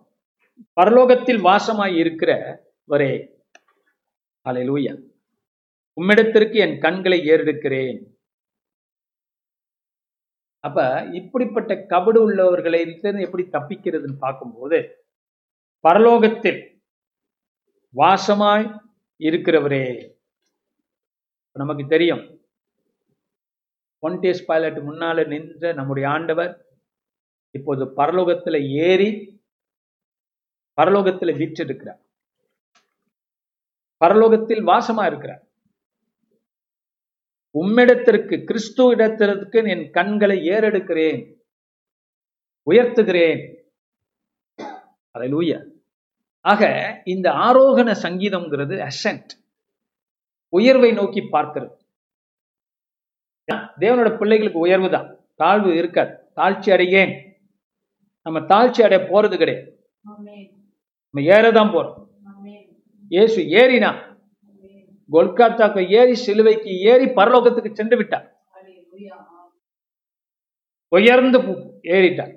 பரலோகத்தில் 0.82 1.44
வாசமாய் 1.48 1.96
இருக்கிறவரே 2.04 3.12
அலையிலூயா 4.46 4.94
உம்மிடத்திற்கு 5.98 6.56
என் 6.56 6.80
கண்களை 6.80 7.20
ஏறெடுக்கிறேன். 7.20 8.18
அப்ப 10.60 11.08
இப்படிப்பட்ட 11.12 11.74
கபடு 11.74 12.18
உள்ளவர்களை 12.18 13.02
எப்படி 13.04 13.44
தப்பிக்கிறதுன்னு 13.44 14.18
பார்க்கும்போது 14.18 15.06
பரலோகத்தில் 15.88 16.82
வாசமாய் 17.96 18.80
இருக்கிறவரே 19.20 20.18
நமக்கு 21.52 21.88
தெரியும். 21.88 22.42
ஒன்டேஸ் 24.08 24.46
பைலட் 24.46 24.78
முன்னால 24.78 25.28
நின்ற 25.28 25.74
நம்முடைய 25.74 26.10
ஆண்டவர் 26.10 26.66
இப்போது 27.52 27.86
பரலோகத்துல 27.86 28.70
ஏறி 28.70 29.10
பரலோகத்துல 30.82 31.32
வீற்றிருக்கிறார். 31.38 32.02
பரலோகத்தில் 34.06 34.64
வாசமா 34.72 35.06
இருக்கிறார். 35.06 35.49
உம்மிடத்திற்கு 37.58 38.44
கிறிஸ்து 38.44 38.88
இடத்திற்கு 38.88 39.64
என் 39.64 39.90
கண்களை 39.92 40.50
ஏறெடுக்கிறேன். 40.50 41.22
உயர்த்துகிறேன். 42.70 43.42
அல்லேலூயா 45.14 45.60
ஆக 46.42 46.64
இந்த 47.06 47.32
ஆரோகண 47.32 47.96
சங்கீதம்ங்கிறது 48.04 48.88
அசென்ட் 48.90 49.32
உயர்வை 50.50 50.92
நோக்கி 50.92 51.22
பார்க்கிறது. 51.22 51.74
தேவனோட 53.80 54.18
பிள்ளைகளுக்கு 54.18 54.60
உயர்வு 54.60 54.90
தான் 54.90 55.10
தாழ்வு 55.36 55.76
இருக்காது. 55.76 56.14
தாழ்ச்சி 56.36 56.70
அடையேன். 56.76 57.14
நம்ம 58.22 58.40
தாழ்ச்சி 58.54 58.82
அடைய 58.82 59.00
போறது 59.12 59.38
கிடையாது. 59.38 59.70
நம்ம 60.02 61.28
ஏறதான் 61.36 61.74
போறோம். 61.76 61.98
இயேசு 63.08 63.42
ஏறினா. 63.62 64.09
கொல்காத்தாக்கு 65.12 65.90
ஏறி 65.90 66.16
சிலுவைக்கு 66.16 66.72
ஏறி 66.92 67.06
பரலோகத்துக்கு 67.06 67.72
சென்று 67.74 67.98
விட்டார். 67.98 68.28
உயர்ந்து 70.88 71.40
ஏறிட்டார். 71.96 72.34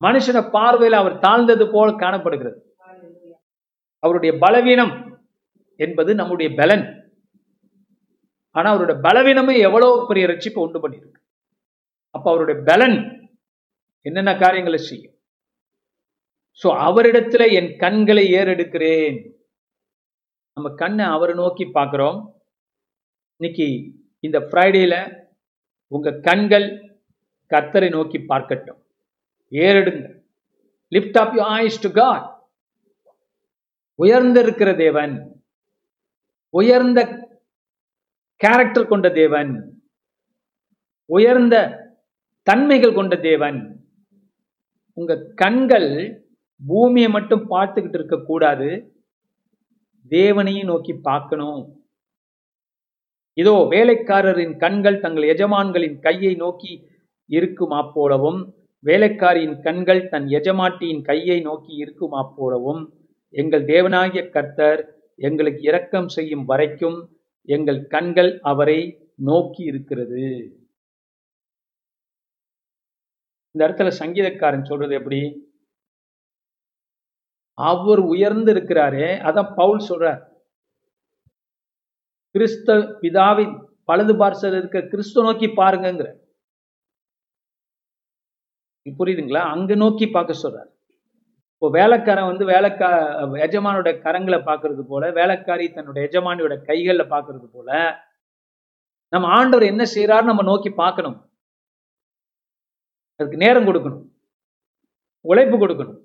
மனுஷன 0.00 0.50
பார்வையில் 0.50 1.00
அவர் 1.00 1.18
தாழ்ந்தது 1.18 1.70
போல் 1.70 1.96
காணப்படுகிறது. 1.96 2.58
அவருடைய 3.98 4.38
பலவீனம் 4.38 5.22
என்பது 5.76 6.14
நம்முடைய 6.14 6.54
பலன். 6.54 6.84
ஆனா 8.50 8.70
அவருடைய 8.70 9.00
பலவீனமே 9.06 9.54
எவ்வளவு 9.58 10.06
பெரிய 10.06 10.26
ரட்சிப்பை 10.26 10.60
உண்டு 10.66 10.88
பண்ணியிருக்கு. 10.88 11.20
அப்ப 12.10 12.30
அவருடைய 12.30 12.62
பலன் 12.64 12.96
என்னென்ன 14.00 14.36
காரியங்களை 14.36 14.78
செய்யும்? 14.78 15.14
சோ 16.60 16.68
அவரிடத்துல 16.88 17.52
என் 17.52 17.76
கண்களை 17.76 18.32
ஏறெடுக்கிறேன். 18.32 19.33
நம்ம 20.56 20.68
கண்ணை 20.80 21.04
அவரை 21.04 21.34
நோக்கி 21.34 21.64
பார்க்குறோம். 21.64 22.18
இன்னைக்கு 23.40 23.66
இந்த 24.26 24.38
ஃப்ரைடேல 24.40 24.96
உங்க 25.94 26.12
கண்கள் 26.28 26.66
கர்த்தரை 27.50 27.88
நோக்கி 27.90 28.18
பார்க்கட்டும். 28.18 28.78
ஏறெடுங்க. 29.50 30.06
Lift 30.88 31.18
up 31.22 31.34
you 31.36 31.42
eyes 31.56 31.76
to 31.80 31.90
God 31.90 32.26
உயர்ந்திருக்கிற 34.02 34.76
தேவன் 34.84 35.14
உயர்ந்த 36.60 37.00
கேரக்டர் 38.36 38.90
கொண்ட 38.94 39.08
தேவன் 39.20 39.52
உயர்ந்த 41.06 41.56
தன்மைகள் 42.42 42.98
கொண்ட 42.98 43.14
தேவன். 43.30 43.60
உங்க 44.98 45.12
கண்கள் 45.34 45.90
பூமியை 46.66 47.10
மட்டும் 47.10 47.50
பார்த்துக்கிட்டு 47.50 47.98
இருக்க 48.00 48.16
கூடாது 48.30 48.68
தேவனையும் 50.12 50.70
நோக்கி 50.72 50.94
பார்க்கணும். 51.08 51.62
இதோ 53.36 53.54
வேலைக்காரரின் 53.70 54.56
கண்கள் 54.56 55.00
தங்கள் 55.00 55.26
எஜமான்களின் 55.34 55.96
கையை 55.98 56.34
நோக்கி 56.34 56.72
இருக்குமா 57.30 57.80
போலவும் 57.94 58.40
வேலைக்காரியின் 58.84 59.56
கண்கள் 59.60 60.02
தன் 60.08 60.26
எஜமாட்டியின் 60.38 61.02
கையை 61.02 61.38
நோக்கி 61.40 61.72
இருக்குமா 61.76 62.22
போலவும் 62.36 62.82
எங்கள் 63.34 63.64
தேவனாகிய 63.64 64.22
கர்த்தர் 64.30 64.80
எங்களுக்கு 65.18 65.62
இரக்கம் 65.70 66.08
செய்யும் 66.08 66.44
வரைக்கும் 66.44 66.98
எங்கள் 67.48 67.80
கண்கள் 67.86 68.30
அவரை 68.42 68.80
நோக்கி 69.28 69.62
இருக்கிறது. 69.64 70.24
இந்த 73.54 73.62
இடத்துல 73.66 73.90
சங்கீதக்காரன் 74.02 74.68
சொல்றது 74.70 74.94
எப்படி? 74.94 75.20
அவர் 77.58 78.00
உயர்ந்து 78.12 78.52
இருக்கிறாரே 78.54 79.08
அதான் 79.28 79.54
பவுல் 79.54 79.80
சொல்றார். 79.88 80.22
கிறிஸ்த 82.34 82.76
பிதாவின் 83.02 83.54
பலது 83.88 84.14
பார்சல் 84.20 84.56
இருக்க 84.58 84.80
கிறிஸ்து 84.92 85.22
நோக்கி 85.22 85.46
பாருங்கிற 85.46 86.08
புரியுதுங்களா? 88.86 89.42
அங்க 89.54 89.74
நோக்கி 89.74 90.06
பார்க்க 90.06 90.42
சொல்றார். 90.42 90.70
இப்போ 91.52 91.68
வேலைக்காரன் 91.78 92.30
வந்து 92.30 92.44
வேலைக்கா 92.44 92.88
எஜமானோட 93.46 93.90
கரங்களை 94.04 94.38
பார்க்கறது 94.48 94.82
போல 94.82 95.12
வேலைக்காரி 95.12 95.66
தன்னுடைய 95.72 96.08
எஜமானியோட 96.08 96.54
கைகளில் 96.62 97.12
பார்க்கறது 97.12 97.46
போல 97.52 97.70
நம்ம 99.08 99.28
ஆண்டவர் 99.38 99.70
என்ன 99.72 99.82
செய்யறாரு 99.94 100.24
நம்ம 100.30 100.42
நோக்கி 100.42 100.70
பார்க்கணும். 100.70 101.16
அதுக்கு 103.20 103.36
நேரம் 103.36 103.66
கொடுக்கணும். 103.68 104.04
உழைப்பு 105.20 105.56
கொடுக்கணும். 105.58 106.00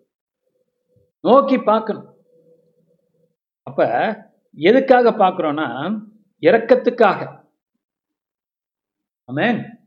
நோக்கி 1.22 1.58
பார்க்கணும். 1.58 2.18
அப்ப 3.64 3.88
எதுக்காக 4.54 5.12
பார்க்கிறோம்னா 5.12 6.00
இரக்கத்துக்காக. 6.42 7.44
ஆமென் 9.26 9.80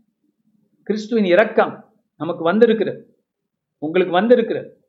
கிறிஸ்துவின் 0.83 1.25
இரக்கம் 1.25 1.99
நமக்கு 2.17 2.45
வந்திருக்கிறது. 2.45 3.25
உங்களுக்கு 3.79 4.13
வந்திருக்கிறது. 4.13 4.89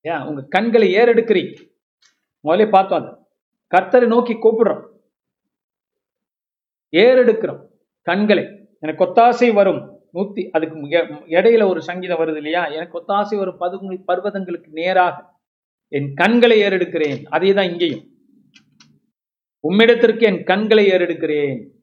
ஏன்? 0.00 0.20
உங்க 0.20 0.42
கண்களை 0.42 0.94
ஏறெடுக்கிறீங்க. 0.94 1.70
முதல்ல 2.44 2.68
பார்த்தோம் 2.68 3.02
அது. 3.02 3.18
கர்த்தரை 3.76 4.06
நோக்கி 4.06 4.32
கூப்பிடுறோம். 4.32 4.88
ஏறெடுக்கிறோம். 6.92 7.66
கண்களை. 8.02 8.68
எனக்கு 8.80 9.04
கொத்தாசை 9.04 9.52
வரும். 9.52 9.99
நூத்தி 10.14 10.50
அதுக்கு 10.50 10.76
இடையில 11.36 11.68
ஒரு 11.68 11.82
சங்கீதம் 11.82 12.18
வருது 12.18 12.36
இல்லையா? 12.36 12.66
எனக்கு 12.66 12.98
ஒத்தாசை 13.00 13.38
ஒரு 13.38 13.56
பதுங்கு 13.56 14.04
பர்வதங்களுக்கு 14.12 14.68
நேராக. 14.68 15.38
என் 15.88 16.14
கண்களை 16.14 16.60
ஏறெடுக்கிறேன். 16.62 17.24
அதே 17.24 17.52
தான் 17.52 17.70
இங்கேயும். 17.70 18.04
உம்மிடத்திற்கு 19.68 20.22
என் 20.22 20.44
கண்களை 20.44 20.90
ஏறெடுக்கிறேன். 20.90 21.78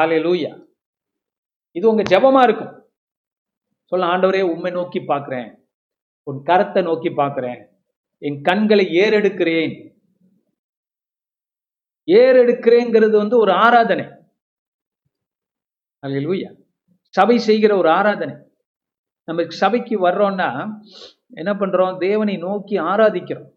லூயா 0.00 0.66
இது 1.72 1.88
உங்க 1.88 2.02
ஜெபமா 2.02 2.42
இருக்கும். 2.42 2.90
சொல்ல 3.84 4.06
ஆண்டவரே 4.06 4.42
உண்மை 4.42 4.70
நோக்கி 4.70 5.00
பார்க்கிறேன். 5.00 5.50
உன் 6.22 6.42
கரத்தை 6.44 6.82
நோக்கி 6.82 7.10
பார்க்கிறேன். 7.10 7.60
என் 8.18 8.40
கண்களை 8.42 8.86
ஏறெடுக்கிறேன். 8.86 9.74
ஏறெடுக்கிறேங்கிறது 12.06 13.16
வந்து 13.16 13.38
ஒரு 13.38 13.52
ஆராதனை. 13.52 14.04
அல்லேலூயா 16.06 16.50
சபை 17.16 17.38
செய்கிற 17.38 17.76
ஒரு 17.76 17.90
ஆராதனை. 17.90 18.34
நம்ம 19.24 19.48
சபைக்கு 19.48 20.08
வர்றோம்னா 20.08 20.70
என்ன 21.34 21.52
பண்றோம்? 21.54 21.98
தேவனை 21.98 22.36
நோக்கி 22.36 22.78
ஆராதிக்கிறோம். 22.78 23.50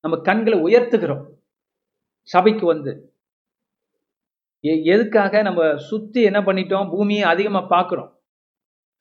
நம்ம 0.00 0.20
கண்களை 0.20 0.62
உயர்த்துகிறோம். 0.62 1.24
சபைக்கு 2.22 2.66
வந்து. 2.66 3.16
எ- 4.64 4.82
எதுக்காக 4.82 5.42
நம்ம 5.42 5.76
சுத்தி 5.76 6.22
என்ன 6.22 6.40
பண்ணிட்டோம்? 6.40 6.90
பூமியை 6.90 7.22
அதிகமா 7.22 7.60
பார்க்கிறோம். 7.60 8.20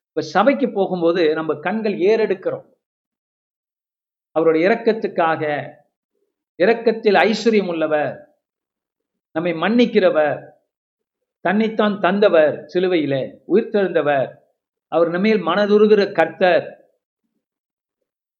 இப்ப 0.08 0.22
சபைக்கு 0.22 0.72
போகும்போது 0.72 1.34
நம்ம 1.34 1.56
கண்கள் 1.56 1.94
ஏறெடுக்கிறோம். 1.94 2.66
அவருடைய 4.32 4.70
இரக்கத்துக்காக 4.70 5.72
இரக்கத்தில் 6.58 7.16
ஐஸ்வர்யம் 7.16 7.68
உள்ளவர் 7.68 8.38
நம்மை 9.32 9.54
மன்னிக்கிறவர் 9.54 10.50
தன்னைத்தான் 11.42 12.00
தந்தவர் 12.00 12.66
சிலுவையிலே 12.74 13.38
உயிர்த்தெழுந்தவர் 13.48 14.34
அவர் 14.88 15.10
நம்மேல் 15.10 15.46
மனதுருகிற 15.46 16.12
கர்த்தர். 16.12 16.86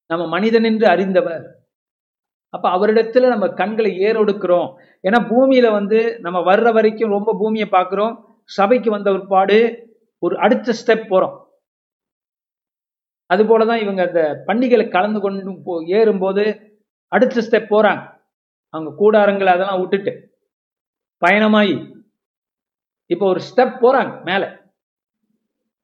நம்ம 0.06 0.28
மனிதன் 0.28 0.64
என்று 0.64 0.88
அறிந்தவர். 0.88 1.60
அப்ப 2.50 2.70
அவரிடத்துல 2.70 3.28
நம்ம 3.28 3.50
கண்களை 3.50 3.98
ஏறொடுக்கிறோம். 3.98 4.76
ஏன்னா 5.04 5.20
பூமியில 5.30 5.72
வந்து 5.72 6.20
நம்ம 6.20 6.40
வர்ற 6.40 6.74
வரைக்கும் 6.74 7.10
ரொம்ப 7.10 7.36
பூமியை 7.40 7.68
பார்க்கிறோம். 7.68 8.42
சபைக்கு 8.44 8.90
வந்த 8.90 9.12
ஒருபாடு 9.12 9.58
ஒரு 10.20 10.38
அடுத்த 10.38 10.72
ஸ்டெப் 10.72 11.10
போறோம். 11.10 11.36
அது 13.26 13.44
போலதான் 13.44 13.82
இவங்க 13.82 14.04
அந்த 14.08 14.44
பண்டிகையில 14.48 14.92
கலந்து 14.92 15.20
கொண்டு 15.20 15.62
போ 15.64 15.84
ஏறும்போது 15.88 16.44
அடுத்த 17.08 17.42
ஸ்டெப் 17.42 17.72
போறாங்க. 17.72 18.20
அவங்க 18.70 18.92
கூடாரங்களை 19.00 19.46
அதெல்லாம் 19.46 19.80
விட்டுட்டு 19.80 20.38
பயணமாயி 21.26 22.01
இப்போ 23.12 23.26
ஒரு 23.28 23.40
ஸ்டெப் 23.40 23.78
போறாங்க 23.82 24.24
மேல. 24.24 24.62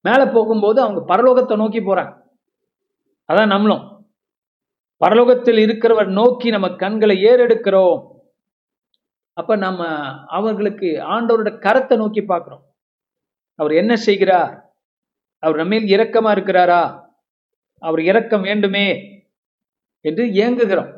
மேல 0.02 0.28
போகும்போது 0.28 0.82
அவங்க 0.82 1.16
பரலோகத்தை 1.16 1.56
நோக்கி 1.56 1.80
போறாங்க. 1.80 2.22
அதான் 3.34 3.48
நம்மளும். 3.48 4.08
பரலோகத்தில் 5.06 5.60
இருக்கிறவர் 5.68 6.12
நோக்கி 6.12 6.50
நம்ம 6.50 6.76
கண்களை 6.76 7.24
ஏறெடுக்கிறோம். 7.24 8.16
அப்ப 9.34 9.56
நம்ம 9.56 9.86
அவர்களுக்கு 10.28 10.86
ஆண்டவரோட 10.86 11.50
கரத்தை 11.50 11.96
நோக்கி 11.96 12.22
பார்க்கிறோம். 12.22 12.64
அவர் 13.56 13.72
என்ன 13.72 13.96
செய்கிறார்? 13.96 14.76
அவர் 15.40 15.56
நம்ம 15.56 15.76
இரக்கமா 15.76 16.38
இருக்கிறாரா? 16.38 17.06
அவர் 17.80 18.02
இரக்கம் 18.02 18.42
வேண்டுமே 18.42 18.88
என்று 20.02 20.24
ஏங்குகிறோம். 20.26 20.92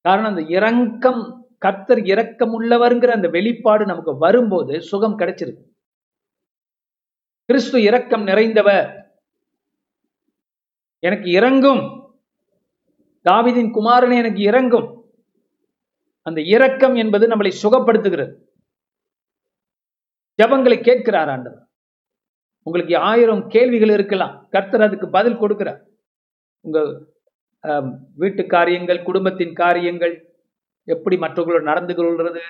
காரணம் 0.00 0.30
அந்த 0.30 0.42
இரக்கம் 0.42 1.39
கர்த்தர் 1.64 2.00
இரக்கம் 2.04 2.52
உள்ளவர்ங்கிற 2.60 3.06
அந்த 3.06 3.28
வெளிப்பாடு 3.28 3.84
நமக்கு 3.86 4.12
வரும்போது 4.18 4.82
சுகம் 4.82 5.18
கிடைச்சிருக்கு 5.18 5.68
கிறிஸ்து 7.44 7.82
இரக்கம் 7.82 8.26
நிறைந்தவர். 8.26 8.88
எனக்கு 10.98 11.30
இறங்கும். 11.30 11.82
தாவிதின் 13.30 13.72
குமாரனை 13.76 14.16
எனக்கு 14.16 14.42
இறங்கும். 14.42 14.88
அந்த 16.22 16.40
இரக்கம் 16.40 16.94
என்பது 16.94 17.26
நம்மளை 17.28 17.52
சுகப்படுத்துகிறது. 17.62 18.32
ஜெபங்களை 20.42 20.78
கேட்கிறார் 20.82 21.28
ஆண்டவர். 21.28 21.64
உங்களுக்கு 22.62 22.96
ஆயிரம் 22.96 23.42
கேள்விகள் 23.48 23.88
இருக்கலாம். 23.88 24.34
கர்த்தர் 24.50 24.82
அதுக்கு 24.82 25.08
பதில் 25.10 25.40
கொடுக்கிறார். 25.40 25.80
உங்க 26.60 26.78
வீட்டு 28.14 28.46
காரியங்கள் 28.46 29.02
குடும்பத்தின் 29.02 29.54
காரியங்கள் 29.54 30.29
எப்படி 30.94 31.16
மற்றவர்களோட 31.16 31.62
நடந்து 31.62 31.94
கொள்வது 31.94 32.44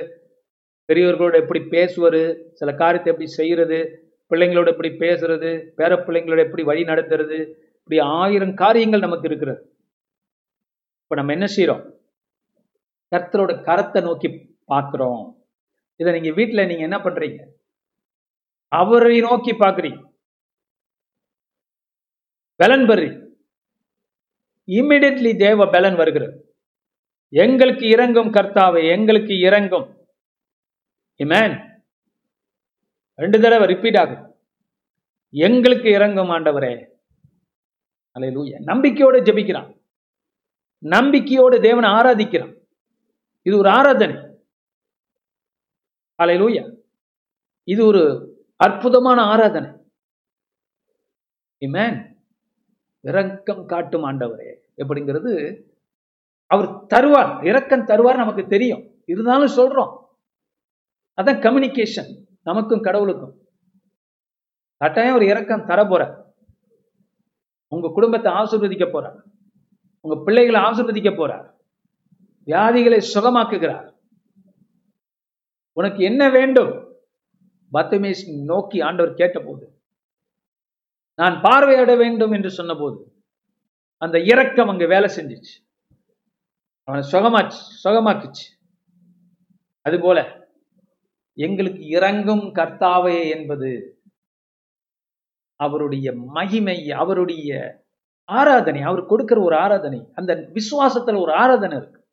பெரியவர்களோட 0.89 1.35
எப்படி 1.43 1.61
பேசுவது? 1.61 2.51
சில 2.55 2.71
காரியத்தை 2.75 3.13
எப்படி 3.13 3.31
செய்யறது 3.31 3.79
பிள்ளைங்களோட 4.31 4.67
எப்படி 4.67 4.89
பேசுறது? 4.89 5.51
பேர 5.79 5.93
பிள்ளைங்களோட 6.07 6.41
எப்படி 6.47 6.63
வழி 6.63 6.83
நடத்துறது? 6.85 7.39
இப்படி 7.83 7.99
ஆயிரம் 8.01 8.55
காரியங்கள் 8.55 9.01
நமக்கு 9.01 9.29
இருக்கிறது. 9.29 9.61
இப்போ 11.03 11.15
நம்ம 11.15 11.33
என்ன 11.33 11.47
செய்கிறோம் 11.47 11.83
கர்த்தரோட 13.13 13.53
கரத்தை 13.69 14.01
நோக்கி 14.03 14.29
பார்க்குறோம். 14.73 15.23
இதை 15.97 16.11
நீங்கள் 16.13 16.37
வீட்டில் 16.39 16.67
நீங்க 16.67 16.85
என்ன 16.89 16.99
பண்றீங்க? 16.99 17.41
அவரை 18.73 19.17
நோக்கி 19.21 19.53
பார்க்குறீங்க. 19.53 20.01
பலன் 22.61 22.87
பெறி 22.87 23.09
இம்மிடியட்லி 24.69 25.31
தேவ 25.37 25.67
பலன் 25.67 25.97
வருகிறது. 26.01 26.35
எங்களுக்கு 27.33 27.87
இறங்கும் 27.89 28.31
கர்த்தாவை 28.37 28.81
எங்களுக்கு 28.91 29.35
இறங்கும். 29.49 29.89
இமேன் 31.25 31.55
ரெண்டு 33.23 33.41
தடவை 33.41 33.67
ரிப்பீட் 33.67 33.99
ஆகும் 34.03 34.25
எங்களுக்கு 35.29 35.89
இறங்கும் 35.91 36.31
ஆண்டவரே. 36.31 36.73
அல்லேலூயா 38.17 38.57
நம்பிக்கையோடு 38.71 39.19
ஜெபிக்கிறான். 39.23 39.71
நம்பிக்கையோடு 40.85 41.61
தேவனை 41.61 41.91
ஆராதிக்கிறான். 41.91 42.55
இது 43.43 43.59
ஒரு 43.59 43.69
ஆராதனை. 43.69 44.17
அல்லேலூயா 46.23 46.65
இது 47.73 47.87
ஒரு 47.87 48.03
அற்புதமான 48.57 49.21
ஆராதனை. 49.23 49.71
இமேன் 51.67 51.99
இறக்கம் 53.01 53.67
காட்டும் 53.67 54.05
ஆண்டவரே. 54.05 54.51
எப்படிங்கிறது 54.77 55.33
அவர் 56.51 56.69
தருவார் 56.95 57.47
இறக்கம் 57.47 57.87
தருவார் 57.87 58.23
நமக்கு 58.23 58.47
தெரியும். 58.47 58.83
இருந்தாலும் 59.07 59.57
சொல்றோம். 59.57 59.93
அதான் 61.23 61.43
கம்யூனிகேஷன் 61.47 62.11
நமக்கும் 62.43 62.83
கடவுளுக்கும். 62.83 63.35
கட்டாயம் 64.77 65.15
ஒரு 65.15 65.27
இறக்கம் 65.27 65.65
தர 65.65 65.81
போற 65.85 66.03
உங்க 67.69 67.89
குடும்பத்தை 67.95 68.33
ஆசிர்வதிக்க 68.33 68.87
போறார். 68.93 69.19
உங்க 70.01 70.17
பிள்ளைகளை 70.25 70.61
ஆசிர்வதிக்க 70.61 71.11
போறார். 71.17 71.47
வியாதிகளை 72.47 73.01
சுகமாக்குகிறார். 73.15 73.89
உனக்கு 75.73 76.01
என்ன 76.05 76.31
வேண்டும்? 76.31 76.73
பத்துமேஸ் 77.73 78.23
நோக்கி 78.45 78.81
ஆண்டவர் 78.81 79.15
கேட்டபோது 79.15 79.67
நான் 81.15 81.37
பார்வையிட 81.43 81.97
வேண்டும் 81.97 82.33
என்று 82.33 82.51
சொன்னபோது 82.51 82.99
அந்த 84.03 84.17
இரக்கம் 84.33 84.69
அங்க 84.69 84.87
வேலை 84.87 85.09
செஞ்சுச்சு. 85.17 85.55
அவனை 86.91 87.11
சுகமாச்சு 87.13 87.57
சுகமாக்குச்சு. 87.85 88.63
அதுபோல 89.83 90.49
எங்களுக்கு 91.35 91.87
இறங்கும் 91.87 92.41
கர்த்தாவே 92.41 93.31
என்பது 93.31 94.01
அவருடைய 95.57 96.13
மகிமை 96.13 96.91
அவருடைய 96.91 97.81
ஆராதனை 98.25 98.83
அவர் 98.83 99.07
கொடுக்கிற 99.07 99.41
ஒரு 99.41 99.57
ஆராதனை 99.57 100.09
அந்த 100.15 100.35
விசுவாசத்துல 100.35 101.21
ஒரு 101.21 101.35
ஆராதனை 101.35 101.77
இருக்கு. 101.77 102.07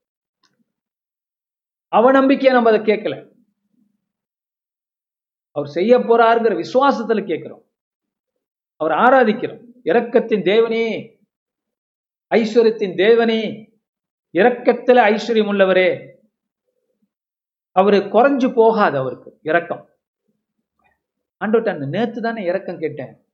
அவ 1.88 2.11
நம்பிக்கையை 2.11 2.61
நம்ம 2.61 2.78
அதை 2.78 2.95
கேட்கல. 2.95 3.32
அவர் 5.51 5.69
செய்ய 5.69 5.99
போறாருங்கிற 5.99 6.65
விசுவாசத்துல 6.65 7.25
கேட்கிறோம். 7.25 7.65
அவர் 8.75 8.91
ஆராதிக்கிறோம். 8.91 9.65
இரக்கத்தின் 9.84 10.43
தேவனே 10.43 11.15
ஐஸ்வர்யத்தின் 12.36 12.95
தேவனே 12.95 13.66
இரக்கத்தில் 14.32 14.97
ஐஸ்வர்யம் 14.97 15.49
உள்ளவரே. 15.49 16.15
அவரு 17.71 17.97
குறைஞ்சு 17.97 18.53
போகாது 18.53 18.97
அவருக்கு 18.97 19.39
இரக்கம். 19.41 19.89
ஆண்டோட்ட 21.45 21.69
அந்த 21.69 21.86
நேத்து 21.86 22.21
தானே 22.21 22.43
இரக்கம் 22.43 22.80
கேட்டேன். 22.80 23.25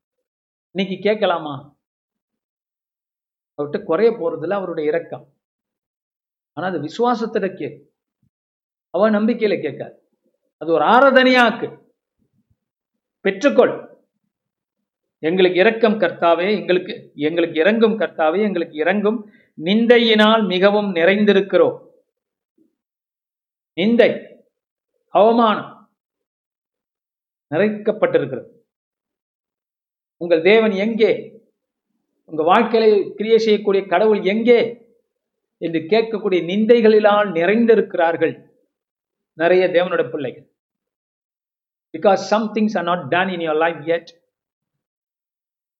இன்னைக்கு 0.71 1.09
கேட்கலாமா? 1.09 1.75
அவர்கிட்ட 3.57 3.83
குறைய 3.83 4.11
போறதுல 4.11 4.49
அவருடைய 4.49 4.89
இரக்கம். 4.89 5.33
ஆனா 6.53 6.67
அது 6.67 6.81
விசுவாசத்துல 6.81 7.55
கே 7.55 7.91
அவ 8.89 9.09
நம்பிக்கையில 9.09 9.61
கேட்காது. 9.61 10.09
அது 10.57 10.71
ஒரு 10.71 10.85
ஆராதனையாக்கு. 10.85 11.77
பெற்றுக்கொள். 13.23 13.91
எங்களுக்கு 15.19 15.59
இரக்கம் 15.59 15.99
கர்த்தாவே 15.99 16.59
எங்களுக்கு 16.59 17.11
எங்களுக்கு 17.15 17.59
இறங்கும் 17.59 17.99
கர்த்தாவே 17.99 18.41
எங்களுக்கு 18.41 18.75
இறங்கும். 18.77 19.31
நிந்தையினால் 19.57 20.43
மிகவும் 20.47 20.89
நிறைந்திருக்கிறோம். 20.95 21.77
நிந்தை 23.77 24.09
அவமானம் 25.13 25.69
நிறைக்கப்பட்டிருக்கிறது. 27.51 28.47
உங்கள் 30.21 30.41
தேவன் 30.41 30.71
எங்கே? 30.85 31.11
உங்க 32.25 32.43
வாழ்க்கையில 32.43 32.85
கிரியை 33.15 33.37
செய்யக்கூடிய 33.37 33.83
கடவுள் 33.85 34.21
எங்கே? 34.23 34.59
என்று 35.57 35.79
கேட்கக்கூடிய 35.91 36.39
நிந்தைகளினால் 36.51 37.29
நிறைந்திருக்கிறார்கள் 37.31 38.35
நிறைய 39.37 39.63
தேவனோட 39.67 40.03
பிள்ளைகள். 40.11 40.47
Because 41.93 42.21
some 42.31 42.47
things 42.55 42.77
are 42.77 42.83
not 42.83 43.07
done 43.07 43.29
in 43.29 43.43
your 43.47 43.61
life 43.65 43.81
yet 43.95 44.11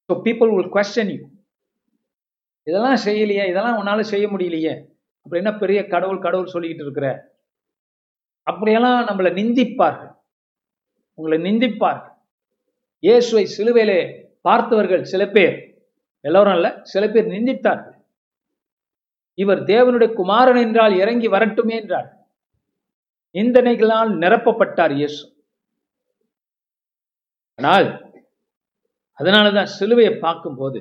so 0.09 0.13
people 0.28 0.51
will 0.55 0.74
question 0.78 1.11
you 1.15 1.21
இதெல்லாம் 2.64 2.99
செய்யலையே 3.05 3.43
இதெல்லாம் 3.49 3.80
உன்னால 3.82 3.99
செய்ய 3.99 4.28
முடியலையே. 4.28 4.74
அப்புறம் 5.26 5.41
என்ன 5.43 5.57
பெரிய 5.57 5.88
கடவுள் 5.88 6.20
கடவுள் 6.20 6.53
சொல்லிக்கிட்டு 6.53 6.86
இருக்கிற? 6.86 7.07
அப்படியெல்லாம் 8.47 9.07
நம்மளை 9.07 9.32
நிந்திப்பார்கள். 9.39 10.14
உங்களை 11.18 11.38
நிந்திப்பார்கள். 11.39 12.14
இயேசுவை 12.99 13.45
சிலுவையிலே 13.57 13.99
பார்த்தவர்கள் 14.41 15.03
சில 15.03 15.24
பேர் 15.28 15.55
எல்லோரும் 16.22 16.53
அல்ல 16.53 16.80
சில 16.84 17.03
பேர் 17.09 17.28
நிந்தித்தார்கள். 17.28 17.97
இவர் 19.34 19.61
தேவனுடைய 19.64 20.09
குமாரன் 20.14 20.55
என்றால் 20.55 20.95
இறங்கி 20.95 21.28
வரட்டுமே 21.28 21.76
என்றார். 21.82 22.09
நிந்தனைகளால் 23.36 24.11
நிரப்பப்பட்டார் 24.24 24.91
இயேசு. 24.91 25.22
ஆனால் 27.59 27.88
அதனாலதான் 29.20 29.72
சிலுவையை 29.80 30.14
பார்க்கும்போது 30.20 30.80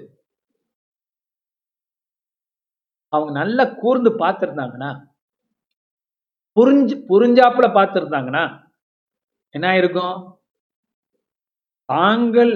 அவங்க 3.12 3.32
நல்லா 3.40 3.64
கூர்ந்து 3.64 4.10
பார்த்துருந்தாங்கன்னா 4.18 4.90
புரிஞ்சு 6.56 6.94
புரிஞ்சாப்புல 7.10 7.66
பார்த்துருந்தாங்கன்னா 7.78 8.44
என்ன 9.54 9.76
இருக்கும் 9.78 10.16
தாங்கள் 11.84 12.52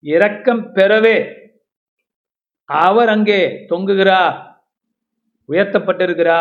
இரக்கம் 0.00 0.62
பெறவே 0.74 1.16
அவர் 2.64 3.08
அங்கே 3.08 3.40
தொங்குகிறா 3.68 4.20
உயர்த்தப்பட்டிருக்கிறா. 5.48 6.40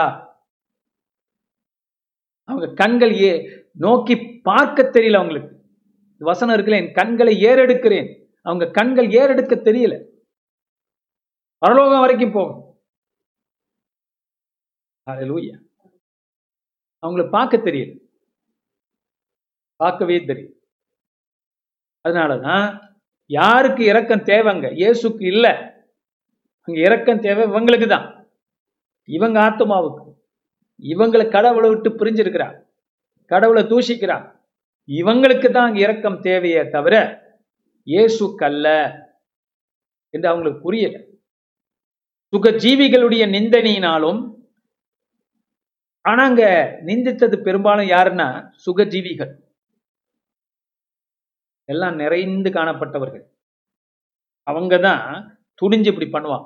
அவங்க 2.43 2.67
கண்கள் 2.73 3.13
ஏ 3.21 3.31
நோக்கி 3.71 4.15
பார்க்க 4.49 4.83
தெரியல 4.83 5.19
அவங்களுக்கு. 5.19 5.53
வசனம் 6.17 6.55
இருக்குல்ல 6.55 6.81
என் 6.81 6.93
கண்களை 6.93 7.33
ஏறெடுக்கிறேன். 7.45 8.07
அவங்க 8.41 8.65
கண்கள் 8.67 9.07
ஏறெடுக்க 9.19 9.55
தெரியல. 9.69 9.95
பரலோகம் 11.57 11.99
வரைக்கும் 11.99 12.31
போகும். 12.31 12.66
ஹalleluya. 15.07 15.55
அவங்கள 17.03 17.23
பார்க்க 17.35 17.57
தெரியல 17.67 17.91
பார்க்கவே 19.79 20.15
தெரியும் 20.29 20.55
அதனாலதான் 22.05 22.65
யாருக்கு 23.29 23.83
இறக்கம் 23.91 24.27
தேவைங்க? 24.31 24.67
இயேசுக்கு 24.81 25.23
இல்லை. 25.33 25.53
அங்க 26.67 26.77
இறக்கம் 26.87 27.23
தேவை 27.25 27.43
இவங்களுக்கு 27.49 27.87
தான். 27.93 28.07
இவங்க 29.09 29.37
ஆத்மாவுக்கு 29.47 30.03
இவங்களை 30.93 31.25
கடவுளை 31.35 31.67
விட்டு 31.71 31.89
பிரிஞ்சிருக்கிறா. 31.99 32.47
கடவுளை 33.31 33.63
தூஷிக்கிறா. 33.71 34.17
இவங்களுக்கு 34.89 35.47
தான் 35.49 35.67
அங்க 35.69 35.79
இறக்கம் 35.87 36.21
தேவையே 36.27 36.63
தவிர 36.75 36.95
இயேசுக்கல்ல 37.87 38.67
என்று 40.13 40.27
அவங்களுக்கு 40.31 40.65
புரியல. 40.67 40.97
சுக 42.33 42.49
ஜீவிகளுடைய 42.63 43.23
நிந்தனையினாலும் 43.35 44.19
ஆனா 46.09 46.21
அங்க 46.29 46.43
நிந்தித்தது 46.87 47.35
பெரும்பாலும் 47.47 47.89
யாருன்னா 47.95 48.27
சுகஜீவிகள். 48.65 49.31
எல்லாம் 51.69 51.95
நிறைந்து 51.95 52.49
காணப்பட்டவர்கள். 52.49 53.25
அவங்க 54.47 54.75
தான் 54.87 55.05
துணிஞ்சு 55.61 55.89
இப்படி 55.91 56.09
பண்ணுவான். 56.11 56.45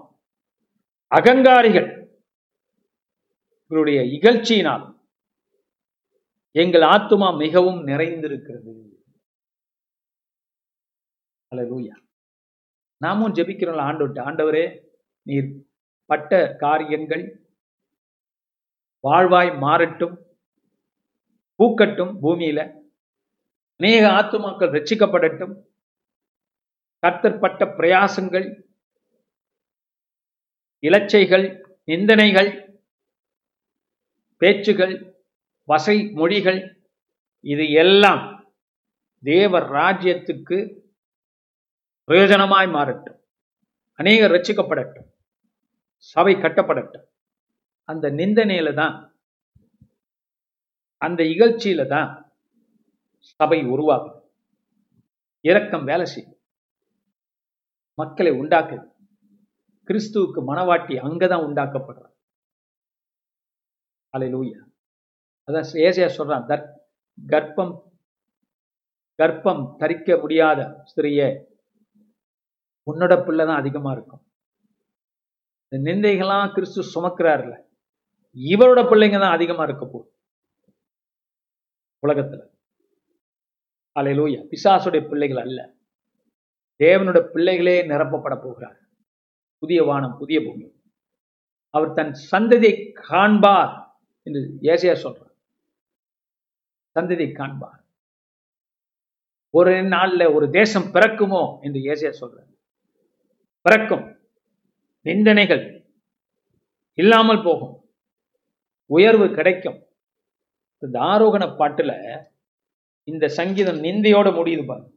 அகங்காரிகள். 1.12 1.90
இவருடைய 3.72 4.00
இகழ்ச்சியினால் 4.18 4.86
எங்கள் 6.56 6.86
ஆத்துமா 6.94 7.28
மிகவும் 7.44 7.82
நிறைந்திருக்கிறது. 7.90 8.72
அலலூயா 11.52 11.96
நாமும் 13.02 13.36
ஜெபிக்கிறோம் 13.38 13.86
ஆண்டவர்கிட்ட 13.90 14.22
ஆண்டவரே 14.30 14.66
நீர் 15.28 15.48
பட்ட 16.10 16.40
காரியங்கள் 16.64 17.24
வாழ்வாய் 19.08 19.50
மாறட்டும் 19.58 20.16
பூக்கட்டும் 21.58 22.14
பூமியில. 22.24 22.60
அநேக 23.76 24.08
ஆத்துமாக்கள் 24.08 24.72
ரட்சிக்கப்படட்டும். 24.72 25.54
கர்த்தற்பட்ட 27.04 27.66
பிரயாசங்கள் 27.78 28.48
இலச்சைகள் 30.82 31.46
நிந்தனைகள் 31.84 32.82
பேச்சுகள் 34.38 35.24
வசை 35.64 36.10
மொழிகள் 36.12 36.90
இது 37.40 37.72
எல்லாம் 37.72 38.54
தேவர் 39.24 39.70
ராஜ்யத்துக்கு 39.70 40.58
பிரயோஜனமாய் 42.08 42.68
மாறட்டும். 42.68 43.20
அநேகர் 43.94 44.32
ரட்சிக்கப்படட்டும். 44.32 45.10
சபை 45.98 46.36
கட்டப்படட்டும். 46.36 47.10
அந்த 47.90 48.06
நிந்தனையில 48.20 48.74
தான் 48.74 48.96
அந்த 51.02 51.22
இகழ்ச்சியில 51.34 51.82
தான் 51.88 52.10
சபை 53.20 53.60
உருவாகுது. 53.74 54.18
இரக்கம் 55.46 55.86
வேலை 55.90 56.06
செய்யும். 56.06 56.40
மக்களை 57.98 58.32
உண்டாக்குது. 58.42 58.86
கிறிஸ்துவுக்கு 59.88 60.40
மனவாட்டி 60.50 60.96
அங்கதான் 61.08 61.46
உண்டாக்கப்படுறான் 61.48 62.16
அலையிலூயா 64.14 64.60
அதான் 65.48 65.68
ஏசியா 65.88 66.10
சொல்றான் 66.18 66.46
தர் 66.50 66.66
கர்ப்பம் 67.18 67.74
கர்ப்பம் 69.20 69.64
தரிக்க 69.78 70.18
முடியாத 70.18 70.60
ஸ்திரியே 70.90 71.30
உன்னோட 72.88 73.14
பிள்ளை 73.26 73.44
தான் 73.46 73.60
அதிகமா 73.62 73.92
இருக்கும். 73.92 74.24
இந்த 75.72 75.78
நிந்தைகள்லாம் 75.88 76.54
கிறிஸ்து 76.56 76.82
சுமக்கிறார்ல 76.94 77.54
இவரோட 78.36 78.84
பிள்ளைங்க 78.90 79.20
தான் 79.20 79.32
அதிகமா 79.32 79.64
இருக்க 79.64 79.86
போகுது. 79.86 80.14
உலகத்துல. 82.08 82.50
அலையிலூயா 84.00 84.48
பிசாசுடைய 84.50 85.08
பிள்ளைகள் 85.08 85.38
அல்ல. 85.38 85.76
தேவனுடைய 86.80 87.24
பிள்ளைகளே 87.24 87.82
நிரப்பப்பட 87.82 88.42
போகிறார். 88.44 88.80
புதிய 89.58 89.84
வானம் 89.84 90.18
புதிய 90.18 90.42
பூமி. 90.42 90.82
அவர் 91.70 91.92
தன் 91.92 92.18
சந்ததியை 92.32 92.94
காண்பார் 93.10 93.86
என்று 94.24 94.58
ஏசியா 94.62 94.96
சொல்றார். 95.04 95.34
சந்ததியை 97.00 97.34
காண்பார். 97.34 97.80
ஒரு 99.50 99.72
நாள்ல 99.72 100.34
ஒரு 100.34 100.50
தேசம் 100.50 100.84
பிறக்குமோ 100.84 101.60
என்று 101.62 101.80
ஏசியா 101.80 102.14
சொல்றார். 102.22 102.56
பிறக்கும். 103.62 104.20
நிந்தனைகள் 105.02 105.86
இல்லாமல் 106.94 107.44
போகும். 107.44 107.81
உயர்வு 108.96 109.26
கிடைக்கும். 109.38 109.80
இந்த 110.84 110.98
ஆரோகண 111.12 111.44
பாட்டுல 111.60 111.92
இந்த 113.12 113.26
சங்கீதம் 113.38 113.84
நிந்தையோட 113.86 114.28
முடியுது 114.38 114.64
பாருங்க. 114.70 114.90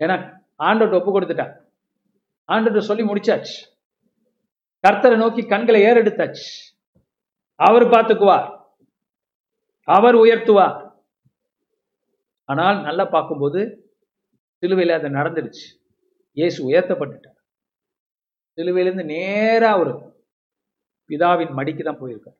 ஏன்னா 0.00 0.16
ஆண்டோட்டு 0.66 0.98
ஒப்பு 0.98 1.10
கொடுத்துட்டா 1.14 1.46
ஆண்டோட்டு 2.48 2.88
சொல்லி 2.88 3.04
முடிச்சாச்சு. 3.10 3.56
கர்த்தரை 4.84 5.16
நோக்கி 5.22 5.42
கண்களை 5.52 5.78
ஏறெடுத்தாச்சு. 5.88 6.48
அவர் 7.68 7.84
பார்த்துக்குவார். 7.94 8.48
அவர் 9.96 10.16
உயர்த்துவார். 10.24 10.76
ஆனால் 12.52 12.78
நல்லா 12.88 13.04
பார்க்கும்போது 13.14 13.60
சிலுவையில் 14.62 14.98
அது 14.98 15.08
நடந்துடுச்சு 15.18 15.64
இயேசு 16.38 16.58
உயர்த்தப்பட்டுட்டார். 16.68 17.38
சிலுவையிலேருந்து 18.58 19.06
நேரா 19.14 19.70
அவர் 19.78 19.92
பிதாவின் 21.10 21.52
மடிக்கு 21.58 21.82
தான் 21.88 22.00
போயிருக்கார். 22.02 22.38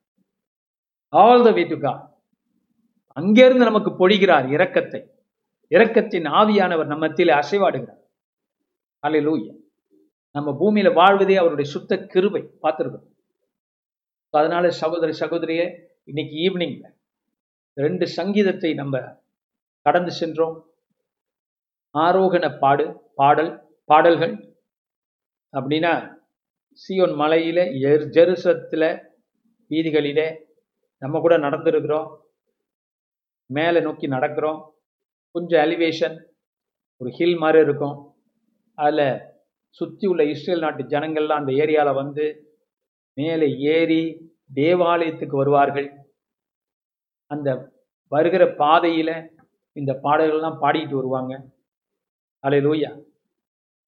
All 1.13 1.45
the 1.47 1.51
way 1.59 1.65
to 1.73 1.77
God 1.85 2.05
அங்கிருந்து 3.17 3.69
நமக்கு 3.69 3.91
பொழிகிறார் 4.01 4.47
இரக்கத்தை. 4.57 5.01
இரக்கத்தின் 5.71 6.27
ஆவியானவர் 6.41 6.91
நம்ம 6.93 7.03
மத்தியிலே 7.05 7.35
அசைவாடுகிறார். 7.43 8.03
அல்லேலூயா 9.03 9.55
நம்ம 10.35 10.49
பூமியில 10.61 10.89
வாழ்வதே 11.01 11.37
அவருடைய 11.43 11.67
சுத்த 11.75 11.99
கிருபை 12.13 12.43
பார்த்துருக்கோம் 12.65 13.07
அதனால 14.35 14.71
சகோதரி 14.81 15.13
சகோதரியே 15.21 15.67
இன்னைக்கு 16.11 16.35
ஈவினிங்ல 16.47 16.87
ரெண்டு 17.77 18.07
சங்கீதத்தை 18.17 18.71
நம்ம 18.81 19.01
கடந்து 19.87 20.13
சென்றோம். 20.21 20.57
ஆரோகண 21.95 22.45
பாடு 22.63 22.85
பாடல் 23.21 23.51
பாடல்கள். 23.91 24.35
அப்படின்னா 25.55 25.93
சியோன் 26.83 27.15
மலையில் 27.21 27.63
எர் 27.91 28.05
ஜெருசத்தில் 28.17 28.89
வீதிகளிலே 29.71 30.27
நம்ம 31.03 31.21
கூட 31.25 31.35
நடந்துருக்கிறோம். 31.39 32.09
மேலே 33.51 33.81
நோக்கி 33.81 34.07
நடக்கிறோம். 34.09 34.59
கொஞ்சம் 35.35 35.63
எலிவேஷன் 35.67 36.17
ஒரு 37.01 37.11
ஹில் 37.19 37.39
மாதிரி 37.43 37.59
இருக்கும். 37.67 37.97
அதில் 38.79 39.23
சுற்றி 39.79 40.07
உள்ள 40.07 40.23
இஸ்ரேல் 40.33 40.65
நாட்டு 40.65 40.83
ஜனங்கள்லாம் 40.95 41.41
அந்த 41.43 41.53
ஏரியாவில் 41.63 41.99
வந்து 42.03 42.27
மேலே 43.17 43.49
ஏறி 43.75 44.03
தேவாலயத்துக்கு 44.55 45.37
வருவார்கள். 45.37 45.89
அந்த 47.31 47.49
வருகிற 48.13 48.45
பாதையில் 48.63 49.17
இந்த 49.73 49.93
பாடல்கள்லாம் 50.05 50.61
பாடிக்கிட்டு 50.63 51.01
வருவாங்க. 51.01 51.35
அலை 52.45 52.61
லூயா 52.67 52.91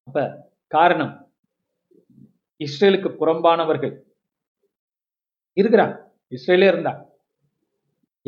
அப்போ 0.09 0.24
காரணம் 0.66 1.14
இஸ்ரேலுக்கு 2.65 3.11
புறம்பானவர்கள். 3.21 3.95
இருக்கிறான். 5.61 5.95
இஸ்ரேலே 6.35 6.67
இருந்தா 6.73 6.93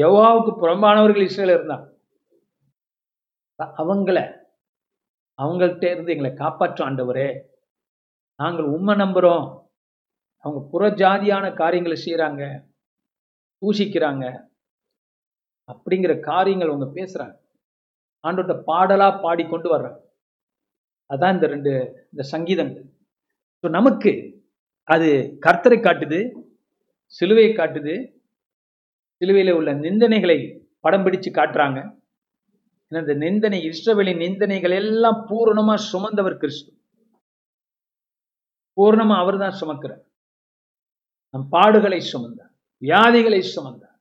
யோவாவுக்கு 0.03 0.53
புறம்பானவர்கள் 0.62 1.24
இஸ்ரேல 1.28 1.57
இருந்தா 1.57 1.78
அவங்கள 3.81 4.18
அவங்கள்ட்ட 5.43 5.85
இருந்து 5.93 6.12
எங்களை 6.14 6.31
காப்பாற்றும் 6.35 6.87
ஆண்டவரே. 6.87 7.28
நாங்கள் 8.41 8.68
உண்மை 8.74 8.95
நம்புறோம். 9.03 9.47
அவங்க 10.45 10.61
புறஜாதியான 10.72 11.47
காரியங்களை 11.61 11.97
செய்யறாங்க 12.05 12.43
தூஷிக்கிறாங்க. 13.62 14.24
அப்படிங்கிற 15.72 16.12
காரியங்கள் 16.31 16.72
அவங்க 16.72 16.89
பேசுறாங்க. 16.99 17.37
ஆண்டோட்ட 18.26 18.55
பாடலா 18.70 19.09
பாடி 19.24 19.45
கொண்டு 19.49 19.68
வர்றாங்க. 19.74 20.01
அதான் 21.12 21.35
இந்த 21.35 21.47
ரெண்டு 21.55 21.72
இந்த 22.11 22.22
சங்கீதங்கள். 22.33 22.87
ஸோ 23.64 23.68
நமக்கு 23.68 24.12
அது 24.88 25.08
கர்த்தரை 25.46 25.78
காட்டுது 25.86 26.20
சிலுவையை 27.14 27.52
காட்டுது 27.56 27.94
சிலுவையில் 29.20 29.56
உள்ள 29.58 29.70
நிந்தனைகளை 29.84 30.36
படம் 30.84 31.04
பிடிச்சு 31.06 31.30
காட்டுறாங்க. 31.38 31.78
இந்த 32.92 33.14
நிந்தனை 33.24 33.58
இஸ்ரவேலின் 33.70 34.22
நிந்தனைகள் 34.24 34.74
எல்லாம் 34.82 35.18
பூரணமா 35.30 35.74
சுமந்தவர் 35.90 36.40
கிறிஸ்து. 36.42 36.70
பூர்ணமா 38.76 39.16
அவர் 39.22 39.38
தான் 39.42 39.58
சுமக்கிறார். 39.61 40.02
நம் 41.34 41.46
பாடுகளை 41.56 42.00
சுமந்தார் 42.12 42.52
வியாதிகளை 42.82 43.40
சுமந்தார். 43.54 43.96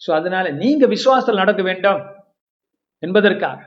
ஸோ 0.00 0.10
அதனால 0.12 0.50
நீங்க 0.62 0.86
விசுவாசத்தில் 0.86 1.42
நடக்க 1.42 1.62
வேண்டாம் 1.62 2.02
என்பதற்காக. 3.02 3.58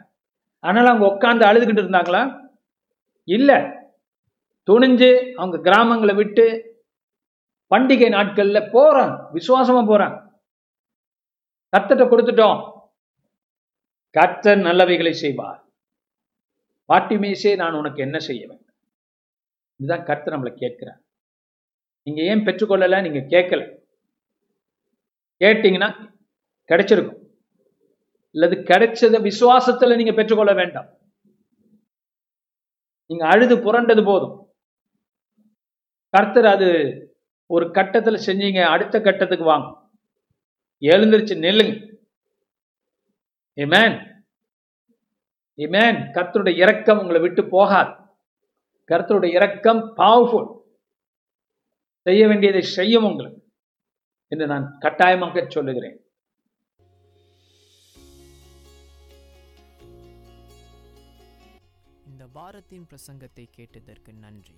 ஆனால் 0.63 0.89
அவங்க 0.91 1.05
உட்கார்ந்து 1.13 1.45
அழுதுகிட்டு 1.49 1.83
இருந்தாங்களா? 1.83 2.23
இல்ல. 3.27 3.51
துணிஞ்சு 4.71 5.31
அவங்க 5.31 5.57
கிராமங்களை 5.57 6.15
விட்டு 6.15 6.69
பண்டிகை 7.75 8.09
நாட்கள்ல 8.09 8.69
போறாங்க. 8.73 9.29
விசுவாசமா 9.33 9.81
போறாங்க. 9.91 10.29
கத்தட்ட 11.77 12.03
கொடுத்துட்டோம். 12.03 12.79
கர்த்தர் 14.09 14.57
நல்லவைகளை 14.57 15.11
செய்வார். 15.11 15.69
பாட்டிமேசே 16.93 17.55
நான் 17.55 17.73
உனக்கு 17.73 18.01
என்ன 18.01 18.19
செய்ய 18.19 18.47
வேண்டும்? 18.47 18.75
இதுதான் 19.75 20.05
கர்த்தர் 20.05 20.33
நம்மளை 20.33 20.53
கேட்கிறார். 20.55 21.01
நீங்க 22.03 22.21
ஏன் 22.21 22.43
பெற்றுக்கொள்ளல? 22.43 23.11
நீங்க 23.11 23.37
கேட்கல. 23.37 23.79
கேட்டீங்கன்னா 25.39 26.19
கிடைச்சிருக்கும். 26.67 27.19
இல்லது 28.31 28.55
கிடைச்சத 28.55 29.31
விசுவாசத்துல 29.31 29.95
நீங்க 29.95 30.11
பெற்றுக்கொள்ள 30.11 30.53
வேண்டாம். 30.53 30.97
நீங்க 33.05 33.27
அழுது 33.27 33.57
புரண்டது 33.57 34.05
போதும். 34.05 34.50
கர்த்தர் 36.13 36.47
அது 36.55 36.69
ஒரு 37.55 37.65
கட்டத்தில் 37.77 38.23
செஞ்சீங்க 38.27 38.61
அடுத்த 38.73 38.95
கட்டத்துக்கு 39.01 39.45
வாங்க. 39.51 39.67
எழுந்திருச்சு 40.91 41.35
நெல்லுங்க. 41.45 41.75
இமேன் 43.63 43.97
இமேன் 45.63 45.99
கர்த்தருடைய 46.15 46.55
இரக்கம் 46.63 46.99
உங்களை 47.01 47.19
விட்டு 47.21 47.41
போகாது. 47.55 47.91
கர்த்தருடைய 48.91 49.31
இரக்கம் 49.39 49.81
பவர்ஃபுல் 49.97 50.49
செய்ய 52.05 52.21
வேண்டியதை 52.27 52.61
செய்யும் 52.77 53.07
உங்களுக்கு. 53.09 53.41
என்று 54.31 54.45
நான் 54.51 54.65
கட்டாயமாக 54.79 55.43
சொல்லுகிறேன். 55.55 55.97
இந்த 62.09 62.25
வாரத்தின் 62.37 62.87
பிரசங்கத்தை 62.91 63.45
கேட்டதற்கு 63.57 64.13
நன்றி. 64.25 64.57